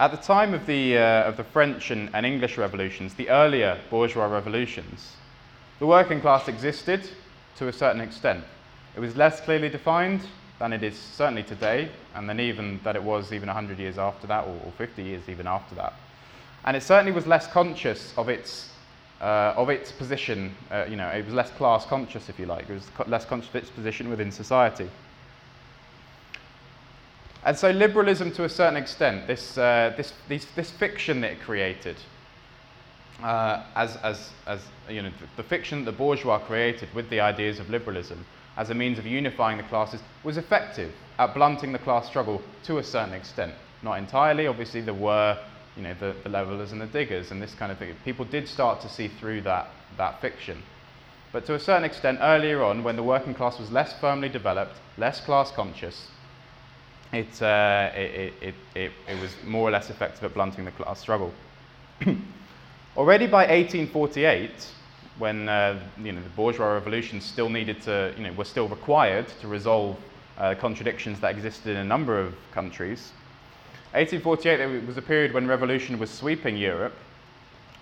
at 0.00 0.10
the 0.10 0.16
time 0.16 0.54
of 0.54 0.64
the, 0.64 0.96
uh, 0.96 1.24
of 1.24 1.36
the 1.36 1.44
French 1.44 1.90
and, 1.90 2.08
and 2.14 2.24
English 2.24 2.56
revolutions, 2.56 3.12
the 3.14 3.28
earlier 3.28 3.78
bourgeois 3.90 4.24
revolutions, 4.24 5.12
the 5.78 5.86
working 5.86 6.22
class 6.22 6.48
existed 6.48 7.06
to 7.56 7.68
a 7.68 7.72
certain 7.72 8.00
extent. 8.00 8.42
It 8.96 9.00
was 9.00 9.14
less 9.14 9.42
clearly 9.42 9.68
defined 9.68 10.22
than 10.58 10.72
it 10.72 10.82
is 10.82 10.98
certainly 10.98 11.42
today, 11.42 11.90
and 12.14 12.26
then 12.26 12.40
even 12.40 12.80
that 12.82 12.96
it 12.96 13.02
was 13.02 13.30
even 13.30 13.48
100 13.48 13.78
years 13.78 13.98
after 13.98 14.26
that, 14.26 14.46
or, 14.46 14.58
or 14.64 14.72
50 14.78 15.02
years 15.02 15.28
even 15.28 15.46
after 15.46 15.74
that. 15.74 15.92
And 16.64 16.78
it 16.78 16.82
certainly 16.82 17.12
was 17.12 17.26
less 17.26 17.46
conscious 17.46 18.14
of 18.16 18.30
its, 18.30 18.70
uh, 19.20 19.52
of 19.54 19.68
its 19.68 19.92
position, 19.92 20.56
uh, 20.70 20.86
you 20.88 20.96
know, 20.96 21.08
it 21.08 21.26
was 21.26 21.34
less 21.34 21.50
class 21.50 21.84
conscious, 21.84 22.30
if 22.30 22.38
you 22.38 22.46
like. 22.46 22.70
It 22.70 22.72
was 22.72 22.86
co- 22.94 23.04
less 23.06 23.26
conscious 23.26 23.50
of 23.50 23.56
its 23.56 23.70
position 23.70 24.08
within 24.08 24.32
society. 24.32 24.88
And 27.44 27.56
so, 27.56 27.70
liberalism, 27.70 28.32
to 28.32 28.44
a 28.44 28.48
certain 28.48 28.76
extent, 28.76 29.26
this, 29.26 29.56
uh, 29.56 29.94
this, 29.96 30.12
this, 30.28 30.70
fiction 30.70 31.22
that 31.22 31.32
it 31.32 31.40
created, 31.40 31.96
uh, 33.22 33.64
as, 33.74 33.96
as, 33.96 34.30
as 34.46 34.60
you 34.88 35.00
know, 35.02 35.10
the, 35.10 35.42
the 35.42 35.48
fiction 35.48 35.84
that 35.84 35.90
the 35.90 35.96
bourgeois 35.96 36.38
created 36.38 36.92
with 36.94 37.08
the 37.08 37.20
ideas 37.20 37.58
of 37.58 37.70
liberalism 37.70 38.26
as 38.56 38.68
a 38.68 38.74
means 38.74 38.98
of 38.98 39.06
unifying 39.06 39.56
the 39.56 39.62
classes 39.64 40.02
was 40.22 40.36
effective 40.36 40.92
at 41.18 41.32
blunting 41.34 41.72
the 41.72 41.78
class 41.78 42.06
struggle 42.06 42.42
to 42.64 42.78
a 42.78 42.84
certain 42.84 43.14
extent. 43.14 43.54
Not 43.82 43.94
entirely, 43.94 44.46
obviously, 44.46 44.82
there 44.82 44.92
were 44.92 45.38
you 45.76 45.82
know, 45.82 45.94
the, 45.94 46.14
the 46.22 46.28
levelers 46.28 46.72
and 46.72 46.80
the 46.80 46.86
diggers 46.86 47.30
and 47.30 47.40
this 47.40 47.54
kind 47.54 47.72
of 47.72 47.78
thing. 47.78 47.94
People 48.04 48.26
did 48.26 48.48
start 48.48 48.82
to 48.82 48.88
see 48.88 49.08
through 49.08 49.40
that, 49.42 49.68
that 49.96 50.20
fiction. 50.20 50.62
But 51.32 51.46
to 51.46 51.54
a 51.54 51.60
certain 51.60 51.84
extent, 51.84 52.18
earlier 52.20 52.62
on, 52.62 52.82
when 52.82 52.96
the 52.96 53.02
working 53.02 53.34
class 53.34 53.58
was 53.58 53.70
less 53.70 53.92
firmly 53.98 54.28
developed, 54.28 54.76
less 54.98 55.20
class 55.20 55.50
conscious, 55.50 56.08
it, 57.12 57.42
uh, 57.42 57.90
it, 57.94 58.32
it, 58.40 58.54
it, 58.74 58.92
it 59.08 59.20
was 59.20 59.34
more 59.44 59.68
or 59.68 59.70
less 59.70 59.90
effective 59.90 60.24
at 60.24 60.34
blunting 60.34 60.64
the 60.64 60.70
class 60.70 61.00
struggle. 61.00 61.32
Already 62.96 63.26
by 63.26 63.46
1848, 63.46 64.50
when 65.18 65.48
uh, 65.48 65.78
you 66.02 66.12
know, 66.12 66.22
the 66.22 66.28
bourgeois 66.30 66.72
revolution 66.72 67.20
still 67.20 67.48
needed 67.48 67.82
to, 67.82 68.12
you 68.16 68.24
know, 68.24 68.32
were 68.32 68.44
still 68.44 68.68
required 68.68 69.26
to 69.40 69.48
resolve 69.48 69.96
uh, 70.38 70.54
contradictions 70.58 71.20
that 71.20 71.34
existed 71.34 71.72
in 71.72 71.76
a 71.78 71.84
number 71.84 72.18
of 72.18 72.34
countries, 72.52 73.12
1848 73.92 74.86
was 74.86 74.96
a 74.96 75.02
period 75.02 75.34
when 75.34 75.48
revolution 75.48 75.98
was 75.98 76.10
sweeping 76.10 76.56
Europe. 76.56 76.94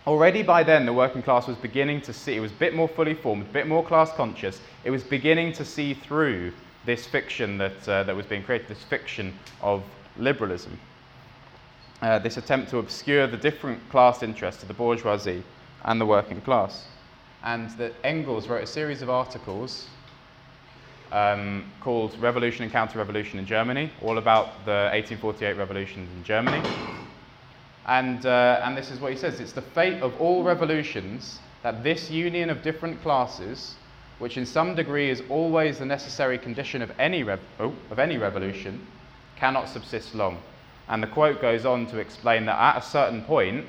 Already 0.07 0.43
by 0.43 0.63
then, 0.63 0.87
the 0.87 0.93
working 0.93 1.23
class 1.23 1.47
was 1.47 1.57
beginning 1.59 2.01
to 2.01 2.15
see, 2.15 2.35
it 2.35 2.41
was 2.41 2.51
a 2.51 2.57
bit 2.57 2.75
more 2.75 2.89
fully 2.89 3.13
formed, 3.13 3.43
a 3.43 3.53
bit 3.53 3.67
more 3.67 3.85
class 3.85 4.11
conscious. 4.13 4.63
It 4.85 4.91
was 4.91 5.05
beginning 5.05 5.53
to 5.53 5.67
see 5.67 5.93
through 5.93 6.55
this 6.89 7.07
fiction 7.07 7.59
that, 7.59 7.87
uh, 7.87 8.03
that 8.03 8.17
was 8.17 8.25
being 8.25 8.43
created, 8.43 8.67
this 8.67 8.83
fiction 8.83 9.35
of 9.61 9.85
liberalism. 10.17 10.81
Uh, 12.01 12.19
this 12.19 12.39
attempt 12.39 12.71
to 12.71 12.79
obscure 12.79 13.27
the 13.27 13.37
different 13.37 13.79
class 13.91 14.23
interests 14.23 14.63
of 14.63 14.69
the 14.69 14.75
bourgeoisie 14.75 15.43
and 15.85 16.01
the 16.01 16.07
working 16.07 16.41
class. 16.41 16.87
And 17.45 17.69
that 17.73 17.93
Engels 18.05 18.49
wrote 18.49 18.63
a 18.63 18.67
series 18.67 19.03
of 19.03 19.11
articles 19.11 19.87
um, 21.13 21.71
called 21.83 22.19
Revolution 22.21 22.63
and 22.63 22.73
Counter 22.73 22.99
Revolution 22.99 23.39
in 23.39 23.45
Germany, 23.45 23.91
all 24.01 24.17
about 24.17 24.65
the 24.65 24.89
1848 24.93 25.59
revolutions 25.59 26.09
in 26.17 26.25
Germany. 26.25 26.67
And, 27.87 28.25
uh, 28.25 28.63
and 28.65 28.75
this 28.75 28.91
is 28.91 28.99
what 28.99 29.13
he 29.13 29.19
says 29.19 29.41
it's 29.41 29.53
the 29.53 29.63
fate 29.63 30.03
of 30.03 30.19
all 30.19 30.43
revolutions 30.43 31.39
that 31.63 31.83
this 31.83 32.11
union 32.11 32.49
of 32.49 32.63
different 32.63 33.03
classes, 33.03 33.75
which 34.19 34.37
in 34.37 34.47
some 34.47 34.75
degree 34.75 35.11
is 35.11 35.23
always 35.29 35.79
the 35.79 35.87
necessary 35.87 36.39
condition 36.39 36.83
of 36.83 36.93
any, 36.99 37.23
rev- 37.23 37.41
oh, 37.61 37.75
of 37.91 37.99
any 37.99 38.19
revolution, 38.19 38.87
cannot 39.37 39.69
subsist 39.69 40.15
long. 40.15 40.39
And 40.89 41.03
the 41.03 41.07
quote 41.07 41.41
goes 41.41 41.65
on 41.65 41.87
to 41.89 41.99
explain 41.99 42.47
that 42.47 42.59
at 42.59 42.83
a 42.83 42.87
certain 42.87 43.23
point, 43.23 43.67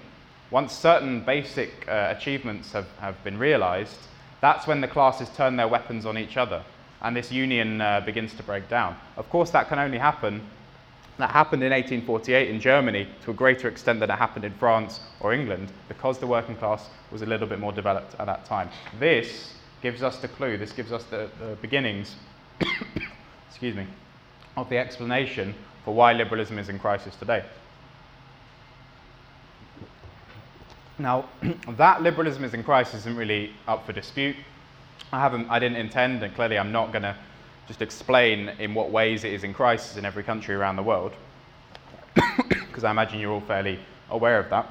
once 0.52 0.74
certain 0.74 1.24
basic 1.24 1.88
uh, 1.88 2.14
achievements 2.18 2.72
have, 2.72 2.88
have 3.00 3.24
been 3.24 3.38
realized, 3.38 4.00
that's 4.42 4.66
when 4.66 4.82
the 4.82 4.88
classes 4.88 5.30
turn 5.36 5.58
their 5.58 5.68
weapons 5.68 6.06
on 6.06 6.18
each 6.18 6.38
other 6.38 6.64
and 7.02 7.16
this 7.16 7.32
union 7.32 7.82
uh, 7.82 8.02
begins 8.02 8.34
to 8.34 8.44
break 8.44 8.68
down. 8.70 8.96
Of 9.18 9.30
course, 9.30 9.52
that 9.52 9.70
can 9.70 9.80
only 9.80 9.98
happen. 9.98 10.42
That 11.18 11.32
happened 11.32 11.64
in 11.64 11.72
1848 11.72 12.50
in 12.50 12.60
Germany 12.60 13.08
to 13.24 13.32
a 13.32 13.34
greater 13.34 13.68
extent 13.68 14.00
than 14.00 14.10
it 14.10 14.16
happened 14.16 14.46
in 14.46 14.54
France 14.54 15.02
or 15.20 15.34
England 15.34 15.72
because 15.88 16.18
the 16.18 16.28
working 16.28 16.56
class 16.56 16.90
was 17.12 17.22
a 17.22 17.26
little 17.26 17.48
bit 17.48 17.60
more 17.60 17.72
developed 17.72 18.16
at 18.20 18.26
that 18.26 18.46
time. 18.46 18.70
This 19.00 19.54
gives 19.82 20.04
us 20.04 20.18
the 20.18 20.28
clue, 20.28 20.58
this 20.58 20.72
gives 20.72 20.92
us 20.92 21.04
the, 21.06 21.30
the 21.40 21.56
beginnings, 21.62 22.16
excuse 23.50 23.76
me, 23.76 23.86
of 24.58 24.70
the 24.70 24.78
explanation 24.78 25.54
for 25.86 25.94
why 25.94 26.14
liberalism 26.14 26.60
is 26.60 26.70
in 26.70 26.80
crisis 26.80 27.16
today. 27.16 27.44
Now, 30.98 31.30
that 31.70 32.02
liberalism 32.02 32.44
is 32.44 32.54
in 32.54 32.64
crisis 32.64 33.02
isn't 33.02 33.16
really 33.16 33.52
up 33.68 33.86
for 33.86 33.94
dispute. 33.94 34.36
I 35.12 35.20
haven't, 35.20 35.50
I 35.50 35.60
didn't 35.60 35.78
intend, 35.78 36.22
and 36.24 36.36
clearly 36.36 36.60
I'm 36.60 36.72
not 36.72 36.92
going 36.92 37.04
to 37.04 37.16
just 37.68 37.82
explain 37.82 38.50
in 38.60 38.74
what 38.74 38.92
ways 38.92 39.24
it 39.24 39.34
is 39.34 39.44
in 39.44 39.54
crisis 39.54 39.98
in 39.98 40.06
every 40.06 40.24
country 40.24 40.56
around 40.56 40.76
the 40.76 40.84
world, 40.84 41.14
because 42.16 42.84
I 42.84 42.92
imagine 42.92 43.20
you're 43.20 43.32
all 43.32 43.42
fairly 43.42 43.80
aware 44.10 44.40
of 44.40 44.50
that. 44.50 44.68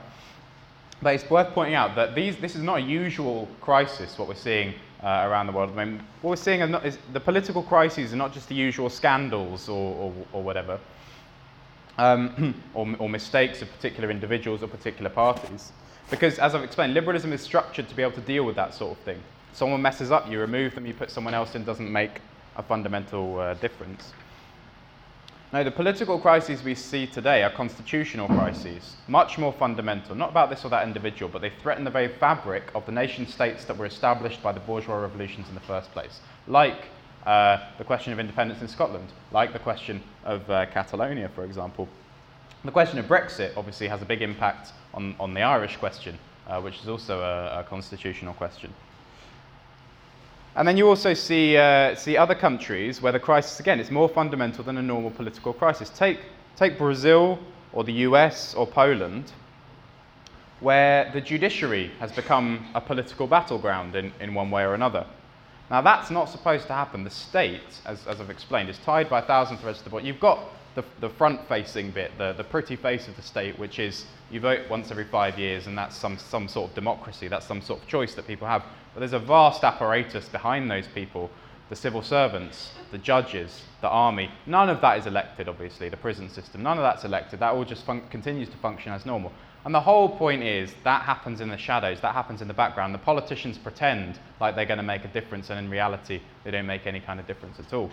But 1.00 1.14
it's 1.14 1.28
worth 1.30 1.52
pointing 1.54 1.76
out 1.76 1.94
that 1.94 2.14
these, 2.14 2.36
this 2.36 2.56
is 2.56 2.62
not 2.62 2.78
a 2.78 2.82
usual 2.82 3.48
crisis, 3.60 4.18
what 4.18 4.28
we're 4.28 4.34
seeing 4.34 4.74
uh, 5.02 5.26
around 5.28 5.46
the 5.46 5.52
world. 5.52 5.70
I 5.76 5.84
mean, 5.84 6.00
what 6.22 6.30
we're 6.30 6.36
seeing 6.36 6.60
is, 6.60 6.98
the 7.12 7.20
political 7.20 7.62
crises 7.62 8.12
are 8.12 8.16
not 8.16 8.32
just 8.32 8.48
the 8.48 8.54
usual 8.54 8.90
scandals 8.90 9.68
or, 9.68 9.94
or, 9.94 10.12
or 10.32 10.42
whatever, 10.42 10.78
um, 11.98 12.54
or, 12.74 12.86
or 12.98 13.08
mistakes 13.08 13.62
of 13.62 13.70
particular 13.72 14.10
individuals 14.10 14.62
or 14.62 14.68
particular 14.68 15.10
parties. 15.10 15.72
Because, 16.10 16.38
as 16.38 16.54
I've 16.54 16.64
explained, 16.64 16.94
liberalism 16.94 17.32
is 17.32 17.42
structured 17.42 17.88
to 17.88 17.94
be 17.94 18.02
able 18.02 18.12
to 18.12 18.20
deal 18.22 18.44
with 18.44 18.56
that 18.56 18.74
sort 18.74 18.98
of 18.98 19.04
thing. 19.04 19.22
Someone 19.52 19.82
messes 19.82 20.10
up, 20.10 20.30
you 20.30 20.40
remove 20.40 20.74
them, 20.74 20.86
you 20.86 20.94
put 20.94 21.10
someone 21.10 21.34
else 21.34 21.54
in, 21.54 21.64
doesn't 21.64 21.90
make 21.90 22.20
a 22.56 22.62
fundamental 22.62 23.38
uh, 23.38 23.54
difference. 23.54 24.12
Now, 25.50 25.62
the 25.62 25.70
political 25.70 26.18
crises 26.18 26.62
we 26.62 26.74
see 26.74 27.06
today 27.06 27.42
are 27.42 27.48
constitutional 27.48 28.28
crises, 28.28 28.96
much 29.06 29.38
more 29.38 29.50
fundamental, 29.50 30.14
not 30.14 30.28
about 30.28 30.50
this 30.50 30.62
or 30.62 30.68
that 30.68 30.86
individual, 30.86 31.30
but 31.32 31.40
they 31.40 31.48
threaten 31.48 31.84
the 31.84 31.90
very 31.90 32.08
fabric 32.08 32.64
of 32.74 32.84
the 32.84 32.92
nation 32.92 33.26
states 33.26 33.64
that 33.64 33.78
were 33.78 33.86
established 33.86 34.42
by 34.42 34.52
the 34.52 34.60
bourgeois 34.60 34.96
revolutions 34.96 35.48
in 35.48 35.54
the 35.54 35.60
first 35.62 35.90
place, 35.92 36.20
like 36.48 36.88
uh, 37.24 37.60
the 37.78 37.84
question 37.84 38.12
of 38.12 38.18
independence 38.18 38.60
in 38.60 38.68
Scotland, 38.68 39.08
like 39.32 39.54
the 39.54 39.58
question 39.58 40.02
of 40.24 40.50
uh, 40.50 40.66
Catalonia, 40.66 41.30
for 41.30 41.44
example. 41.44 41.88
The 42.62 42.70
question 42.70 42.98
of 42.98 43.06
Brexit 43.06 43.56
obviously 43.56 43.88
has 43.88 44.02
a 44.02 44.04
big 44.04 44.20
impact 44.20 44.72
on, 44.92 45.14
on 45.18 45.32
the 45.32 45.40
Irish 45.40 45.78
question, 45.78 46.18
uh, 46.46 46.60
which 46.60 46.78
is 46.82 46.88
also 46.90 47.22
a, 47.22 47.60
a 47.60 47.64
constitutional 47.64 48.34
question. 48.34 48.74
And 50.56 50.66
then 50.66 50.76
you 50.76 50.88
also 50.88 51.14
see, 51.14 51.56
uh, 51.56 51.94
see 51.94 52.16
other 52.16 52.34
countries 52.34 53.00
where 53.00 53.12
the 53.12 53.20
crisis, 53.20 53.60
again, 53.60 53.80
is 53.80 53.90
more 53.90 54.08
fundamental 54.08 54.64
than 54.64 54.78
a 54.78 54.82
normal 54.82 55.10
political 55.10 55.52
crisis. 55.52 55.90
Take, 55.90 56.20
take 56.56 56.78
Brazil 56.78 57.38
or 57.72 57.84
the 57.84 57.92
US 57.92 58.54
or 58.54 58.66
Poland, 58.66 59.32
where 60.60 61.10
the 61.12 61.20
judiciary 61.20 61.92
has 62.00 62.10
become 62.10 62.66
a 62.74 62.80
political 62.80 63.26
battleground 63.26 63.94
in, 63.94 64.12
in 64.20 64.34
one 64.34 64.50
way 64.50 64.64
or 64.64 64.74
another. 64.74 65.06
Now, 65.70 65.82
that's 65.82 66.10
not 66.10 66.28
supposed 66.30 66.66
to 66.68 66.72
happen. 66.72 67.04
The 67.04 67.10
state, 67.10 67.80
as, 67.84 68.06
as 68.06 68.20
I've 68.20 68.30
explained, 68.30 68.70
is 68.70 68.78
tied 68.78 69.08
by 69.10 69.20
a 69.20 69.22
thousand 69.22 69.58
threads 69.58 69.78
to 69.78 69.84
the 69.84 69.90
body. 69.90 70.06
You've 70.06 70.18
got 70.18 70.40
the, 70.74 70.84
the 71.00 71.10
front 71.10 71.46
facing 71.46 71.90
bit, 71.90 72.10
the, 72.18 72.32
the 72.32 72.44
pretty 72.44 72.76
face 72.76 73.06
of 73.06 73.16
the 73.16 73.22
state, 73.22 73.58
which 73.58 73.78
is 73.78 74.06
you 74.30 74.40
vote 74.40 74.60
once 74.70 74.90
every 74.90 75.04
five 75.04 75.38
years, 75.38 75.66
and 75.66 75.76
that's 75.76 75.96
some, 75.96 76.16
some 76.18 76.48
sort 76.48 76.70
of 76.70 76.74
democracy, 76.74 77.28
that's 77.28 77.46
some 77.46 77.60
sort 77.60 77.82
of 77.82 77.88
choice 77.88 78.14
that 78.14 78.26
people 78.26 78.46
have. 78.46 78.64
But 78.98 79.08
there's 79.10 79.22
a 79.22 79.24
vast 79.24 79.62
apparatus 79.62 80.28
behind 80.28 80.68
those 80.68 80.88
people 80.88 81.30
the 81.68 81.76
civil 81.76 82.02
servants, 82.02 82.72
the 82.90 82.98
judges, 82.98 83.62
the 83.80 83.88
army. 83.88 84.28
None 84.44 84.68
of 84.68 84.80
that 84.80 84.98
is 84.98 85.06
elected, 85.06 85.48
obviously, 85.48 85.88
the 85.88 85.96
prison 85.96 86.28
system. 86.28 86.64
None 86.64 86.78
of 86.78 86.82
that's 86.82 87.04
elected. 87.04 87.38
That 87.38 87.54
all 87.54 87.64
just 87.64 87.84
fun- 87.84 88.08
continues 88.10 88.48
to 88.48 88.56
function 88.56 88.92
as 88.92 89.06
normal. 89.06 89.30
And 89.64 89.72
the 89.72 89.80
whole 89.80 90.08
point 90.08 90.42
is 90.42 90.74
that 90.82 91.02
happens 91.02 91.40
in 91.40 91.48
the 91.48 91.56
shadows, 91.56 92.00
that 92.00 92.12
happens 92.12 92.42
in 92.42 92.48
the 92.48 92.54
background. 92.54 92.92
The 92.92 92.98
politicians 92.98 93.56
pretend 93.56 94.18
like 94.40 94.56
they're 94.56 94.66
going 94.66 94.78
to 94.78 94.82
make 94.82 95.04
a 95.04 95.08
difference, 95.08 95.48
and 95.50 95.60
in 95.60 95.70
reality, 95.70 96.20
they 96.42 96.50
don't 96.50 96.66
make 96.66 96.88
any 96.88 96.98
kind 96.98 97.20
of 97.20 97.26
difference 97.28 97.60
at 97.60 97.72
all. 97.72 97.92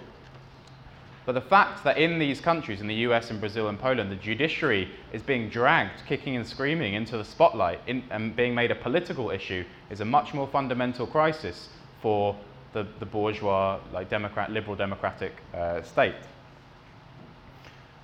But 1.25 1.33
the 1.33 1.41
fact 1.41 1.83
that 1.83 1.97
in 1.97 2.19
these 2.19 2.39
countries, 2.39 2.81
in 2.81 2.87
the 2.87 2.95
US 3.07 3.31
and 3.31 3.39
Brazil 3.39 3.67
and 3.67 3.79
Poland, 3.79 4.11
the 4.11 4.15
judiciary 4.15 4.89
is 5.11 5.23
being 5.23 5.49
dragged, 5.49 6.05
kicking 6.07 6.35
and 6.35 6.45
screaming, 6.45 6.93
into 6.93 7.17
the 7.17 7.25
spotlight 7.25 7.79
in, 7.87 8.03
and 8.11 8.35
being 8.35 8.53
made 8.53 8.69
a 8.69 8.75
political 8.75 9.31
issue 9.31 9.65
is 9.89 10.01
a 10.01 10.05
much 10.05 10.33
more 10.33 10.47
fundamental 10.47 11.07
crisis 11.07 11.69
for 11.99 12.35
the, 12.73 12.85
the 12.99 13.05
bourgeois, 13.05 13.79
like 13.91 14.07
Democrat, 14.09 14.51
liberal 14.51 14.75
democratic 14.75 15.33
uh, 15.55 15.81
state. 15.81 16.13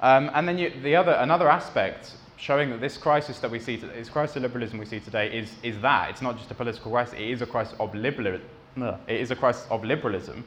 Um, 0.02 0.32
and 0.34 0.48
then 0.48 0.58
you, 0.58 0.72
the 0.82 0.96
other, 0.96 1.12
another 1.12 1.48
aspect 1.48 2.14
showing 2.38 2.72
that 2.72 2.82
this 2.82 2.98
crisis 2.98 3.38
that 3.38 3.52
we 3.52 3.60
see, 3.60 3.76
this 3.76 4.10
crisis 4.10 4.38
of 4.38 4.42
liberalism 4.42 4.80
we 4.80 4.86
see 4.88 5.00
today 5.00 5.32
is, 5.32 5.52
is 5.62 5.80
that. 5.82 6.10
It's 6.10 6.24
not 6.24 6.40
just 6.40 6.50
a 6.50 6.56
political 6.56 6.90
crisis, 6.90 7.14
it 7.14 7.30
is 7.30 7.44
a 7.44 7.46
crisis 7.46 7.76
of, 7.80 7.94
liberal, 7.94 8.40
it 8.78 9.00
is 9.08 9.30
a 9.30 9.36
crisis 9.36 9.68
of 9.70 9.84
liberalism 9.84 10.44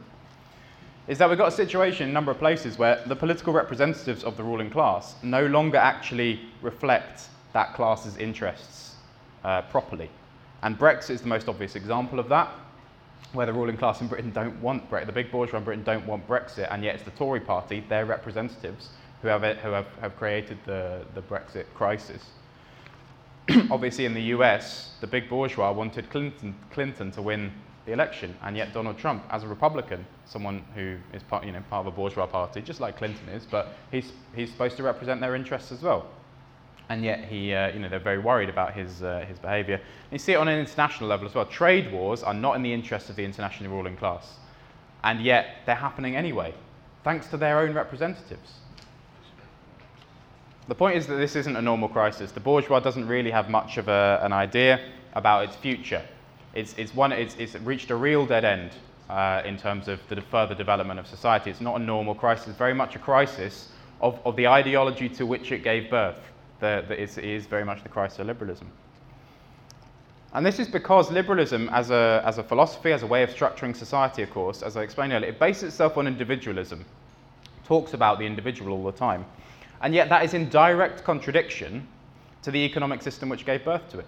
is 1.07 1.19
that 1.19 1.29
we've 1.29 1.39
got 1.39 1.49
a 1.49 1.57
situation 1.57 2.05
in 2.05 2.11
a 2.11 2.13
number 2.13 2.31
of 2.31 2.39
places 2.39 2.79
where 2.79 3.03
the 3.07 3.17
political 3.17 3.53
representatives 3.53 4.25
of 4.25 4.37
the 4.37 4.43
ruling 4.43 4.71
class 4.71 5.17
no 5.23 5.45
longer 5.47 5.77
actually 5.77 6.41
reflect 6.63 7.29
that 7.53 7.75
class's 7.75 8.17
interests 8.17 8.95
uh, 9.45 9.63
properly. 9.63 10.11
And 10.63 10.79
Brexit 10.79 11.11
is 11.11 11.21
the 11.21 11.29
most 11.29 11.49
obvious 11.49 11.77
example 11.77 12.19
of 12.19 12.29
that, 12.31 12.51
where 13.35 13.45
the 13.45 13.53
ruling 13.53 13.77
class 13.77 14.01
in 14.01 14.09
Britain 14.09 14.31
don't 14.31 14.59
want 14.63 14.91
Brexit, 14.91 15.07
the 15.07 15.13
big 15.13 15.31
bourgeois 15.31 15.59
in 15.59 15.65
Britain 15.65 15.85
don't 15.85 16.07
want 16.07 16.27
Brexit, 16.27 16.69
and 16.71 16.83
yet 16.83 16.95
it's 16.95 17.05
the 17.05 17.11
Tory 17.11 17.41
party, 17.41 17.85
their 17.89 18.07
representatives, 18.07 18.89
who 19.21 19.29
have, 19.29 19.43
who 19.59 19.71
have, 19.71 19.87
have 20.01 20.17
created 20.17 20.59
the, 20.65 21.05
the 21.15 21.23
Brexit 21.23 21.67
crisis. 21.75 22.23
Obviously, 23.71 24.07
in 24.07 24.15
the 24.15 24.23
US, 24.23 24.95
the 25.01 25.07
big 25.07 25.29
bourgeois 25.29 25.71
wanted 25.71 26.09
Clinton, 26.09 26.55
Clinton 26.71 27.11
to 27.11 27.21
win 27.21 27.53
the 27.87 27.93
election. 27.93 28.37
And 28.43 28.57
yet 28.57 28.73
Donald 28.73 28.99
Trump, 28.99 29.25
as 29.31 29.43
a 29.43 29.49
Republican, 29.49 30.07
someone 30.25 30.65
who 30.75 30.97
is 31.13 31.23
part, 31.23 31.45
you 31.45 31.53
know, 31.53 31.63
part 31.71 31.87
of 31.87 31.93
a 31.93 31.97
bourgeois 31.97 32.27
party, 32.27 32.63
just 32.63 32.81
like 32.81 32.97
Clinton 32.97 33.29
is, 33.29 33.45
but 33.45 33.75
he's, 33.91 34.13
he's 34.35 34.51
supposed 34.51 34.77
to 34.77 34.83
represent 34.83 35.21
their 35.21 35.35
interests 35.35 35.73
as 35.73 35.83
well. 35.83 36.07
And 36.89 37.03
yet 37.03 37.25
he, 37.25 37.55
uh, 37.55 37.73
you 37.73 37.79
know, 37.79 37.89
they're 37.89 37.99
very 37.99 38.19
worried 38.19 38.49
about 38.49 38.75
his, 38.75 39.03
uh, 39.03 39.25
his 39.27 39.39
behaviour. 39.39 39.81
You 40.11 40.19
see 40.19 40.33
it 40.33 40.37
on 40.37 40.49
an 40.49 40.59
international 40.59 41.09
level 41.09 41.27
as 41.27 41.35
well. 41.35 41.47
Trade 41.47 41.91
wars 41.93 42.23
are 42.23 42.35
not 42.35 42.57
in 42.57 42.63
the 42.63 42.73
interest 42.73 43.09
of 43.09 43.17
the 43.17 43.25
international 43.25 43.71
ruling 43.71 43.97
class. 43.97 44.37
And 45.03 45.21
yet 45.21 45.47
they're 45.67 45.75
happening 45.75 46.17
anyway, 46.17 46.55
thanks 47.03 47.27
to 47.29 47.37
their 47.37 47.59
own 47.61 47.75
representatives. 47.75 48.55
The 50.67 50.75
point 50.75 50.97
is 50.97 51.07
that 51.09 51.17
this 51.17 51.37
isn't 51.37 51.57
a 51.57 51.63
normal 51.63 51.89
crisis. 51.89 52.33
The 52.33 52.41
bourgeois 52.41 52.81
doesn't 52.81 53.07
really 53.07 53.31
have 53.31 53.51
much 53.51 53.77
of 53.77 53.89
a, 53.89 54.21
an 54.23 54.33
idea 54.33 54.81
about 55.13 55.45
its 55.45 55.57
future. 55.57 56.03
It's, 56.55 56.73
it's, 56.79 56.95
one, 56.95 57.11
it's, 57.11 57.35
it's 57.37 57.57
reached 57.57 57.91
a 57.91 57.97
real 57.97 58.27
dead 58.27 58.45
end 58.45 58.71
uh, 59.11 59.43
in 59.45 59.57
terms 59.57 59.89
of 59.89 60.01
the 60.09 60.21
further 60.21 60.55
development 60.55 61.01
of 61.01 61.07
society. 61.07 61.51
It's 61.51 61.61
not 61.61 61.81
a 61.81 61.83
normal 61.83 62.15
crisis, 62.15 62.49
it's 62.49 62.59
very 62.59 62.75
much 62.75 62.95
a 62.95 63.01
crisis 63.01 63.69
of, 64.01 64.21
of 64.25 64.37
the 64.37 64.47
ideology 64.47 65.09
to 65.11 65.27
which 65.27 65.51
it 65.51 65.65
gave 65.65 65.91
birth. 65.91 66.21
It 66.63 67.19
is 67.19 67.47
very 67.47 67.65
much 67.65 67.83
the 67.83 67.89
crisis 67.89 68.21
of 68.21 68.27
liberalism. 68.27 68.71
And 70.33 70.47
this 70.47 70.59
is 70.59 70.67
because 70.67 71.11
liberalism, 71.11 71.69
as 71.71 71.91
a, 71.91 72.23
as 72.25 72.39
a 72.39 72.43
philosophy, 72.43 72.93
as 72.93 73.03
a 73.03 73.07
way 73.07 73.23
of 73.23 73.31
structuring 73.31 73.77
society, 73.77 74.23
of 74.23 74.31
course, 74.31 74.63
as 74.63 74.77
I 74.77 74.83
explained 74.83 75.13
earlier, 75.13 75.31
it 75.31 75.39
bases 75.39 75.65
itself 75.65 75.97
on 75.97 76.07
individualism, 76.07 76.85
talks 77.65 77.95
about 77.95 78.19
the 78.19 78.27
individual 78.27 78.73
all 78.73 78.85
the 78.85 78.97
time. 78.97 79.27
And 79.83 79.95
yet, 79.95 80.09
that 80.09 80.25
is 80.25 80.35
in 80.35 80.49
direct 80.49 81.05
contradiction 81.05 81.87
to 82.43 82.51
the 82.51 82.59
economic 82.59 83.03
system 83.03 83.29
which 83.29 83.45
gave 83.45 83.65
birth 83.65 83.89
to 83.91 83.99
it 83.99 84.07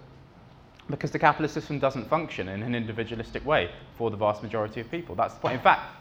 because 0.89 1.11
the 1.11 1.19
capitalist 1.19 1.53
system 1.53 1.79
doesn't 1.79 2.09
function 2.09 2.47
in 2.47 2.63
an 2.63 2.73
individualistic 2.73 3.45
way 3.45 3.71
for 3.97 4.09
the 4.09 4.17
vast 4.17 4.41
majority 4.41 4.79
of 4.79 4.89
people. 4.89 5.15
That's 5.15 5.33
the 5.33 5.39
point. 5.41 5.55
In 5.55 5.61
fact, 5.61 5.91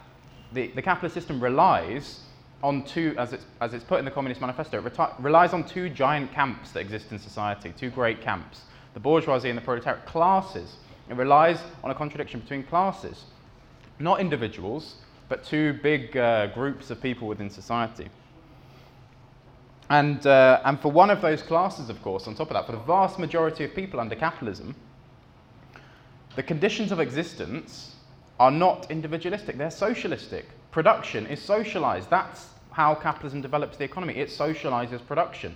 the, 0.52 0.68
the 0.68 0.82
capitalist 0.82 1.14
system 1.14 1.42
relies 1.42 2.20
on 2.62 2.84
two, 2.84 3.14
as 3.18 3.32
it's, 3.32 3.44
as 3.60 3.74
it's 3.74 3.84
put 3.84 3.98
in 3.98 4.04
the 4.04 4.10
Communist 4.10 4.40
Manifesto, 4.40 4.78
it 4.78 4.84
reti- 4.84 5.14
relies 5.18 5.52
on 5.52 5.64
two 5.64 5.88
giant 5.90 6.32
camps 6.32 6.70
that 6.72 6.80
exist 6.80 7.12
in 7.12 7.18
society, 7.18 7.72
two 7.76 7.90
great 7.90 8.20
camps 8.20 8.62
the 8.94 9.00
bourgeoisie 9.00 9.50
and 9.50 9.58
the 9.58 9.62
proletariat, 9.62 10.06
classes. 10.06 10.78
It 11.10 11.16
relies 11.16 11.60
on 11.84 11.90
a 11.90 11.94
contradiction 11.94 12.40
between 12.40 12.62
classes, 12.62 13.24
not 13.98 14.20
individuals, 14.20 14.94
but 15.28 15.44
two 15.44 15.74
big 15.82 16.16
uh, 16.16 16.46
groups 16.46 16.90
of 16.90 17.02
people 17.02 17.28
within 17.28 17.50
society. 17.50 18.08
And, 19.88 20.26
uh, 20.26 20.60
and 20.64 20.80
for 20.80 20.90
one 20.90 21.10
of 21.10 21.20
those 21.20 21.42
classes, 21.42 21.90
of 21.90 22.02
course, 22.02 22.26
on 22.26 22.34
top 22.34 22.50
of 22.50 22.54
that, 22.54 22.66
for 22.66 22.72
the 22.72 22.78
vast 22.78 23.18
majority 23.18 23.64
of 23.64 23.74
people 23.74 24.00
under 24.00 24.16
capitalism, 24.16 24.74
the 26.34 26.42
conditions 26.42 26.92
of 26.92 27.00
existence 27.00 27.94
are 28.38 28.50
not 28.50 28.90
individualistic, 28.90 29.56
they're 29.56 29.70
socialistic. 29.70 30.46
Production 30.70 31.26
is 31.26 31.40
socialized. 31.40 32.10
That's 32.10 32.48
how 32.70 32.94
capitalism 32.94 33.40
develops 33.40 33.78
the 33.78 33.84
economy. 33.84 34.16
It 34.16 34.28
socializes 34.28 35.04
production. 35.06 35.54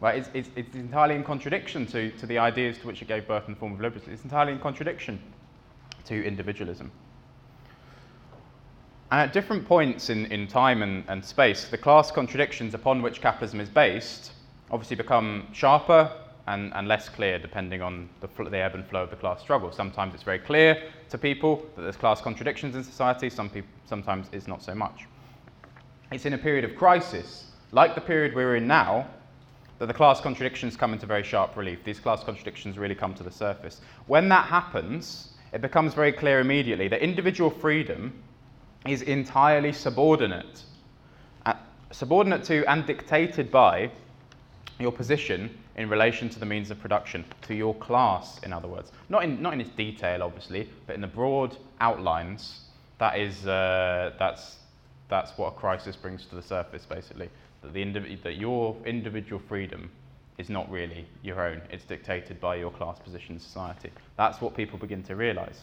Right? 0.00 0.18
It's, 0.18 0.28
it's, 0.34 0.50
it's 0.56 0.74
entirely 0.74 1.14
in 1.14 1.24
contradiction 1.24 1.86
to, 1.86 2.10
to 2.10 2.26
the 2.26 2.38
ideas 2.38 2.76
to 2.78 2.86
which 2.86 3.00
it 3.00 3.08
gave 3.08 3.26
birth 3.26 3.44
in 3.46 3.54
the 3.54 3.60
form 3.60 3.72
of 3.72 3.80
liberalism. 3.80 4.12
It's 4.12 4.24
entirely 4.24 4.52
in 4.52 4.58
contradiction 4.58 5.18
to 6.04 6.22
individualism. 6.22 6.90
And 9.14 9.20
at 9.20 9.32
different 9.32 9.64
points 9.64 10.10
in, 10.10 10.26
in 10.32 10.48
time 10.48 10.82
and, 10.82 11.04
and 11.06 11.24
space, 11.24 11.66
the 11.66 11.78
class 11.78 12.10
contradictions 12.10 12.74
upon 12.74 13.00
which 13.00 13.20
capitalism 13.20 13.60
is 13.60 13.68
based 13.68 14.32
obviously 14.72 14.96
become 14.96 15.46
sharper 15.52 16.10
and, 16.48 16.74
and 16.74 16.88
less 16.88 17.08
clear 17.08 17.38
depending 17.38 17.80
on 17.80 18.08
the, 18.20 18.50
the 18.50 18.58
ebb 18.58 18.74
and 18.74 18.84
flow 18.84 19.04
of 19.04 19.10
the 19.10 19.16
class 19.16 19.40
struggle. 19.40 19.70
Sometimes 19.70 20.14
it's 20.14 20.24
very 20.24 20.40
clear 20.40 20.82
to 21.10 21.16
people 21.16 21.64
that 21.76 21.82
there's 21.82 21.94
class 21.94 22.20
contradictions 22.20 22.74
in 22.74 22.82
society, 22.82 23.30
Some 23.30 23.52
sometimes 23.86 24.26
it's 24.32 24.48
not 24.48 24.64
so 24.64 24.74
much. 24.74 25.06
It's 26.10 26.26
in 26.26 26.32
a 26.32 26.38
period 26.38 26.64
of 26.64 26.74
crisis, 26.74 27.52
like 27.70 27.94
the 27.94 28.00
period 28.00 28.34
we're 28.34 28.56
in 28.56 28.66
now, 28.66 29.06
that 29.78 29.86
the 29.86 29.94
class 29.94 30.20
contradictions 30.20 30.76
come 30.76 30.92
into 30.92 31.06
very 31.06 31.22
sharp 31.22 31.56
relief. 31.56 31.84
These 31.84 32.00
class 32.00 32.24
contradictions 32.24 32.78
really 32.78 32.96
come 32.96 33.14
to 33.14 33.22
the 33.22 33.30
surface. 33.30 33.80
When 34.08 34.28
that 34.30 34.48
happens, 34.48 35.34
it 35.52 35.60
becomes 35.60 35.94
very 35.94 36.10
clear 36.10 36.40
immediately 36.40 36.88
that 36.88 37.00
individual 37.00 37.48
freedom 37.48 38.12
is 38.86 39.02
entirely 39.02 39.72
subordinate, 39.72 40.62
uh, 41.46 41.54
subordinate 41.90 42.44
to 42.44 42.64
and 42.70 42.86
dictated 42.86 43.50
by 43.50 43.90
your 44.78 44.92
position 44.92 45.56
in 45.76 45.88
relation 45.88 46.28
to 46.28 46.38
the 46.38 46.46
means 46.46 46.70
of 46.70 46.78
production, 46.80 47.24
to 47.42 47.54
your 47.54 47.74
class, 47.76 48.38
in 48.42 48.52
other 48.52 48.68
words. 48.68 48.92
Not 49.08 49.24
in, 49.24 49.40
not 49.40 49.54
in 49.54 49.60
its 49.60 49.70
detail, 49.70 50.22
obviously, 50.22 50.68
but 50.86 50.94
in 50.94 51.00
the 51.00 51.06
broad 51.06 51.56
outlines, 51.80 52.60
that 52.98 53.18
is, 53.18 53.46
uh, 53.46 54.12
that's, 54.18 54.56
that's 55.08 55.36
what 55.36 55.48
a 55.48 55.56
crisis 55.56 55.96
brings 55.96 56.26
to 56.26 56.34
the 56.34 56.42
surface, 56.42 56.86
basically. 56.86 57.28
That, 57.62 57.72
the 57.72 57.84
indiv- 57.84 58.22
that 58.22 58.36
your 58.36 58.76
individual 58.84 59.40
freedom 59.48 59.90
is 60.38 60.48
not 60.48 60.70
really 60.70 61.06
your 61.22 61.40
own, 61.40 61.62
it's 61.70 61.84
dictated 61.84 62.40
by 62.40 62.56
your 62.56 62.70
class 62.70 62.98
position 62.98 63.36
in 63.36 63.40
society. 63.40 63.90
That's 64.16 64.40
what 64.40 64.56
people 64.56 64.78
begin 64.78 65.02
to 65.04 65.16
realize. 65.16 65.60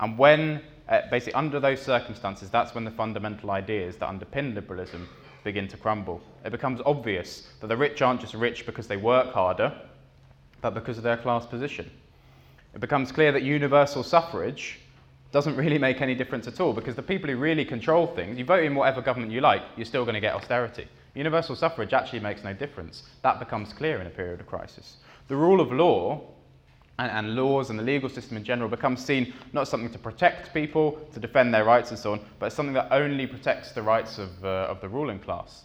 And 0.00 0.18
when, 0.18 0.60
uh, 0.88 1.02
basically, 1.10 1.34
under 1.34 1.60
those 1.60 1.80
circumstances, 1.80 2.50
that's 2.50 2.74
when 2.74 2.84
the 2.84 2.90
fundamental 2.90 3.50
ideas 3.50 3.96
that 3.96 4.08
underpin 4.08 4.54
liberalism 4.54 5.08
begin 5.44 5.68
to 5.68 5.76
crumble. 5.76 6.20
It 6.44 6.50
becomes 6.50 6.80
obvious 6.84 7.48
that 7.60 7.68
the 7.68 7.76
rich 7.76 8.02
aren't 8.02 8.20
just 8.20 8.34
rich 8.34 8.66
because 8.66 8.88
they 8.88 8.96
work 8.96 9.32
harder, 9.32 9.72
but 10.60 10.74
because 10.74 10.96
of 10.96 11.04
their 11.04 11.18
class 11.18 11.46
position. 11.46 11.90
It 12.74 12.80
becomes 12.80 13.12
clear 13.12 13.30
that 13.32 13.42
universal 13.42 14.02
suffrage 14.02 14.80
doesn't 15.30 15.56
really 15.56 15.78
make 15.78 16.00
any 16.00 16.14
difference 16.14 16.46
at 16.46 16.60
all 16.60 16.72
because 16.72 16.94
the 16.94 17.02
people 17.02 17.28
who 17.28 17.36
really 17.36 17.64
control 17.64 18.06
things, 18.06 18.38
you 18.38 18.44
vote 18.44 18.64
in 18.64 18.74
whatever 18.74 19.02
government 19.02 19.32
you 19.32 19.40
like, 19.40 19.62
you're 19.76 19.84
still 19.84 20.04
going 20.04 20.14
to 20.14 20.20
get 20.20 20.34
austerity. 20.34 20.86
Universal 21.14 21.56
suffrage 21.56 21.92
actually 21.92 22.20
makes 22.20 22.42
no 22.42 22.52
difference. 22.52 23.04
That 23.22 23.38
becomes 23.38 23.72
clear 23.72 24.00
in 24.00 24.06
a 24.06 24.10
period 24.10 24.40
of 24.40 24.46
crisis. 24.46 24.96
The 25.28 25.36
rule 25.36 25.60
of 25.60 25.72
law 25.72 26.22
and, 26.98 27.10
and, 27.10 27.34
laws 27.34 27.70
and 27.70 27.78
the 27.78 27.82
legal 27.82 28.08
system 28.08 28.36
in 28.36 28.44
general 28.44 28.68
becomes 28.68 29.04
seen 29.04 29.32
not 29.52 29.62
as 29.62 29.68
something 29.68 29.90
to 29.90 29.98
protect 29.98 30.54
people, 30.54 30.98
to 31.12 31.20
defend 31.20 31.52
their 31.52 31.64
rights 31.64 31.90
and 31.90 31.98
so 31.98 32.12
on, 32.12 32.20
but 32.38 32.46
as 32.46 32.54
something 32.54 32.74
that 32.74 32.88
only 32.92 33.26
protects 33.26 33.72
the 33.72 33.82
rights 33.82 34.18
of, 34.18 34.44
uh, 34.44 34.66
of 34.68 34.80
the 34.80 34.88
ruling 34.88 35.18
class. 35.18 35.64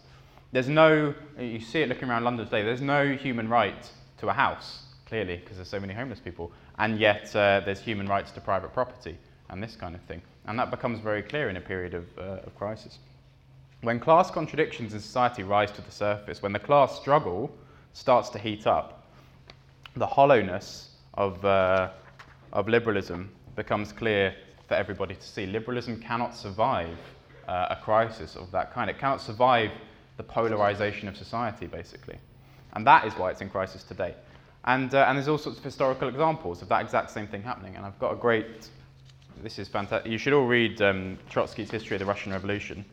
There's 0.52 0.70
no, 0.70 1.14
you 1.38 1.60
see 1.60 1.82
it 1.82 1.90
looking 1.90 2.10
around 2.10 2.24
London 2.24 2.46
today, 2.46 2.64
there's 2.64 2.82
no 2.82 3.16
human 3.16 3.48
right 3.48 3.90
to 4.18 4.30
a 4.30 4.34
house, 4.34 4.84
clearly, 5.06 5.38
because 5.38 5.58
there's 5.58 5.70
so 5.70 5.80
many 5.80 5.94
homeless 5.94 6.20
people, 6.20 6.52
and 6.80 7.00
yet 7.00 7.36
uh, 7.36 7.62
there's 7.64 7.80
human 7.80 8.08
rights 8.08 8.32
to 8.32 8.42
private 8.42 8.74
property 8.74 9.18
and 9.50 9.62
this 9.62 9.76
kind 9.76 9.94
of 9.94 10.02
thing. 10.02 10.22
And 10.46 10.58
that 10.58 10.72
becomes 10.72 11.00
very 11.00 11.22
clear 11.22 11.50
in 11.50 11.58
a 11.58 11.62
period 11.62 11.94
of, 11.94 12.06
uh, 12.18 12.46
of 12.46 12.56
crisis. 12.56 12.98
When 13.82 14.00
class 14.00 14.32
contradictions 14.32 14.94
in 14.94 15.00
society 15.00 15.44
rise 15.44 15.72
to 15.74 15.82
the 15.82 15.92
surface, 15.92 16.42
when 16.42 16.52
the 16.52 16.60
class 16.60 17.00
struggle 17.00 17.56
starts 17.94 18.30
to 18.30 18.40
heat 18.40 18.68
up, 18.68 19.06
the 19.96 20.08
hollowness 20.08 20.89
of, 21.20 21.44
uh, 21.44 21.90
of 22.54 22.68
liberalism 22.70 23.30
becomes 23.56 23.92
clear 23.92 24.34
for 24.68 24.74
everybody 24.76 25.14
to 25.14 25.22
see. 25.22 25.46
Liberalism 25.46 26.00
cannot 26.00 26.34
survive 26.34 26.98
uh, 27.48 27.68
a 27.70 27.76
crisis 27.76 28.38
of 28.38 28.50
that 28.52 28.74
kind. 28.74 28.90
It 28.90 28.98
cannot 28.98 29.22
survive 29.22 29.70
the 30.16 30.24
polarization 30.24 31.10
of 31.10 31.18
society, 31.18 31.68
basically. 31.68 32.18
And 32.74 32.88
that 32.88 33.06
is 33.06 33.14
why 33.14 33.32
it's 33.32 33.42
in 33.42 33.50
crisis 33.50 33.84
today. 33.84 34.16
And, 34.64 34.94
uh, 34.96 35.06
and 35.08 35.18
there's 35.18 35.28
all 35.28 35.38
sorts 35.38 35.60
of 35.60 35.64
historical 35.64 36.08
examples 36.08 36.62
of 36.62 36.70
that 36.70 36.82
exact 36.82 37.12
same 37.12 37.28
thing 37.28 37.44
happening. 37.44 37.76
And 37.76 37.86
I've 37.86 38.00
got 38.00 38.14
a 38.14 38.16
great, 38.16 38.70
this 39.44 39.60
is 39.60 39.68
fantastic. 39.68 40.10
You 40.10 40.18
should 40.18 40.34
all 40.34 40.48
read 40.48 40.82
um, 40.82 41.18
Trotsky's 41.30 41.70
History 41.70 41.96
of 41.96 42.00
the 42.00 42.06
Russian 42.06 42.32
Revolution. 42.32 42.86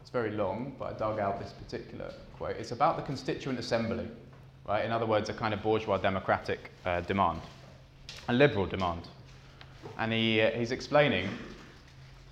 It's 0.00 0.10
very 0.10 0.32
long, 0.32 0.74
but 0.80 0.94
I 0.94 0.98
dug 0.98 1.20
out 1.20 1.38
this 1.38 1.52
particular 1.52 2.12
quote. 2.36 2.56
It's 2.56 2.72
about 2.72 2.96
the 2.96 3.02
Constituent 3.02 3.58
Assembly 3.60 4.08
right? 4.66 4.84
In 4.84 4.92
other 4.92 5.06
words, 5.06 5.28
a 5.28 5.34
kind 5.34 5.54
of 5.54 5.62
bourgeois 5.62 5.98
democratic 5.98 6.70
uh, 6.84 7.00
demand, 7.02 7.40
a 8.28 8.32
liberal 8.32 8.66
demand. 8.66 9.02
And 9.98 10.12
he, 10.12 10.40
uh, 10.40 10.50
he's 10.50 10.72
explaining 10.72 11.28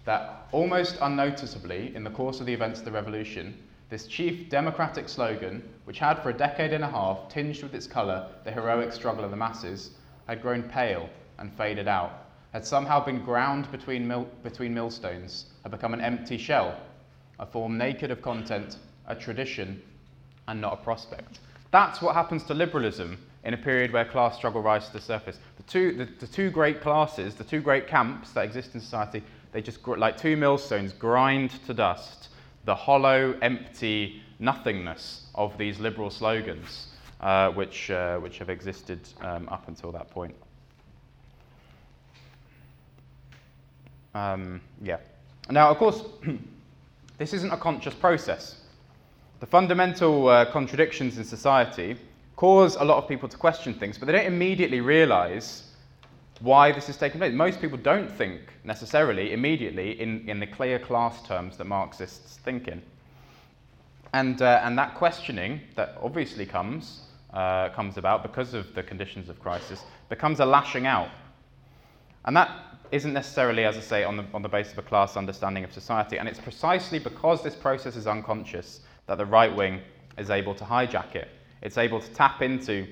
that 0.04 0.46
almost 0.52 0.98
unnoticeably, 1.00 1.94
in 1.94 2.04
the 2.04 2.10
course 2.10 2.40
of 2.40 2.46
the 2.46 2.52
events 2.52 2.80
of 2.80 2.84
the 2.84 2.92
revolution, 2.92 3.56
this 3.90 4.06
chief 4.06 4.50
democratic 4.50 5.08
slogan, 5.08 5.62
which 5.84 5.98
had 5.98 6.22
for 6.22 6.30
a 6.30 6.34
decade 6.34 6.72
and 6.72 6.82
a 6.82 6.88
half 6.88 7.28
tinged 7.28 7.62
with 7.62 7.74
its 7.74 7.86
colour 7.86 8.28
the 8.44 8.50
heroic 8.50 8.92
struggle 8.92 9.24
of 9.24 9.30
the 9.30 9.36
masses, 9.36 9.92
had 10.26 10.42
grown 10.42 10.62
pale 10.62 11.08
and 11.38 11.52
faded 11.52 11.86
out, 11.86 12.26
had 12.52 12.66
somehow 12.66 13.04
been 13.04 13.24
ground 13.24 13.70
between, 13.70 14.06
mil- 14.06 14.28
between 14.42 14.74
millstones, 14.74 15.46
had 15.62 15.70
become 15.70 15.94
an 15.94 16.00
empty 16.00 16.36
shell, 16.36 16.76
a 17.38 17.46
form 17.46 17.78
naked 17.78 18.10
of 18.10 18.20
content, 18.22 18.76
a 19.06 19.14
tradition, 19.14 19.80
and 20.48 20.60
not 20.60 20.72
a 20.72 20.76
prospect. 20.76 21.40
That's 21.74 22.00
what 22.00 22.14
happens 22.14 22.44
to 22.44 22.54
liberalism 22.54 23.18
in 23.42 23.52
a 23.52 23.56
period 23.56 23.92
where 23.92 24.04
class 24.04 24.36
struggle 24.36 24.62
rises 24.62 24.90
to 24.90 24.92
the 24.92 25.00
surface. 25.00 25.40
The 25.56 25.64
two, 25.64 25.92
the, 25.96 26.04
the 26.04 26.26
two 26.28 26.48
great 26.48 26.80
classes, 26.80 27.34
the 27.34 27.42
two 27.42 27.60
great 27.60 27.88
camps 27.88 28.30
that 28.30 28.44
exist 28.44 28.76
in 28.76 28.80
society, 28.80 29.24
they 29.50 29.60
just, 29.60 29.84
like 29.88 30.16
two 30.16 30.36
millstones, 30.36 30.92
grind 30.92 31.50
to 31.66 31.74
dust 31.74 32.28
the 32.64 32.76
hollow, 32.76 33.36
empty 33.42 34.22
nothingness 34.38 35.26
of 35.34 35.58
these 35.58 35.80
liberal 35.80 36.10
slogans, 36.10 36.90
uh, 37.20 37.50
which, 37.50 37.90
uh, 37.90 38.18
which 38.18 38.38
have 38.38 38.50
existed 38.50 39.00
um, 39.20 39.48
up 39.48 39.66
until 39.66 39.90
that 39.90 40.08
point. 40.10 40.36
Um, 44.14 44.60
yeah. 44.80 44.98
Now, 45.50 45.70
of 45.70 45.78
course, 45.78 46.04
this 47.18 47.32
isn't 47.32 47.50
a 47.50 47.56
conscious 47.56 47.94
process. 47.94 48.60
The 49.40 49.46
fundamental 49.46 50.28
uh, 50.28 50.44
contradictions 50.46 51.18
in 51.18 51.24
society 51.24 51.96
cause 52.36 52.76
a 52.76 52.84
lot 52.84 52.98
of 52.98 53.08
people 53.08 53.28
to 53.28 53.36
question 53.36 53.74
things, 53.74 53.98
but 53.98 54.06
they 54.06 54.12
don't 54.12 54.26
immediately 54.26 54.80
realize 54.80 55.64
why 56.40 56.72
this 56.72 56.88
is 56.88 56.96
taking 56.96 57.18
place. 57.20 57.32
Most 57.32 57.60
people 57.60 57.78
don't 57.78 58.10
think 58.10 58.40
necessarily 58.64 59.32
immediately 59.32 60.00
in, 60.00 60.28
in 60.28 60.40
the 60.40 60.46
clear 60.46 60.78
class 60.78 61.22
terms 61.26 61.56
that 61.56 61.64
Marxists 61.64 62.38
think 62.38 62.68
in. 62.68 62.82
And, 64.12 64.42
uh, 64.42 64.60
and 64.62 64.78
that 64.78 64.94
questioning 64.94 65.60
that 65.74 65.96
obviously 66.00 66.46
comes, 66.46 67.02
uh, 67.32 67.70
comes 67.70 67.96
about 67.96 68.22
because 68.22 68.54
of 68.54 68.74
the 68.74 68.82
conditions 68.82 69.28
of 69.28 69.40
crisis 69.40 69.82
becomes 70.08 70.40
a 70.40 70.46
lashing 70.46 70.86
out. 70.86 71.08
And 72.24 72.36
that 72.36 72.50
isn't 72.92 73.12
necessarily, 73.12 73.64
as 73.64 73.76
I 73.76 73.80
say, 73.80 74.04
on 74.04 74.16
the, 74.16 74.24
on 74.32 74.42
the 74.42 74.48
basis 74.48 74.72
of 74.72 74.78
a 74.78 74.82
class 74.82 75.16
understanding 75.16 75.64
of 75.64 75.72
society. 75.72 76.18
And 76.18 76.28
it's 76.28 76.38
precisely 76.38 76.98
because 76.98 77.42
this 77.42 77.54
process 77.54 77.96
is 77.96 78.06
unconscious 78.06 78.80
that 79.06 79.18
the 79.18 79.26
right 79.26 79.54
wing 79.54 79.80
is 80.18 80.30
able 80.30 80.54
to 80.54 80.64
hijack 80.64 81.14
it. 81.14 81.28
It's 81.62 81.78
able 81.78 82.00
to 82.00 82.10
tap 82.12 82.42
into, 82.42 82.86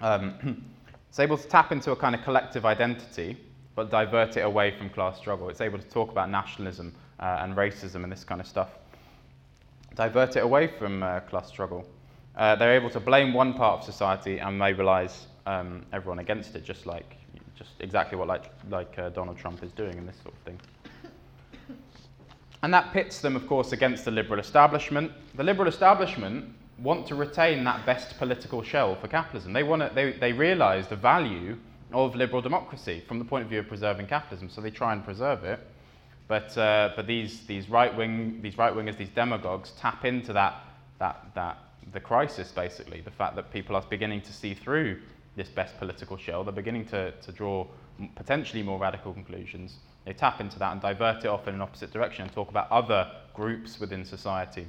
um, 0.00 0.64
it's 1.08 1.20
able 1.20 1.38
to 1.38 1.48
tap 1.48 1.72
into 1.72 1.92
a 1.92 1.96
kind 1.96 2.14
of 2.14 2.22
collective 2.22 2.66
identity, 2.66 3.36
but 3.74 3.90
divert 3.90 4.36
it 4.36 4.40
away 4.40 4.76
from 4.76 4.90
class 4.90 5.18
struggle. 5.18 5.48
It's 5.48 5.60
able 5.60 5.78
to 5.78 5.88
talk 5.88 6.10
about 6.10 6.30
nationalism 6.30 6.94
uh, 7.20 7.38
and 7.40 7.54
racism 7.54 8.02
and 8.02 8.10
this 8.10 8.24
kind 8.24 8.40
of 8.40 8.46
stuff. 8.46 8.70
Divert 9.94 10.36
it 10.36 10.42
away 10.42 10.66
from 10.66 11.02
uh, 11.02 11.20
class 11.20 11.48
struggle. 11.48 11.86
Uh, 12.36 12.54
they're 12.56 12.74
able 12.74 12.90
to 12.90 13.00
blame 13.00 13.32
one 13.32 13.54
part 13.54 13.80
of 13.80 13.84
society 13.84 14.38
and 14.38 14.58
mobilize 14.58 15.26
um, 15.46 15.84
everyone 15.92 16.18
against 16.18 16.54
it, 16.54 16.64
just 16.64 16.86
like 16.86 17.16
just 17.56 17.70
exactly 17.80 18.18
what 18.18 18.28
like, 18.28 18.50
like 18.68 18.98
uh, 18.98 19.08
Donald 19.10 19.38
Trump 19.38 19.62
is 19.62 19.72
doing 19.72 19.96
and 19.96 20.06
this 20.06 20.16
sort 20.16 20.34
of 20.34 20.40
thing. 20.40 20.60
And 22.62 22.72
that 22.72 22.92
pits 22.92 23.20
them, 23.20 23.36
of 23.36 23.46
course, 23.46 23.72
against 23.72 24.04
the 24.04 24.10
liberal 24.10 24.40
establishment. 24.40 25.12
The 25.34 25.44
liberal 25.44 25.68
establishment 25.68 26.52
want 26.78 27.06
to 27.06 27.14
retain 27.14 27.64
that 27.64 27.86
best 27.86 28.18
political 28.18 28.62
shell 28.62 28.94
for 28.96 29.08
capitalism. 29.08 29.52
They, 29.52 29.62
want 29.62 29.82
to, 29.82 29.90
they, 29.94 30.12
they 30.12 30.32
realize 30.32 30.88
the 30.88 30.96
value 30.96 31.56
of 31.92 32.14
liberal 32.14 32.42
democracy 32.42 33.02
from 33.06 33.18
the 33.18 33.24
point 33.24 33.44
of 33.44 33.50
view 33.50 33.60
of 33.60 33.68
preserving 33.68 34.06
capitalism, 34.06 34.50
so 34.50 34.60
they 34.60 34.70
try 34.70 34.92
and 34.92 35.04
preserve 35.04 35.44
it. 35.44 35.60
But, 36.28 36.56
uh, 36.58 36.90
but 36.96 37.06
these, 37.06 37.46
these, 37.46 37.70
right 37.70 37.96
wing, 37.96 38.40
these 38.42 38.58
right 38.58 38.74
wingers, 38.74 38.96
these 38.96 39.10
demagogues, 39.10 39.70
tap 39.78 40.04
into 40.04 40.32
that, 40.32 40.64
that, 40.98 41.24
that, 41.34 41.58
the 41.92 42.00
crisis, 42.00 42.50
basically, 42.50 43.00
the 43.00 43.12
fact 43.12 43.36
that 43.36 43.52
people 43.52 43.76
are 43.76 43.82
beginning 43.88 44.20
to 44.22 44.32
see 44.32 44.54
through 44.54 45.00
this 45.36 45.48
best 45.48 45.78
political 45.78 46.16
shell. 46.16 46.44
They're 46.44 46.52
beginning 46.52 46.86
to, 46.86 47.12
to 47.12 47.32
draw 47.32 47.66
potentially 48.14 48.62
more 48.62 48.78
radical 48.78 49.12
conclusions. 49.12 49.76
They 50.04 50.12
tap 50.12 50.40
into 50.40 50.58
that 50.58 50.72
and 50.72 50.80
divert 50.80 51.24
it 51.24 51.28
off 51.28 51.46
in 51.46 51.54
an 51.54 51.60
opposite 51.60 51.92
direction 51.92 52.24
and 52.24 52.32
talk 52.32 52.48
about 52.48 52.70
other 52.70 53.10
groups 53.34 53.78
within 53.78 54.04
society 54.04 54.66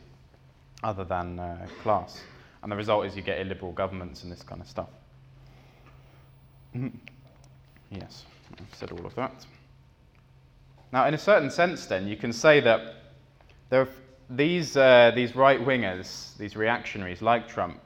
other 0.83 1.03
than 1.03 1.39
uh, 1.39 1.67
class. 1.81 2.21
And 2.61 2.71
the 2.71 2.75
result 2.75 3.05
is 3.05 3.15
you 3.15 3.21
get 3.21 3.39
illiberal 3.39 3.71
governments 3.71 4.23
and 4.23 4.31
this 4.31 4.43
kind 4.43 4.61
of 4.61 4.67
stuff. 4.67 4.89
yes, 7.91 8.25
I've 8.59 8.75
said 8.75 8.91
all 8.91 9.05
of 9.05 9.15
that. 9.15 9.45
Now, 10.91 11.07
in 11.07 11.13
a 11.13 11.17
certain 11.17 11.49
sense, 11.51 11.85
then, 11.85 12.07
you 12.07 12.15
can 12.15 12.31
say 12.31 12.59
that 12.61 12.95
there 13.69 13.81
are 13.81 13.89
these, 14.29 14.75
uh, 14.75 15.11
these 15.15 15.35
right 15.35 15.59
wingers, 15.59 16.35
these 16.37 16.55
reactionaries 16.55 17.21
like 17.21 17.47
Trump, 17.47 17.81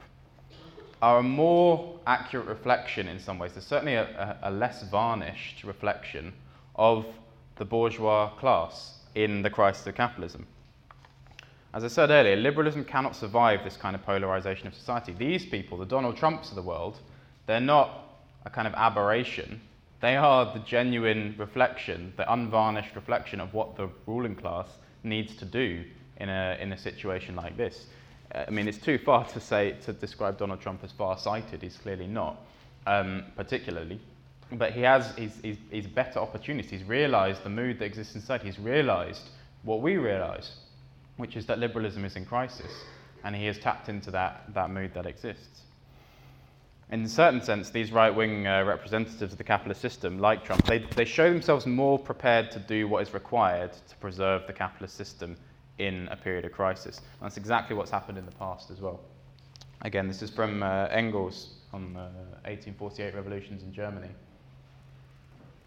are 1.01 1.19
a 1.19 1.23
more 1.23 1.99
accurate 2.05 2.47
reflection 2.47 3.07
in 3.07 3.19
some 3.19 3.39
ways. 3.39 3.53
They're 3.53 3.61
certainly 3.61 3.95
a, 3.95 4.37
a, 4.43 4.49
a 4.49 4.51
less 4.51 4.83
varnished 4.83 5.63
reflection 5.63 6.33
of 6.75 7.05
the 7.57 7.65
bourgeois 7.65 8.29
class 8.39 8.99
in 9.15 9.41
the 9.41 9.49
crisis 9.49 9.85
of 9.87 9.95
capitalism. 9.95 10.47
As 11.73 11.83
I 11.83 11.87
said 11.87 12.09
earlier, 12.09 12.35
liberalism 12.35 12.83
cannot 12.83 13.15
survive 13.15 13.63
this 13.63 13.77
kind 13.77 13.95
of 13.95 14.03
polarization 14.03 14.67
of 14.67 14.73
society. 14.73 15.13
These 15.13 15.45
people, 15.45 15.77
the 15.77 15.85
Donald 15.85 16.17
Trumps 16.17 16.49
of 16.49 16.55
the 16.55 16.61
world, 16.61 16.99
they're 17.45 17.61
not 17.61 17.91
a 18.45 18.49
kind 18.49 18.67
of 18.67 18.73
aberration. 18.73 19.61
They 20.01 20.17
are 20.17 20.53
the 20.53 20.59
genuine 20.59 21.35
reflection, 21.37 22.13
the 22.17 22.31
unvarnished 22.31 22.95
reflection 22.95 23.39
of 23.39 23.53
what 23.53 23.75
the 23.77 23.89
ruling 24.05 24.35
class 24.35 24.67
needs 25.03 25.35
to 25.37 25.45
do 25.45 25.83
in 26.17 26.29
a, 26.29 26.57
in 26.59 26.73
a 26.73 26.77
situation 26.77 27.35
like 27.35 27.55
this. 27.55 27.85
I 28.33 28.49
mean, 28.49 28.67
it's 28.67 28.77
too 28.77 28.97
far 28.97 29.25
to 29.25 29.39
say 29.39 29.75
to 29.85 29.93
describe 29.93 30.37
Donald 30.37 30.61
Trump 30.61 30.83
as 30.83 30.91
far-sighted. 30.91 31.61
He's 31.61 31.77
clearly 31.77 32.07
not, 32.07 32.37
um, 32.87 33.25
particularly. 33.35 33.99
But 34.53 34.73
he 34.73 34.81
has 34.81 35.15
he's, 35.15 35.37
he's, 35.69 35.87
better 35.87 36.19
opportunities. 36.19 36.71
He's 36.71 36.83
realised 36.83 37.43
the 37.43 37.49
mood 37.49 37.79
that 37.79 37.85
exists 37.85 38.15
inside. 38.15 38.41
He's 38.41 38.59
realised 38.59 39.29
what 39.63 39.81
we 39.81 39.97
realise, 39.97 40.57
which 41.17 41.35
is 41.35 41.45
that 41.45 41.59
liberalism 41.59 42.05
is 42.05 42.15
in 42.15 42.25
crisis, 42.25 42.71
and 43.23 43.35
he 43.35 43.45
has 43.45 43.57
tapped 43.57 43.89
into 43.89 44.11
that, 44.11 44.53
that 44.53 44.69
mood 44.69 44.93
that 44.93 45.05
exists. 45.05 45.61
In 46.91 47.03
a 47.03 47.09
certain 47.09 47.41
sense, 47.41 47.69
these 47.69 47.93
right-wing 47.93 48.47
uh, 48.47 48.63
representatives 48.63 49.31
of 49.31 49.37
the 49.37 49.43
capitalist 49.43 49.79
system, 49.79 50.19
like 50.19 50.43
Trump, 50.43 50.65
they, 50.65 50.79
they 50.79 51.05
show 51.05 51.31
themselves 51.31 51.65
more 51.65 51.97
prepared 51.97 52.51
to 52.51 52.59
do 52.59 52.87
what 52.87 53.01
is 53.01 53.13
required 53.13 53.71
to 53.87 53.95
preserve 53.97 54.45
the 54.47 54.53
capitalist 54.53 54.97
system 54.97 55.37
in 55.87 56.07
a 56.09 56.15
period 56.15 56.45
of 56.45 56.51
crisis. 56.51 57.01
That's 57.21 57.37
exactly 57.37 57.75
what's 57.75 57.91
happened 57.91 58.17
in 58.17 58.25
the 58.25 58.31
past 58.33 58.69
as 58.69 58.79
well. 58.79 58.99
Again, 59.81 60.07
this 60.07 60.21
is 60.21 60.29
from 60.29 60.61
uh, 60.61 60.87
Engels 60.91 61.55
on 61.73 61.93
the 61.93 62.09
1848 62.45 63.15
revolutions 63.15 63.63
in 63.63 63.73
Germany. 63.73 64.09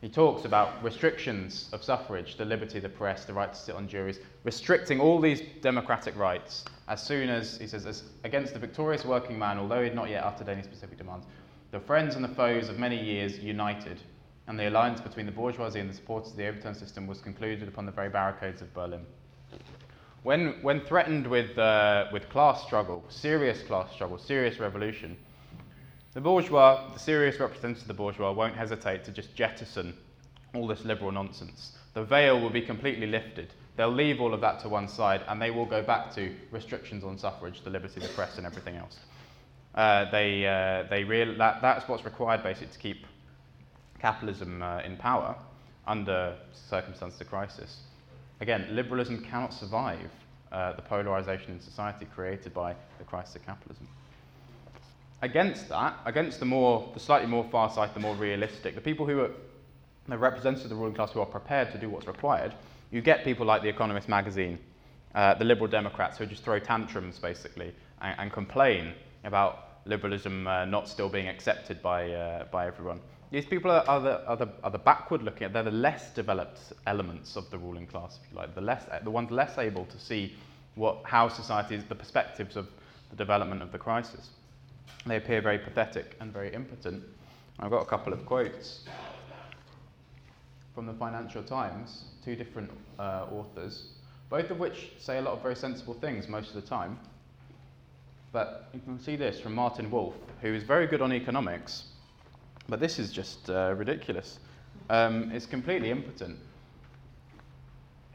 He 0.00 0.08
talks 0.08 0.44
about 0.44 0.84
restrictions 0.84 1.70
of 1.72 1.82
suffrage, 1.82 2.36
the 2.36 2.44
liberty 2.44 2.76
of 2.76 2.82
the 2.82 2.90
press, 2.90 3.24
the 3.24 3.32
right 3.32 3.52
to 3.52 3.58
sit 3.58 3.74
on 3.74 3.88
juries, 3.88 4.20
restricting 4.44 5.00
all 5.00 5.18
these 5.18 5.42
democratic 5.62 6.16
rights 6.16 6.64
as 6.88 7.02
soon 7.02 7.30
as, 7.30 7.56
he 7.56 7.66
says, 7.66 7.86
as 7.86 8.02
against 8.22 8.52
the 8.52 8.58
victorious 8.58 9.04
working 9.04 9.38
man, 9.38 9.58
although 9.58 9.78
he 9.78 9.84
had 9.84 9.94
not 9.94 10.10
yet 10.10 10.22
uttered 10.22 10.48
any 10.48 10.62
specific 10.62 10.98
demands. 10.98 11.26
The 11.70 11.80
friends 11.80 12.14
and 12.16 12.24
the 12.24 12.28
foes 12.28 12.68
of 12.68 12.78
many 12.78 13.02
years 13.02 13.38
united, 13.38 13.98
and 14.46 14.60
the 14.60 14.68
alliance 14.68 15.00
between 15.00 15.26
the 15.26 15.32
bourgeoisie 15.32 15.80
and 15.80 15.88
the 15.88 15.94
supporters 15.94 16.32
of 16.32 16.36
the 16.36 16.46
overturned 16.46 16.76
system 16.76 17.06
was 17.06 17.20
concluded 17.20 17.66
upon 17.66 17.86
the 17.86 17.92
very 17.92 18.10
barricades 18.10 18.60
of 18.60 18.72
Berlin. 18.74 19.06
When, 20.24 20.54
when 20.62 20.80
threatened 20.80 21.26
with, 21.26 21.58
uh, 21.58 22.06
with 22.10 22.30
class 22.30 22.64
struggle, 22.64 23.04
serious 23.10 23.62
class 23.62 23.92
struggle, 23.92 24.16
serious 24.16 24.58
revolution, 24.58 25.18
the 26.14 26.20
bourgeois, 26.22 26.90
the 26.94 26.98
serious 26.98 27.38
representatives 27.38 27.82
of 27.82 27.88
the 27.88 27.94
bourgeois, 27.94 28.32
won't 28.32 28.56
hesitate 28.56 29.04
to 29.04 29.10
just 29.10 29.34
jettison 29.34 29.92
all 30.54 30.66
this 30.66 30.82
liberal 30.82 31.12
nonsense. 31.12 31.72
The 31.92 32.04
veil 32.04 32.40
will 32.40 32.48
be 32.48 32.62
completely 32.62 33.06
lifted. 33.06 33.52
They'll 33.76 33.92
leave 33.92 34.18
all 34.18 34.32
of 34.32 34.40
that 34.40 34.60
to 34.60 34.70
one 34.70 34.88
side 34.88 35.20
and 35.28 35.42
they 35.42 35.50
will 35.50 35.66
go 35.66 35.82
back 35.82 36.14
to 36.14 36.34
restrictions 36.50 37.04
on 37.04 37.18
suffrage, 37.18 37.62
the 37.62 37.68
liberty 37.68 38.00
of 38.00 38.08
the 38.08 38.14
press, 38.14 38.38
and 38.38 38.46
everything 38.46 38.76
else. 38.76 38.96
Uh, 39.74 40.10
they, 40.10 40.46
uh, 40.46 40.88
they 40.88 41.04
real, 41.04 41.36
that, 41.36 41.60
that's 41.60 41.86
what's 41.86 42.06
required 42.06 42.42
basically 42.42 42.72
to 42.72 42.78
keep 42.78 43.06
capitalism 44.00 44.62
uh, 44.62 44.78
in 44.78 44.96
power 44.96 45.36
under 45.86 46.34
circumstances 46.54 47.20
of 47.20 47.28
crisis. 47.28 47.82
Again, 48.40 48.66
liberalism 48.70 49.22
cannot 49.22 49.52
survive 49.52 50.10
uh, 50.52 50.72
the 50.72 50.82
polarization 50.82 51.52
in 51.52 51.60
society 51.60 52.06
created 52.14 52.54
by 52.54 52.74
the 52.98 53.04
crisis 53.04 53.36
of 53.36 53.46
capitalism. 53.46 53.88
Against 55.22 55.68
that, 55.70 55.98
against 56.04 56.38
the 56.38 56.46
more, 56.46 56.90
the 56.94 57.00
slightly 57.00 57.26
more 57.26 57.44
far-sighted, 57.50 57.94
the 57.94 58.00
more 58.00 58.14
realistic, 58.16 58.74
the 58.74 58.80
people 58.80 59.06
who 59.06 59.20
are 59.20 59.30
the 60.06 60.18
representatives 60.18 60.64
of 60.64 60.70
the 60.70 60.76
ruling 60.76 60.94
class 60.94 61.12
who 61.12 61.20
are 61.20 61.26
prepared 61.26 61.72
to 61.72 61.78
do 61.78 61.88
what's 61.88 62.06
required, 62.06 62.54
you 62.90 63.00
get 63.00 63.24
people 63.24 63.46
like 63.46 63.62
The 63.62 63.68
Economist 63.68 64.08
magazine, 64.08 64.58
uh, 65.14 65.34
the 65.34 65.44
Liberal 65.44 65.68
Democrats 65.68 66.18
who 66.18 66.26
just 66.26 66.44
throw 66.44 66.58
tantrums 66.58 67.18
basically 67.18 67.72
and, 68.02 68.20
and 68.20 68.32
complain 68.32 68.92
about 69.24 69.78
liberalism 69.86 70.46
uh, 70.46 70.64
not 70.64 70.88
still 70.88 71.08
being 71.08 71.28
accepted 71.28 71.82
by, 71.82 72.10
uh, 72.10 72.44
by 72.52 72.66
everyone. 72.66 73.00
These 73.34 73.46
people 73.46 73.72
are, 73.72 73.82
are, 73.88 74.00
the, 74.00 74.26
are, 74.28 74.36
the, 74.36 74.48
are 74.62 74.70
the 74.70 74.78
backward 74.78 75.24
looking, 75.24 75.52
they're 75.52 75.64
the 75.64 75.70
less 75.72 76.14
developed 76.14 76.60
elements 76.86 77.34
of 77.34 77.50
the 77.50 77.58
ruling 77.58 77.84
class, 77.84 78.20
if 78.22 78.30
you 78.30 78.38
like, 78.38 78.54
the, 78.54 78.60
less, 78.60 78.84
the 79.02 79.10
ones 79.10 79.32
less 79.32 79.58
able 79.58 79.86
to 79.86 79.98
see 79.98 80.36
what, 80.76 80.98
how 81.02 81.26
society 81.26 81.74
is, 81.74 81.82
the 81.82 81.96
perspectives 81.96 82.54
of 82.54 82.68
the 83.10 83.16
development 83.16 83.60
of 83.60 83.72
the 83.72 83.78
crisis. 83.78 84.30
They 85.04 85.16
appear 85.16 85.40
very 85.40 85.58
pathetic 85.58 86.16
and 86.20 86.32
very 86.32 86.54
impotent. 86.54 87.02
I've 87.58 87.72
got 87.72 87.82
a 87.82 87.86
couple 87.86 88.12
of 88.12 88.24
quotes 88.24 88.84
from 90.72 90.86
the 90.86 90.94
Financial 90.94 91.42
Times, 91.42 92.04
two 92.24 92.36
different 92.36 92.70
uh, 93.00 93.26
authors, 93.32 93.94
both 94.30 94.48
of 94.52 94.60
which 94.60 94.92
say 95.00 95.18
a 95.18 95.22
lot 95.22 95.34
of 95.34 95.42
very 95.42 95.56
sensible 95.56 95.94
things 95.94 96.28
most 96.28 96.54
of 96.54 96.62
the 96.62 96.68
time. 96.68 97.00
But 98.30 98.68
you 98.72 98.78
can 98.78 99.00
see 99.00 99.16
this 99.16 99.40
from 99.40 99.56
Martin 99.56 99.90
Wolf, 99.90 100.14
who 100.40 100.54
is 100.54 100.62
very 100.62 100.86
good 100.86 101.02
on 101.02 101.12
economics, 101.12 101.86
but 102.68 102.80
this 102.80 102.98
is 102.98 103.12
just 103.12 103.50
uh, 103.50 103.74
ridiculous. 103.76 104.38
Um, 104.90 105.30
it's 105.32 105.46
completely 105.46 105.90
impotent. 105.90 106.38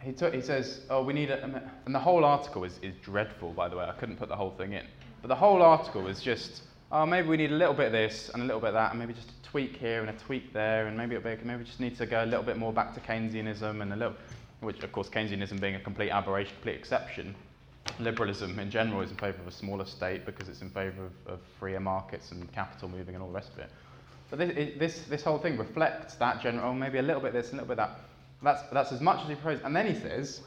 He, 0.01 0.13
t- 0.13 0.31
he 0.31 0.41
says, 0.41 0.81
oh, 0.89 1.03
we 1.03 1.13
need 1.13 1.29
a, 1.29 1.61
and 1.85 1.93
the 1.93 1.99
whole 1.99 2.23
article 2.23 2.63
is, 2.63 2.79
is 2.81 2.95
dreadful, 3.01 3.51
by 3.51 3.67
the 3.67 3.75
way. 3.75 3.85
I 3.85 3.91
couldn't 3.93 4.17
put 4.17 4.29
the 4.29 4.35
whole 4.35 4.51
thing 4.51 4.73
in. 4.73 4.85
But 5.21 5.27
the 5.27 5.35
whole 5.35 5.61
article 5.61 6.07
is 6.07 6.21
just 6.21 6.63
oh, 6.91 7.05
maybe 7.05 7.27
we 7.27 7.37
need 7.37 7.51
a 7.51 7.55
little 7.55 7.73
bit 7.73 7.87
of 7.87 7.91
this 7.91 8.29
and 8.33 8.43
a 8.43 8.45
little 8.45 8.59
bit 8.59 8.69
of 8.69 8.73
that, 8.75 8.91
and 8.91 8.99
maybe 8.99 9.13
just 9.13 9.29
a 9.29 9.49
tweak 9.49 9.77
here 9.77 10.01
and 10.01 10.09
a 10.09 10.13
tweak 10.13 10.53
there, 10.53 10.87
and 10.87 10.97
maybe 10.97 11.17
bit, 11.17 11.45
maybe 11.45 11.59
we 11.59 11.65
just 11.65 11.79
need 11.79 11.97
to 11.97 12.05
go 12.05 12.23
a 12.23 12.25
little 12.25 12.43
bit 12.43 12.57
more 12.57 12.73
back 12.73 12.93
to 12.93 12.99
Keynesianism 12.99 13.81
and 13.81 13.93
a 13.93 13.95
little, 13.95 14.15
which 14.61 14.81
of 14.83 14.91
course 14.91 15.09
Keynesianism 15.09 15.59
being 15.59 15.75
a 15.75 15.79
complete 15.79 16.09
aberration, 16.09 16.53
complete 16.55 16.75
exception. 16.75 17.35
Liberalism 17.99 18.59
in 18.59 18.69
general 18.69 19.01
is 19.01 19.11
in 19.11 19.17
favour 19.17 19.41
of 19.41 19.47
a 19.47 19.51
smaller 19.51 19.85
state 19.85 20.25
because 20.25 20.47
it's 20.47 20.61
in 20.61 20.69
favour 20.69 21.05
of, 21.05 21.33
of 21.33 21.39
freer 21.59 21.79
markets 21.79 22.31
and 22.31 22.51
capital 22.53 22.87
moving 22.87 23.15
and 23.15 23.23
all 23.23 23.29
the 23.29 23.35
rest 23.35 23.51
of 23.53 23.59
it. 23.59 23.69
But 24.29 24.39
this, 24.39 24.49
it, 24.57 24.79
this, 24.79 25.01
this 25.03 25.23
whole 25.23 25.39
thing 25.39 25.57
reflects 25.57 26.15
that 26.15 26.41
general, 26.41 26.69
oh, 26.69 26.73
maybe 26.73 26.99
a 26.99 27.01
little 27.01 27.21
bit 27.21 27.33
this, 27.33 27.49
a 27.49 27.53
little 27.53 27.67
bit 27.67 27.77
that. 27.77 27.99
That's, 28.41 28.61
that's 28.71 28.91
as 28.91 29.01
much 29.01 29.21
as 29.23 29.29
he 29.29 29.35
proposes. 29.35 29.65
And 29.65 29.75
then 29.75 29.87
he 29.87 29.99
says, 29.99 30.41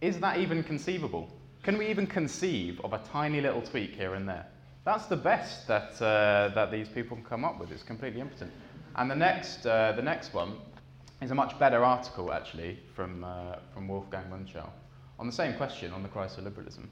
is 0.00 0.20
that 0.20 0.38
even 0.38 0.62
conceivable? 0.62 1.28
Can 1.62 1.78
we 1.78 1.86
even 1.88 2.06
conceive 2.06 2.80
of 2.84 2.92
a 2.92 2.98
tiny 2.98 3.40
little 3.40 3.62
tweak 3.62 3.94
here 3.94 4.14
and 4.14 4.28
there? 4.28 4.46
That's 4.84 5.06
the 5.06 5.16
best 5.16 5.66
that, 5.66 6.00
uh, 6.02 6.52
that 6.54 6.70
these 6.70 6.88
people 6.88 7.16
can 7.16 7.24
come 7.24 7.44
up 7.44 7.58
with. 7.58 7.72
It's 7.72 7.82
completely 7.82 8.20
impotent. 8.20 8.52
And 8.96 9.10
the 9.10 9.16
next, 9.16 9.66
uh, 9.66 9.92
the 9.92 10.02
next 10.02 10.34
one 10.34 10.58
is 11.22 11.30
a 11.30 11.34
much 11.34 11.58
better 11.58 11.82
article, 11.82 12.32
actually, 12.32 12.78
from, 12.94 13.24
uh, 13.24 13.56
from 13.72 13.88
Wolfgang 13.88 14.28
Munchau 14.28 14.68
on 15.18 15.26
the 15.26 15.32
same 15.32 15.54
question 15.54 15.92
on 15.92 16.02
the 16.02 16.08
crisis 16.08 16.38
of 16.38 16.44
liberalism. 16.44 16.90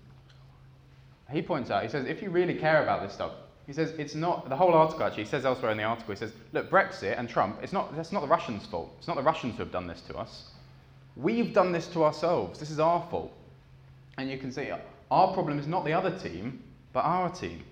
He 1.31 1.43
points 1.43 1.71
out, 1.71 1.83
he 1.83 1.89
says, 1.89 2.07
if 2.07 2.23
you 2.23 2.31
really 2.31 2.55
care 2.55 2.83
about 2.83 3.03
this 3.03 3.13
stuff, 3.13 3.33
he 3.67 3.73
says 3.73 3.91
it's 3.99 4.15
not 4.15 4.49
the 4.49 4.57
whole 4.57 4.75
article 4.75 5.05
actually. 5.05 5.25
He 5.25 5.29
says 5.29 5.45
elsewhere 5.45 5.71
in 5.71 5.79
the 5.79 5.85
article, 5.85 6.13
he 6.13 6.19
says, 6.19 6.33
look, 6.53 6.71
Brexit 6.71 7.19
and 7.19 7.29
Trump, 7.29 7.59
it's 7.63 7.73
not 7.73 7.95
that's 7.97 8.13
not 8.13 8.21
the 8.21 8.29
Russians' 8.29 8.67
fault. 8.67 8.95
It's 8.99 9.09
not 9.09 9.17
the 9.17 9.23
Russians 9.23 9.57
who 9.57 9.63
have 9.63 9.73
done 9.73 9.87
this 9.87 10.01
to 10.03 10.17
us. 10.17 10.51
We've 11.17 11.53
done 11.53 11.73
this 11.73 11.87
to 11.89 12.05
ourselves. 12.05 12.59
This 12.59 12.71
is 12.71 12.81
our 12.81 13.07
fault. 13.11 13.33
And 14.19 14.31
you 14.31 14.39
can 14.39 14.51
see 14.53 14.71
our 15.11 15.33
problem 15.35 15.59
is 15.59 15.67
not 15.67 15.85
the 15.85 15.93
other 15.93 16.17
team, 16.19 16.63
but 16.93 17.05
our 17.05 17.31
team. 17.31 17.65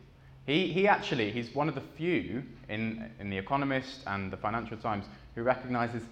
He, 0.47 0.73
he 0.73 0.89
actually, 0.89 1.31
he's 1.31 1.55
one 1.55 1.69
of 1.69 1.75
the 1.75 1.83
few 1.97 2.43
in, 2.69 3.11
in 3.19 3.31
The 3.31 3.39
Economist 3.39 4.01
and 4.07 4.33
the 4.33 4.37
Financial 4.37 4.77
Times 4.77 5.07
who 5.35 5.43
recognizes 5.43 6.03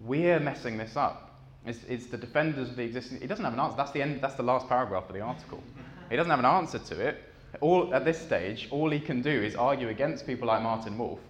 we're 0.00 0.38
messing 0.40 0.76
this 0.76 0.96
up. 0.96 1.40
It's, 1.64 1.82
it's 1.88 2.06
the 2.06 2.16
defenders 2.16 2.68
of 2.68 2.76
the 2.76 2.82
existing. 2.82 3.20
He 3.20 3.26
doesn't 3.26 3.44
have 3.44 3.54
an 3.54 3.60
answer. 3.60 3.76
That's 3.76 3.90
the, 3.92 4.02
end, 4.02 4.20
that's 4.20 4.34
the 4.34 4.42
last 4.42 4.68
paragraph 4.68 5.04
of 5.08 5.14
the 5.14 5.20
article. 5.20 5.62
He 6.10 6.16
doesn't 6.16 6.30
have 6.30 6.38
an 6.38 6.44
answer 6.44 6.78
to 6.78 7.00
it 7.00 7.22
all, 7.60 7.94
at 7.94 8.04
this 8.04 8.20
stage, 8.20 8.68
all 8.70 8.90
he 8.90 9.00
can 9.00 9.22
do 9.22 9.30
is 9.30 9.54
argue 9.54 9.88
against 9.88 10.26
people 10.26 10.48
like 10.48 10.62
Martin 10.62 10.96
Wolf. 10.98 11.20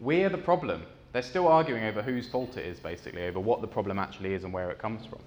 We're 0.00 0.28
the 0.28 0.38
problem. 0.38 0.82
They're 1.12 1.22
still 1.22 1.48
arguing 1.48 1.84
over 1.84 2.02
whose 2.02 2.28
fault 2.28 2.56
it 2.56 2.66
is, 2.66 2.78
basically, 2.78 3.24
over 3.24 3.40
what 3.40 3.60
the 3.60 3.66
problem 3.66 3.98
actually 3.98 4.34
is 4.34 4.44
and 4.44 4.52
where 4.52 4.70
it 4.70 4.78
comes 4.78 5.06
from. 5.06 5.20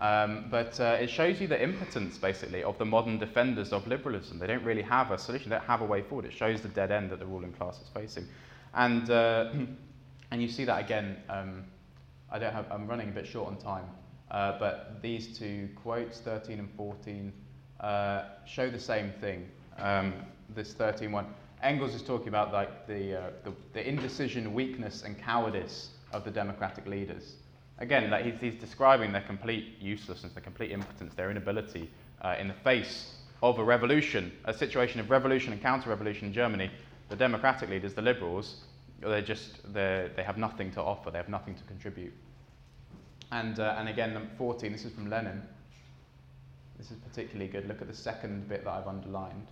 Um, 0.00 0.46
but 0.50 0.78
uh, 0.80 0.98
it 1.00 1.08
shows 1.08 1.40
you 1.40 1.46
the 1.46 1.62
impotence, 1.62 2.18
basically, 2.18 2.64
of 2.64 2.76
the 2.76 2.84
modern 2.84 3.18
defenders 3.18 3.72
of 3.72 3.86
liberalism. 3.86 4.38
They 4.38 4.48
don't 4.48 4.64
really 4.64 4.82
have 4.82 5.12
a 5.12 5.18
solution, 5.18 5.50
they 5.50 5.56
don't 5.56 5.64
have 5.64 5.80
a 5.80 5.86
way 5.86 6.02
forward. 6.02 6.24
It 6.24 6.32
shows 6.32 6.60
the 6.60 6.68
dead 6.68 6.90
end 6.90 7.10
that 7.10 7.20
the 7.20 7.26
ruling 7.26 7.52
class 7.52 7.80
is 7.80 7.88
facing. 7.94 8.26
And, 8.74 9.08
uh, 9.10 9.52
and 10.32 10.42
you 10.42 10.48
see 10.48 10.64
that 10.64 10.80
again. 10.80 11.18
Um, 11.28 11.64
I 12.32 12.38
don't 12.38 12.52
have, 12.52 12.66
I'm 12.72 12.88
running 12.88 13.10
a 13.10 13.12
bit 13.12 13.26
short 13.26 13.48
on 13.48 13.58
time, 13.58 13.84
uh, 14.30 14.58
but 14.58 15.00
these 15.02 15.38
two 15.38 15.68
quotes, 15.76 16.18
13 16.18 16.58
and 16.58 16.70
14, 16.76 17.32
uh, 17.82 18.24
show 18.46 18.70
the 18.70 18.78
same 18.78 19.12
thing. 19.20 19.48
Um, 19.78 20.14
this 20.54 20.74
13.1. 20.74 21.26
Engels 21.62 21.94
is 21.94 22.02
talking 22.02 22.28
about 22.28 22.52
like 22.52 22.86
the, 22.86 23.18
uh, 23.18 23.30
the, 23.44 23.52
the, 23.72 23.88
indecision, 23.88 24.52
weakness, 24.52 25.02
and 25.02 25.18
cowardice 25.18 25.90
of 26.12 26.24
the 26.24 26.30
democratic 26.30 26.86
leaders. 26.86 27.34
Again, 27.78 28.10
like 28.10 28.24
he's, 28.24 28.40
he's 28.40 28.60
describing 28.60 29.12
their 29.12 29.22
complete 29.22 29.76
uselessness, 29.80 30.32
their 30.32 30.42
complete 30.42 30.70
impotence, 30.72 31.14
their 31.14 31.30
inability 31.30 31.90
uh, 32.20 32.36
in 32.38 32.48
the 32.48 32.54
face 32.54 33.14
of 33.42 33.58
a 33.58 33.64
revolution, 33.64 34.32
a 34.44 34.54
situation 34.54 35.00
of 35.00 35.10
revolution 35.10 35.52
and 35.52 35.62
counter-revolution 35.62 36.28
in 36.28 36.32
Germany. 36.32 36.70
The 37.08 37.16
democratic 37.16 37.68
leaders, 37.68 37.94
the 37.94 38.02
liberals, 38.02 38.62
they're 39.00 39.20
just 39.20 39.72
they're, 39.72 40.08
they 40.10 40.22
have 40.22 40.38
nothing 40.38 40.70
to 40.72 40.80
offer. 40.80 41.10
They 41.10 41.18
have 41.18 41.28
nothing 41.28 41.54
to 41.54 41.62
contribute. 41.64 42.12
And 43.32 43.58
uh, 43.58 43.76
and 43.78 43.88
again, 43.88 44.30
14. 44.38 44.72
This 44.72 44.84
is 44.84 44.92
from 44.92 45.10
Lenin. 45.10 45.42
This 46.78 46.90
is 46.90 46.96
particularly 46.98 47.50
good. 47.50 47.68
Look 47.68 47.80
at 47.80 47.88
the 47.88 47.94
second 47.94 48.48
bit 48.48 48.64
that 48.64 48.70
I've 48.70 48.86
underlined. 48.86 49.46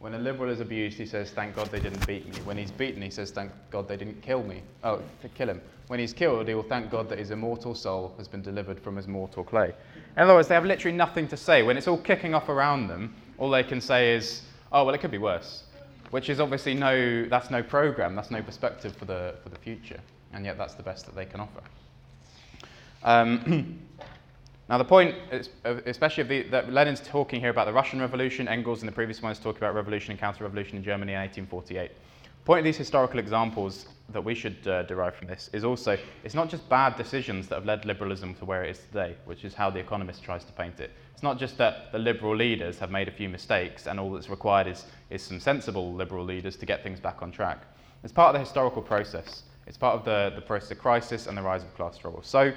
When 0.00 0.14
a 0.14 0.18
liberal 0.18 0.50
is 0.50 0.60
abused, 0.60 0.98
he 0.98 1.06
says, 1.06 1.30
Thank 1.30 1.56
God 1.56 1.68
they 1.70 1.80
didn't 1.80 2.06
beat 2.06 2.26
me. 2.26 2.38
When 2.42 2.58
he's 2.58 2.70
beaten, 2.70 3.00
he 3.00 3.10
says, 3.10 3.30
Thank 3.30 3.52
God 3.70 3.88
they 3.88 3.96
didn't 3.96 4.20
kill 4.20 4.42
me. 4.42 4.62
Oh, 4.82 5.00
to 5.22 5.28
kill 5.30 5.48
him. 5.48 5.62
When 5.86 5.98
he's 5.98 6.12
killed, 6.12 6.48
he 6.48 6.54
will 6.54 6.62
thank 6.62 6.90
God 6.90 7.08
that 7.08 7.18
his 7.18 7.30
immortal 7.30 7.74
soul 7.74 8.14
has 8.18 8.28
been 8.28 8.42
delivered 8.42 8.80
from 8.80 8.96
his 8.96 9.06
mortal 9.06 9.44
clay. 9.44 9.72
In 10.16 10.22
other 10.22 10.34
words, 10.34 10.48
they 10.48 10.54
have 10.54 10.64
literally 10.64 10.96
nothing 10.96 11.28
to 11.28 11.36
say. 11.36 11.62
When 11.62 11.76
it's 11.76 11.88
all 11.88 11.98
kicking 11.98 12.34
off 12.34 12.48
around 12.48 12.88
them, 12.88 13.14
all 13.38 13.50
they 13.50 13.62
can 13.62 13.80
say 13.80 14.14
is, 14.14 14.42
Oh, 14.72 14.84
well, 14.84 14.94
it 14.94 14.98
could 14.98 15.10
be 15.10 15.18
worse. 15.18 15.64
Which 16.10 16.28
is 16.28 16.38
obviously 16.38 16.74
no, 16.74 17.26
that's 17.26 17.50
no 17.50 17.62
program, 17.62 18.14
that's 18.14 18.30
no 18.30 18.42
perspective 18.42 18.94
for 18.96 19.04
the, 19.04 19.34
for 19.42 19.48
the 19.48 19.58
future. 19.58 20.00
And 20.32 20.44
yet 20.44 20.58
that's 20.58 20.74
the 20.74 20.82
best 20.82 21.06
that 21.06 21.14
they 21.14 21.24
can 21.24 21.40
offer. 21.40 21.60
Um, 23.04 23.78
Now, 24.68 24.78
the 24.78 24.84
point, 24.84 25.14
especially 25.64 26.22
of 26.22 26.28
the, 26.28 26.42
that 26.44 26.72
Lenin's 26.72 27.00
talking 27.00 27.38
here 27.38 27.50
about 27.50 27.66
the 27.66 27.72
Russian 27.72 28.00
Revolution, 28.00 28.48
Engels 28.48 28.80
in 28.80 28.86
the 28.86 28.92
previous 28.92 29.20
one 29.20 29.30
is 29.30 29.38
talking 29.38 29.58
about 29.58 29.74
revolution 29.74 30.12
and 30.12 30.20
counter-revolution 30.20 30.78
in 30.78 30.82
Germany 30.82 31.12
in 31.12 31.18
1848. 31.18 31.90
The 31.90 32.46
point 32.46 32.60
of 32.60 32.64
these 32.64 32.78
historical 32.78 33.18
examples 33.18 33.86
that 34.10 34.22
we 34.22 34.34
should 34.34 34.66
uh, 34.66 34.82
derive 34.84 35.14
from 35.16 35.28
this 35.28 35.50
is 35.52 35.64
also 35.64 35.98
it's 36.24 36.34
not 36.34 36.48
just 36.48 36.66
bad 36.68 36.96
decisions 36.96 37.46
that 37.48 37.56
have 37.56 37.66
led 37.66 37.84
liberalism 37.84 38.34
to 38.36 38.44
where 38.46 38.64
it 38.64 38.70
is 38.70 38.78
today, 38.78 39.16
which 39.26 39.44
is 39.44 39.54
how 39.54 39.68
the 39.68 39.78
Economist 39.78 40.22
tries 40.22 40.44
to 40.44 40.52
paint 40.52 40.80
it. 40.80 40.90
It's 41.12 41.22
not 41.22 41.38
just 41.38 41.58
that 41.58 41.92
the 41.92 41.98
liberal 41.98 42.34
leaders 42.34 42.78
have 42.78 42.90
made 42.90 43.08
a 43.08 43.10
few 43.10 43.28
mistakes 43.28 43.86
and 43.86 44.00
all 44.00 44.12
that's 44.12 44.30
required 44.30 44.66
is, 44.66 44.86
is 45.10 45.22
some 45.22 45.40
sensible 45.40 45.92
liberal 45.92 46.24
leaders 46.24 46.56
to 46.56 46.66
get 46.66 46.82
things 46.82 47.00
back 47.00 47.22
on 47.22 47.30
track. 47.30 47.62
It's 48.02 48.12
part 48.12 48.28
of 48.28 48.34
the 48.34 48.40
historical 48.40 48.82
process. 48.82 49.44
It's 49.66 49.78
part 49.78 49.96
of 49.98 50.04
the, 50.04 50.32
the 50.34 50.42
process 50.42 50.70
of 50.70 50.78
crisis 50.78 51.26
and 51.26 51.36
the 51.36 51.42
rise 51.42 51.62
of 51.62 51.74
class 51.74 51.94
struggle. 51.94 52.22
So 52.22 52.52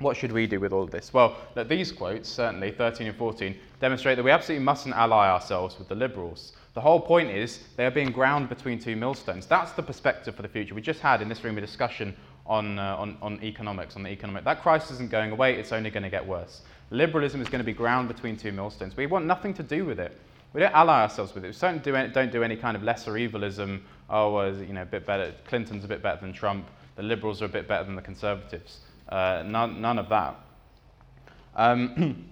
what 0.00 0.16
should 0.16 0.32
we 0.32 0.46
do 0.46 0.58
with 0.58 0.72
all 0.72 0.82
of 0.82 0.90
this? 0.90 1.12
Well, 1.12 1.36
that 1.54 1.68
these 1.68 1.92
quotes, 1.92 2.28
certainly 2.28 2.72
13 2.72 3.06
and 3.06 3.16
14, 3.16 3.54
demonstrate 3.80 4.16
that 4.16 4.22
we 4.22 4.30
absolutely 4.30 4.64
mustn't 4.64 4.94
ally 4.94 5.28
ourselves 5.28 5.78
with 5.78 5.88
the 5.88 5.94
liberals. 5.94 6.52
The 6.74 6.80
whole 6.80 7.00
point 7.00 7.30
is 7.30 7.60
they 7.76 7.86
are 7.86 7.90
being 7.90 8.10
ground 8.10 8.48
between 8.48 8.80
two 8.80 8.96
millstones. 8.96 9.46
That's 9.46 9.72
the 9.72 9.82
perspective 9.82 10.34
for 10.34 10.42
the 10.42 10.48
future. 10.48 10.74
We 10.74 10.82
just 10.82 11.00
had 11.00 11.22
in 11.22 11.28
this 11.28 11.44
room 11.44 11.56
a 11.56 11.60
discussion 11.60 12.16
on, 12.46 12.78
uh, 12.78 12.96
on, 12.98 13.16
on 13.22 13.42
economics, 13.42 13.94
on 13.94 14.02
the 14.02 14.10
economic. 14.10 14.44
That 14.44 14.60
crisis 14.60 14.90
isn't 14.92 15.10
going 15.10 15.30
away, 15.30 15.54
it's 15.54 15.72
only 15.72 15.90
going 15.90 16.02
to 16.02 16.10
get 16.10 16.26
worse. 16.26 16.62
Liberalism 16.90 17.40
is 17.40 17.48
going 17.48 17.60
to 17.60 17.64
be 17.64 17.72
ground 17.72 18.08
between 18.08 18.36
two 18.36 18.52
millstones. 18.52 18.96
We 18.96 19.06
want 19.06 19.24
nothing 19.24 19.54
to 19.54 19.62
do 19.62 19.84
with 19.84 20.00
it. 20.00 20.18
We 20.52 20.60
don't 20.60 20.74
ally 20.74 21.02
ourselves 21.02 21.34
with 21.34 21.44
it. 21.44 21.48
We 21.48 21.54
don't 21.60 21.82
do 21.82 21.94
any, 21.96 22.12
don't 22.12 22.30
do 22.32 22.42
any 22.42 22.56
kind 22.56 22.76
of 22.76 22.82
lesser 22.82 23.16
evilism. 23.16 23.84
Oh, 24.10 24.34
well, 24.34 24.54
you 24.54 24.72
know, 24.72 24.82
a 24.82 24.86
bit 24.86 25.06
better. 25.06 25.32
Clinton's 25.46 25.84
a 25.84 25.88
bit 25.88 26.02
better 26.02 26.20
than 26.20 26.32
Trump. 26.32 26.66
The 26.96 27.02
liberals 27.02 27.42
are 27.42 27.46
a 27.46 27.48
bit 27.48 27.66
better 27.66 27.84
than 27.84 27.96
the 27.96 28.02
conservatives. 28.02 28.80
Uh, 29.14 29.44
none, 29.46 29.80
none 29.80 29.96
of 29.96 30.08
that. 30.08 30.34
Um, 31.54 32.26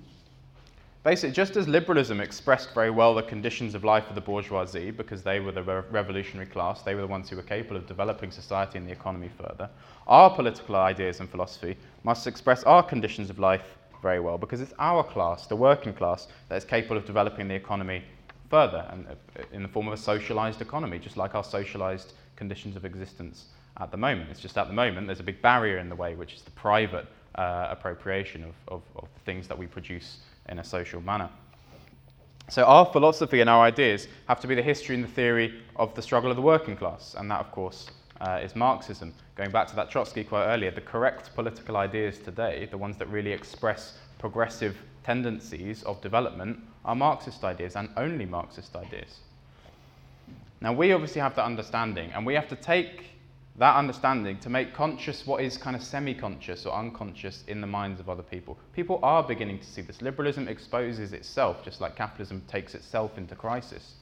basically, 1.04 1.30
just 1.30 1.56
as 1.56 1.68
liberalism 1.68 2.20
expressed 2.20 2.74
very 2.74 2.90
well 2.90 3.14
the 3.14 3.22
conditions 3.22 3.76
of 3.76 3.84
life 3.84 4.08
of 4.08 4.16
the 4.16 4.20
bourgeoisie, 4.20 4.90
because 4.90 5.22
they 5.22 5.38
were 5.38 5.52
the 5.52 5.62
re- 5.62 5.84
revolutionary 5.92 6.48
class, 6.48 6.82
they 6.82 6.96
were 6.96 7.02
the 7.02 7.06
ones 7.06 7.30
who 7.30 7.36
were 7.36 7.44
capable 7.44 7.76
of 7.76 7.86
developing 7.86 8.32
society 8.32 8.78
and 8.78 8.88
the 8.88 8.90
economy 8.90 9.30
further, 9.38 9.70
our 10.08 10.28
political 10.34 10.74
ideas 10.74 11.20
and 11.20 11.30
philosophy 11.30 11.76
must 12.02 12.26
express 12.26 12.64
our 12.64 12.82
conditions 12.82 13.30
of 13.30 13.38
life 13.38 13.78
very 14.02 14.18
well, 14.18 14.36
because 14.36 14.60
it's 14.60 14.74
our 14.80 15.04
class, 15.04 15.46
the 15.46 15.54
working 15.54 15.94
class, 15.94 16.26
that 16.48 16.56
is 16.56 16.64
capable 16.64 16.96
of 16.96 17.04
developing 17.04 17.46
the 17.46 17.54
economy 17.54 18.02
further 18.50 18.88
and 18.90 19.06
uh, 19.06 19.42
in 19.52 19.62
the 19.62 19.68
form 19.68 19.86
of 19.86 19.94
a 19.94 19.96
socialized 19.96 20.60
economy, 20.60 20.98
just 20.98 21.16
like 21.16 21.36
our 21.36 21.44
socialized 21.44 22.14
conditions 22.34 22.74
of 22.74 22.84
existence 22.84 23.44
at 23.78 23.90
the 23.90 23.96
moment. 23.96 24.30
It's 24.30 24.40
just 24.40 24.58
at 24.58 24.66
the 24.66 24.72
moment 24.72 25.06
there's 25.06 25.20
a 25.20 25.24
big 25.24 25.42
barrier 25.42 25.78
in 25.78 25.88
the 25.88 25.96
way, 25.96 26.14
which 26.14 26.34
is 26.34 26.42
the 26.42 26.50
private 26.52 27.06
uh, 27.34 27.68
appropriation 27.70 28.44
of, 28.44 28.54
of, 28.68 28.82
of 28.96 29.08
things 29.24 29.48
that 29.48 29.58
we 29.58 29.66
produce 29.66 30.18
in 30.48 30.58
a 30.58 30.64
social 30.64 31.00
manner. 31.00 31.30
So 32.48 32.64
our 32.64 32.84
philosophy 32.84 33.40
and 33.40 33.48
our 33.48 33.64
ideas 33.64 34.08
have 34.28 34.40
to 34.40 34.46
be 34.46 34.54
the 34.54 34.62
history 34.62 34.94
and 34.94 35.04
the 35.04 35.08
theory 35.08 35.62
of 35.76 35.94
the 35.94 36.02
struggle 36.02 36.30
of 36.30 36.36
the 36.36 36.42
working 36.42 36.76
class, 36.76 37.14
and 37.16 37.30
that, 37.30 37.40
of 37.40 37.50
course, 37.52 37.88
uh, 38.20 38.40
is 38.42 38.54
Marxism. 38.54 39.14
Going 39.36 39.50
back 39.50 39.68
to 39.68 39.76
that 39.76 39.90
Trotsky 39.90 40.24
quote 40.24 40.48
earlier, 40.48 40.70
the 40.70 40.80
correct 40.80 41.34
political 41.34 41.76
ideas 41.76 42.18
today, 42.18 42.68
the 42.70 42.76
ones 42.76 42.96
that 42.98 43.08
really 43.08 43.32
express 43.32 43.96
progressive 44.18 44.76
tendencies 45.02 45.82
of 45.84 46.00
development, 46.02 46.60
are 46.84 46.94
Marxist 46.94 47.44
ideas 47.44 47.76
and 47.76 47.88
only 47.96 48.26
Marxist 48.26 48.76
ideas. 48.76 49.20
Now, 50.60 50.72
we 50.72 50.92
obviously 50.92 51.20
have 51.20 51.34
that 51.36 51.44
understanding, 51.44 52.10
and 52.12 52.26
we 52.26 52.34
have 52.34 52.48
to 52.48 52.56
take 52.56 53.11
that 53.57 53.76
understanding 53.76 54.38
to 54.38 54.48
make 54.48 54.72
conscious 54.72 55.26
what 55.26 55.42
is 55.42 55.59
kind 55.59 55.76
of 55.76 55.82
semi 55.82 56.14
conscious 56.14 56.64
or 56.64 56.74
unconscious 56.74 57.44
in 57.48 57.61
the 57.61 57.66
minds 57.66 58.00
of 58.00 58.09
other 58.09 58.22
people. 58.22 58.59
People 58.72 58.98
are 59.03 59.22
beginning 59.22 59.59
to 59.59 59.66
see 59.66 59.82
this. 59.82 60.00
Liberalism 60.00 60.48
exposes 60.48 61.12
itself, 61.12 61.62
just 61.62 61.80
like 61.80 61.94
capitalism 61.94 62.42
takes 62.48 62.74
itself 62.74 63.18
into 63.18 63.34
crisis. 63.34 63.94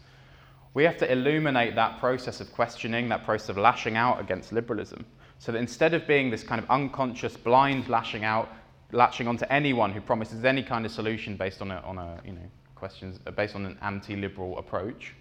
We 0.72 0.84
have 0.84 0.96
to 0.98 1.12
illuminate 1.12 1.74
that 1.74 1.98
process 1.98 2.40
of 2.40 2.52
questioning, 2.52 3.08
that 3.08 3.24
process 3.24 3.48
of 3.48 3.58
lashing 3.58 3.96
out 3.96 4.20
against 4.20 4.52
liberalism, 4.52 5.04
so 5.40 5.50
that 5.50 5.58
instead 5.58 5.94
of 5.94 6.06
being 6.06 6.30
this 6.30 6.44
kind 6.44 6.62
of 6.62 6.70
unconscious, 6.70 7.36
blind 7.36 7.88
lashing 7.88 8.24
out, 8.24 8.48
latching 8.92 9.26
onto 9.26 9.46
anyone 9.50 9.90
who 9.90 10.00
promises 10.00 10.44
any 10.44 10.62
kind 10.62 10.86
of 10.86 10.92
solution 10.92 11.36
based 11.36 11.60
on 11.60 11.72
a, 11.72 11.78
on 11.78 11.98
a 11.98 12.20
you 12.24 12.32
know, 12.32 12.40
questions, 12.76 13.18
based 13.36 13.56
on 13.56 13.66
an 13.66 13.78
anti 13.82 14.14
liberal 14.14 14.56
approach, 14.58 15.14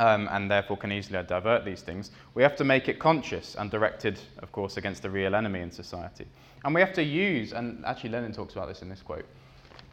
um, 0.00 0.28
and 0.32 0.50
therefore 0.50 0.78
can 0.78 0.90
easily 0.90 1.22
divert 1.22 1.66
these 1.66 1.82
things, 1.82 2.10
we 2.34 2.42
have 2.42 2.56
to 2.56 2.64
make 2.64 2.88
it 2.88 2.98
conscious 2.98 3.54
and 3.54 3.70
directed, 3.70 4.18
of 4.38 4.50
course, 4.50 4.78
against 4.78 5.02
the 5.02 5.10
real 5.10 5.34
enemy 5.34 5.60
in 5.60 5.70
society. 5.70 6.26
And 6.64 6.74
we 6.74 6.80
have 6.80 6.94
to 6.94 7.02
use, 7.02 7.52
and 7.52 7.84
actually 7.84 8.08
Lenin 8.08 8.32
talks 8.32 8.54
about 8.54 8.66
this 8.68 8.80
in 8.80 8.88
this 8.88 9.02
quote, 9.02 9.26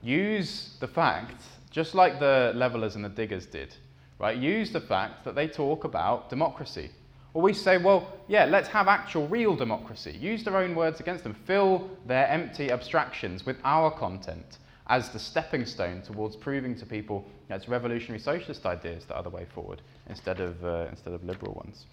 use 0.01 0.77
the 0.79 0.87
fact, 0.87 1.43
just 1.71 1.93
like 1.93 2.21
the 2.21 2.53
levelers 2.55 2.95
and 2.95 3.03
the 3.03 3.09
diggers 3.09 3.45
did, 3.45 3.75
right? 4.17 4.37
Use 4.37 4.71
the 4.71 4.79
fact 4.79 5.25
that 5.25 5.35
they 5.35 5.45
talk 5.47 5.83
about 5.83 6.29
democracy. 6.29 6.89
Or 7.33 7.41
we 7.41 7.51
say, 7.51 7.77
well, 7.77 8.07
yeah, 8.29 8.45
let's 8.45 8.69
have 8.69 8.87
actual 8.87 9.27
real 9.27 9.57
democracy. 9.57 10.17
Use 10.17 10.41
their 10.45 10.55
own 10.55 10.73
words 10.73 11.01
against 11.01 11.25
them. 11.25 11.35
Fill 11.45 11.89
their 12.05 12.29
empty 12.29 12.71
abstractions 12.71 13.45
with 13.45 13.57
our 13.65 13.91
content 13.91 14.57
as 14.87 15.09
the 15.09 15.19
stepping 15.19 15.65
stone 15.65 16.01
towards 16.01 16.35
proving 16.35 16.75
to 16.75 16.85
people 16.85 17.25
that 17.47 17.55
it's 17.55 17.67
revolutionary 17.67 18.19
socialist 18.19 18.65
ideas 18.65 19.05
that 19.05 19.15
are 19.15 19.23
the 19.23 19.29
way 19.29 19.45
forward 19.53 19.81
instead 20.09 20.39
of, 20.39 20.63
uh, 20.63 20.87
instead 20.89 21.13
of 21.13 21.23
liberal 21.23 21.53
ones. 21.53 21.85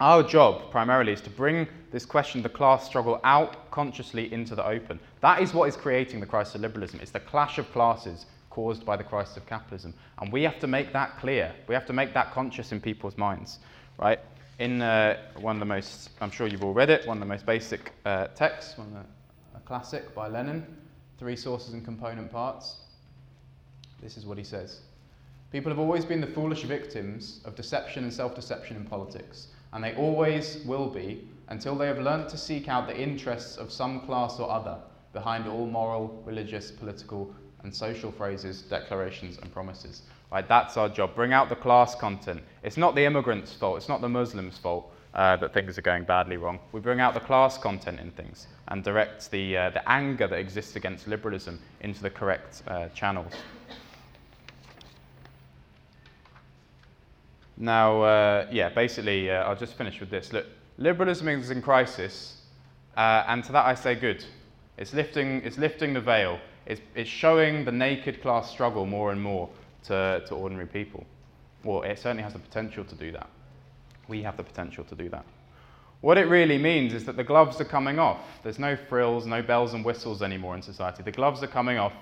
Our 0.00 0.22
job 0.22 0.70
primarily 0.70 1.12
is 1.12 1.20
to 1.22 1.30
bring 1.30 1.68
this 1.90 2.04
question 2.04 2.40
of 2.40 2.44
the 2.44 2.48
class 2.48 2.86
struggle 2.86 3.20
out 3.24 3.70
consciously 3.70 4.32
into 4.32 4.54
the 4.54 4.66
open. 4.66 4.98
That 5.20 5.40
is 5.42 5.54
what 5.54 5.68
is 5.68 5.76
creating 5.76 6.20
the 6.20 6.26
crisis 6.26 6.56
of 6.56 6.62
liberalism. 6.62 7.00
It's 7.00 7.10
the 7.10 7.20
clash 7.20 7.58
of 7.58 7.70
classes 7.72 8.26
caused 8.50 8.84
by 8.84 8.96
the 8.96 9.04
crisis 9.04 9.36
of 9.36 9.46
capitalism. 9.46 9.94
And 10.18 10.32
we 10.32 10.42
have 10.42 10.58
to 10.60 10.66
make 10.66 10.92
that 10.92 11.18
clear. 11.18 11.52
We 11.68 11.74
have 11.74 11.86
to 11.86 11.92
make 11.92 12.14
that 12.14 12.32
conscious 12.32 12.72
in 12.72 12.80
people's 12.80 13.16
minds, 13.16 13.60
right? 13.98 14.18
In 14.58 14.82
uh, 14.82 15.18
one 15.40 15.56
of 15.56 15.60
the 15.60 15.66
most, 15.66 16.10
I'm 16.20 16.30
sure 16.30 16.46
you've 16.46 16.64
all 16.64 16.74
read 16.74 16.90
it, 16.90 17.06
one 17.06 17.16
of 17.16 17.20
the 17.20 17.26
most 17.26 17.46
basic 17.46 17.92
uh, 18.04 18.26
texts, 18.28 18.76
one 18.76 18.88
of 18.88 18.94
the, 18.94 19.58
a 19.58 19.60
classic 19.60 20.14
by 20.14 20.28
Lenin, 20.28 20.66
Three 21.22 21.36
Sources 21.36 21.72
and 21.72 21.84
Component 21.84 22.32
Parts. 22.32 22.78
This 24.02 24.16
is 24.16 24.26
what 24.26 24.38
he 24.38 24.42
says. 24.42 24.80
People 25.52 25.70
have 25.70 25.78
always 25.78 26.04
been 26.04 26.20
the 26.20 26.26
foolish 26.26 26.64
victims 26.64 27.40
of 27.44 27.54
deception 27.54 28.02
and 28.02 28.12
self 28.12 28.34
deception 28.34 28.76
in 28.76 28.84
politics, 28.84 29.46
and 29.72 29.84
they 29.84 29.94
always 29.94 30.64
will 30.66 30.88
be 30.88 31.28
until 31.46 31.76
they 31.76 31.86
have 31.86 32.00
learnt 32.00 32.28
to 32.30 32.36
seek 32.36 32.66
out 32.66 32.88
the 32.88 33.00
interests 33.00 33.56
of 33.56 33.70
some 33.70 34.00
class 34.00 34.40
or 34.40 34.50
other 34.50 34.78
behind 35.12 35.46
all 35.46 35.64
moral, 35.64 36.20
religious, 36.26 36.72
political, 36.72 37.32
and 37.62 37.72
social 37.72 38.10
phrases, 38.10 38.62
declarations, 38.62 39.38
and 39.38 39.52
promises. 39.52 40.02
Right, 40.32 40.48
that's 40.48 40.76
our 40.76 40.88
job. 40.88 41.14
Bring 41.14 41.32
out 41.32 41.48
the 41.48 41.54
class 41.54 41.94
content. 41.94 42.42
It's 42.64 42.76
not 42.76 42.96
the 42.96 43.04
immigrants' 43.04 43.54
fault, 43.54 43.76
it's 43.76 43.88
not 43.88 44.00
the 44.00 44.08
Muslims' 44.08 44.58
fault 44.58 44.91
uh, 45.14 45.36
that 45.36 45.52
things 45.52 45.76
are 45.78 45.82
going 45.82 46.04
badly 46.04 46.36
wrong. 46.36 46.58
We 46.72 46.80
bring 46.80 47.00
out 47.00 47.14
the 47.14 47.20
class 47.20 47.58
content 47.58 48.00
in 48.00 48.10
things 48.12 48.46
and 48.68 48.82
direct 48.82 49.30
the, 49.30 49.56
uh, 49.56 49.70
the 49.70 49.88
anger 49.90 50.26
that 50.26 50.38
exists 50.38 50.76
against 50.76 51.06
liberalism 51.06 51.60
into 51.80 52.02
the 52.02 52.10
correct 52.10 52.62
uh, 52.66 52.88
channels. 52.88 53.32
Now, 57.56 58.02
uh, 58.02 58.46
yeah, 58.50 58.70
basically, 58.70 59.30
uh, 59.30 59.44
I'll 59.44 59.56
just 59.56 59.74
finish 59.74 60.00
with 60.00 60.10
this. 60.10 60.32
Look, 60.32 60.46
liberalism 60.78 61.28
is 61.28 61.50
in 61.50 61.62
crisis, 61.62 62.40
uh, 62.96 63.24
and 63.28 63.44
to 63.44 63.52
that 63.52 63.66
I 63.66 63.74
say 63.74 63.94
good. 63.94 64.24
It's 64.78 64.94
lifting, 64.94 65.42
it's 65.44 65.58
lifting 65.58 65.92
the 65.92 66.00
veil. 66.00 66.40
It's, 66.64 66.80
it's 66.94 67.10
showing 67.10 67.64
the 67.64 67.72
naked 67.72 68.22
class 68.22 68.50
struggle 68.50 68.86
more 68.86 69.12
and 69.12 69.20
more 69.20 69.48
to, 69.84 70.22
to 70.26 70.34
ordinary 70.34 70.66
people. 70.66 71.04
Well, 71.62 71.82
it 71.82 71.98
certainly 71.98 72.22
has 72.22 72.32
the 72.32 72.38
potential 72.38 72.84
to 72.84 72.94
do 72.94 73.12
that. 73.12 73.28
We 74.08 74.22
have 74.22 74.36
the 74.36 74.42
potential 74.42 74.84
to 74.84 74.94
do 74.94 75.08
that. 75.10 75.24
What 76.02 76.18
it 76.18 76.28
really 76.28 76.58
means 76.58 76.94
is 76.94 77.04
that 77.04 77.16
the 77.16 77.24
gloves 77.24 77.60
are 77.60 77.64
coming 77.64 78.00
off. 78.00 78.20
There's 78.42 78.58
no 78.58 78.76
frills, 78.76 79.24
no 79.24 79.40
bells 79.40 79.72
and 79.72 79.84
whistles 79.84 80.20
anymore 80.20 80.56
in 80.56 80.62
society. 80.62 81.04
The 81.04 81.12
gloves 81.12 81.42
are 81.44 81.48
coming 81.48 81.78
off, 81.78 81.92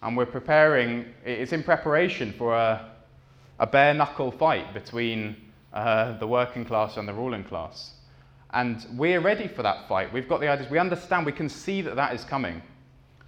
and 0.00 0.16
we're 0.16 0.24
preparing, 0.24 1.04
it's 1.24 1.52
in 1.52 1.62
preparation 1.62 2.32
for 2.32 2.54
a, 2.56 2.90
a 3.58 3.66
bare 3.66 3.92
knuckle 3.92 4.30
fight 4.30 4.72
between 4.72 5.36
uh, 5.74 6.16
the 6.18 6.26
working 6.26 6.64
class 6.64 6.96
and 6.96 7.06
the 7.06 7.12
ruling 7.12 7.44
class. 7.44 7.92
And 8.54 8.86
we're 8.94 9.20
ready 9.20 9.48
for 9.48 9.62
that 9.62 9.86
fight. 9.86 10.12
We've 10.12 10.28
got 10.28 10.40
the 10.40 10.48
ideas, 10.48 10.70
we 10.70 10.78
understand, 10.78 11.26
we 11.26 11.32
can 11.32 11.48
see 11.48 11.82
that 11.82 11.96
that 11.96 12.14
is 12.14 12.24
coming. 12.24 12.62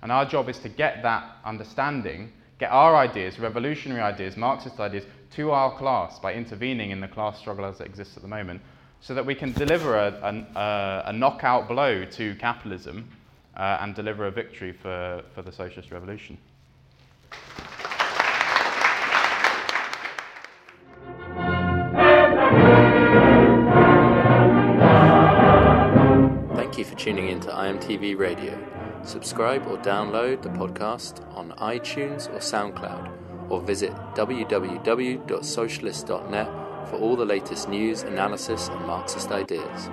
And 0.03 0.13
our 0.13 0.25
job 0.25 0.49
is 0.49 0.59
to 0.61 0.69
get 0.69 1.03
that 1.03 1.37
understanding, 1.45 2.33
get 2.59 2.71
our 2.71 2.97
ideas, 2.97 3.39
revolutionary 3.39 4.03
ideas, 4.03 4.37
Marxist 4.37 4.81
ideas, 4.81 5.05
to 5.37 5.51
our 5.51 5.77
class 5.77 6.19
by 6.19 6.33
intervening 6.33 6.91
in 6.91 7.01
the 7.01 7.09
class 7.09 7.39
struggle 7.39 7.65
as 7.65 7.81
it 7.81 7.87
exists 7.87 8.17
at 8.17 8.23
the 8.23 8.29
moment, 8.29 8.61
so 9.01 9.15
that 9.15 9.27
we 9.27 9.35
can 9.35 9.53
deliver 9.53 9.97
a, 9.97 10.47
a, 10.57 11.03
a 11.07 11.13
knockout 11.13 11.69
blow 11.69 12.05
to 12.05 12.35
capitalism 12.37 13.09
uh, 13.57 13.79
and 13.81 13.95
deliver 13.95 14.27
a 14.27 14.31
victory 14.31 14.73
for, 14.73 15.23
for 15.35 15.43
the 15.43 15.53
socialist 15.53 15.91
revolution. 15.91 16.39
Thank 26.57 26.79
you 26.79 26.85
for 26.85 26.95
tuning 26.97 27.29
in 27.29 27.41
to 27.41 27.49
IMTV 27.49 28.19
Radio. 28.19 28.59
Subscribe 29.03 29.67
or 29.67 29.77
download 29.79 30.43
the 30.43 30.49
podcast 30.49 31.23
on 31.37 31.53
iTunes 31.53 32.29
or 32.33 32.39
SoundCloud, 32.39 33.13
or 33.49 33.61
visit 33.61 33.93
www.socialist.net 34.15 36.49
for 36.89 36.97
all 36.97 37.17
the 37.17 37.25
latest 37.25 37.69
news, 37.69 38.03
analysis, 38.03 38.69
and 38.69 38.87
Marxist 38.87 39.31
ideas. 39.31 39.89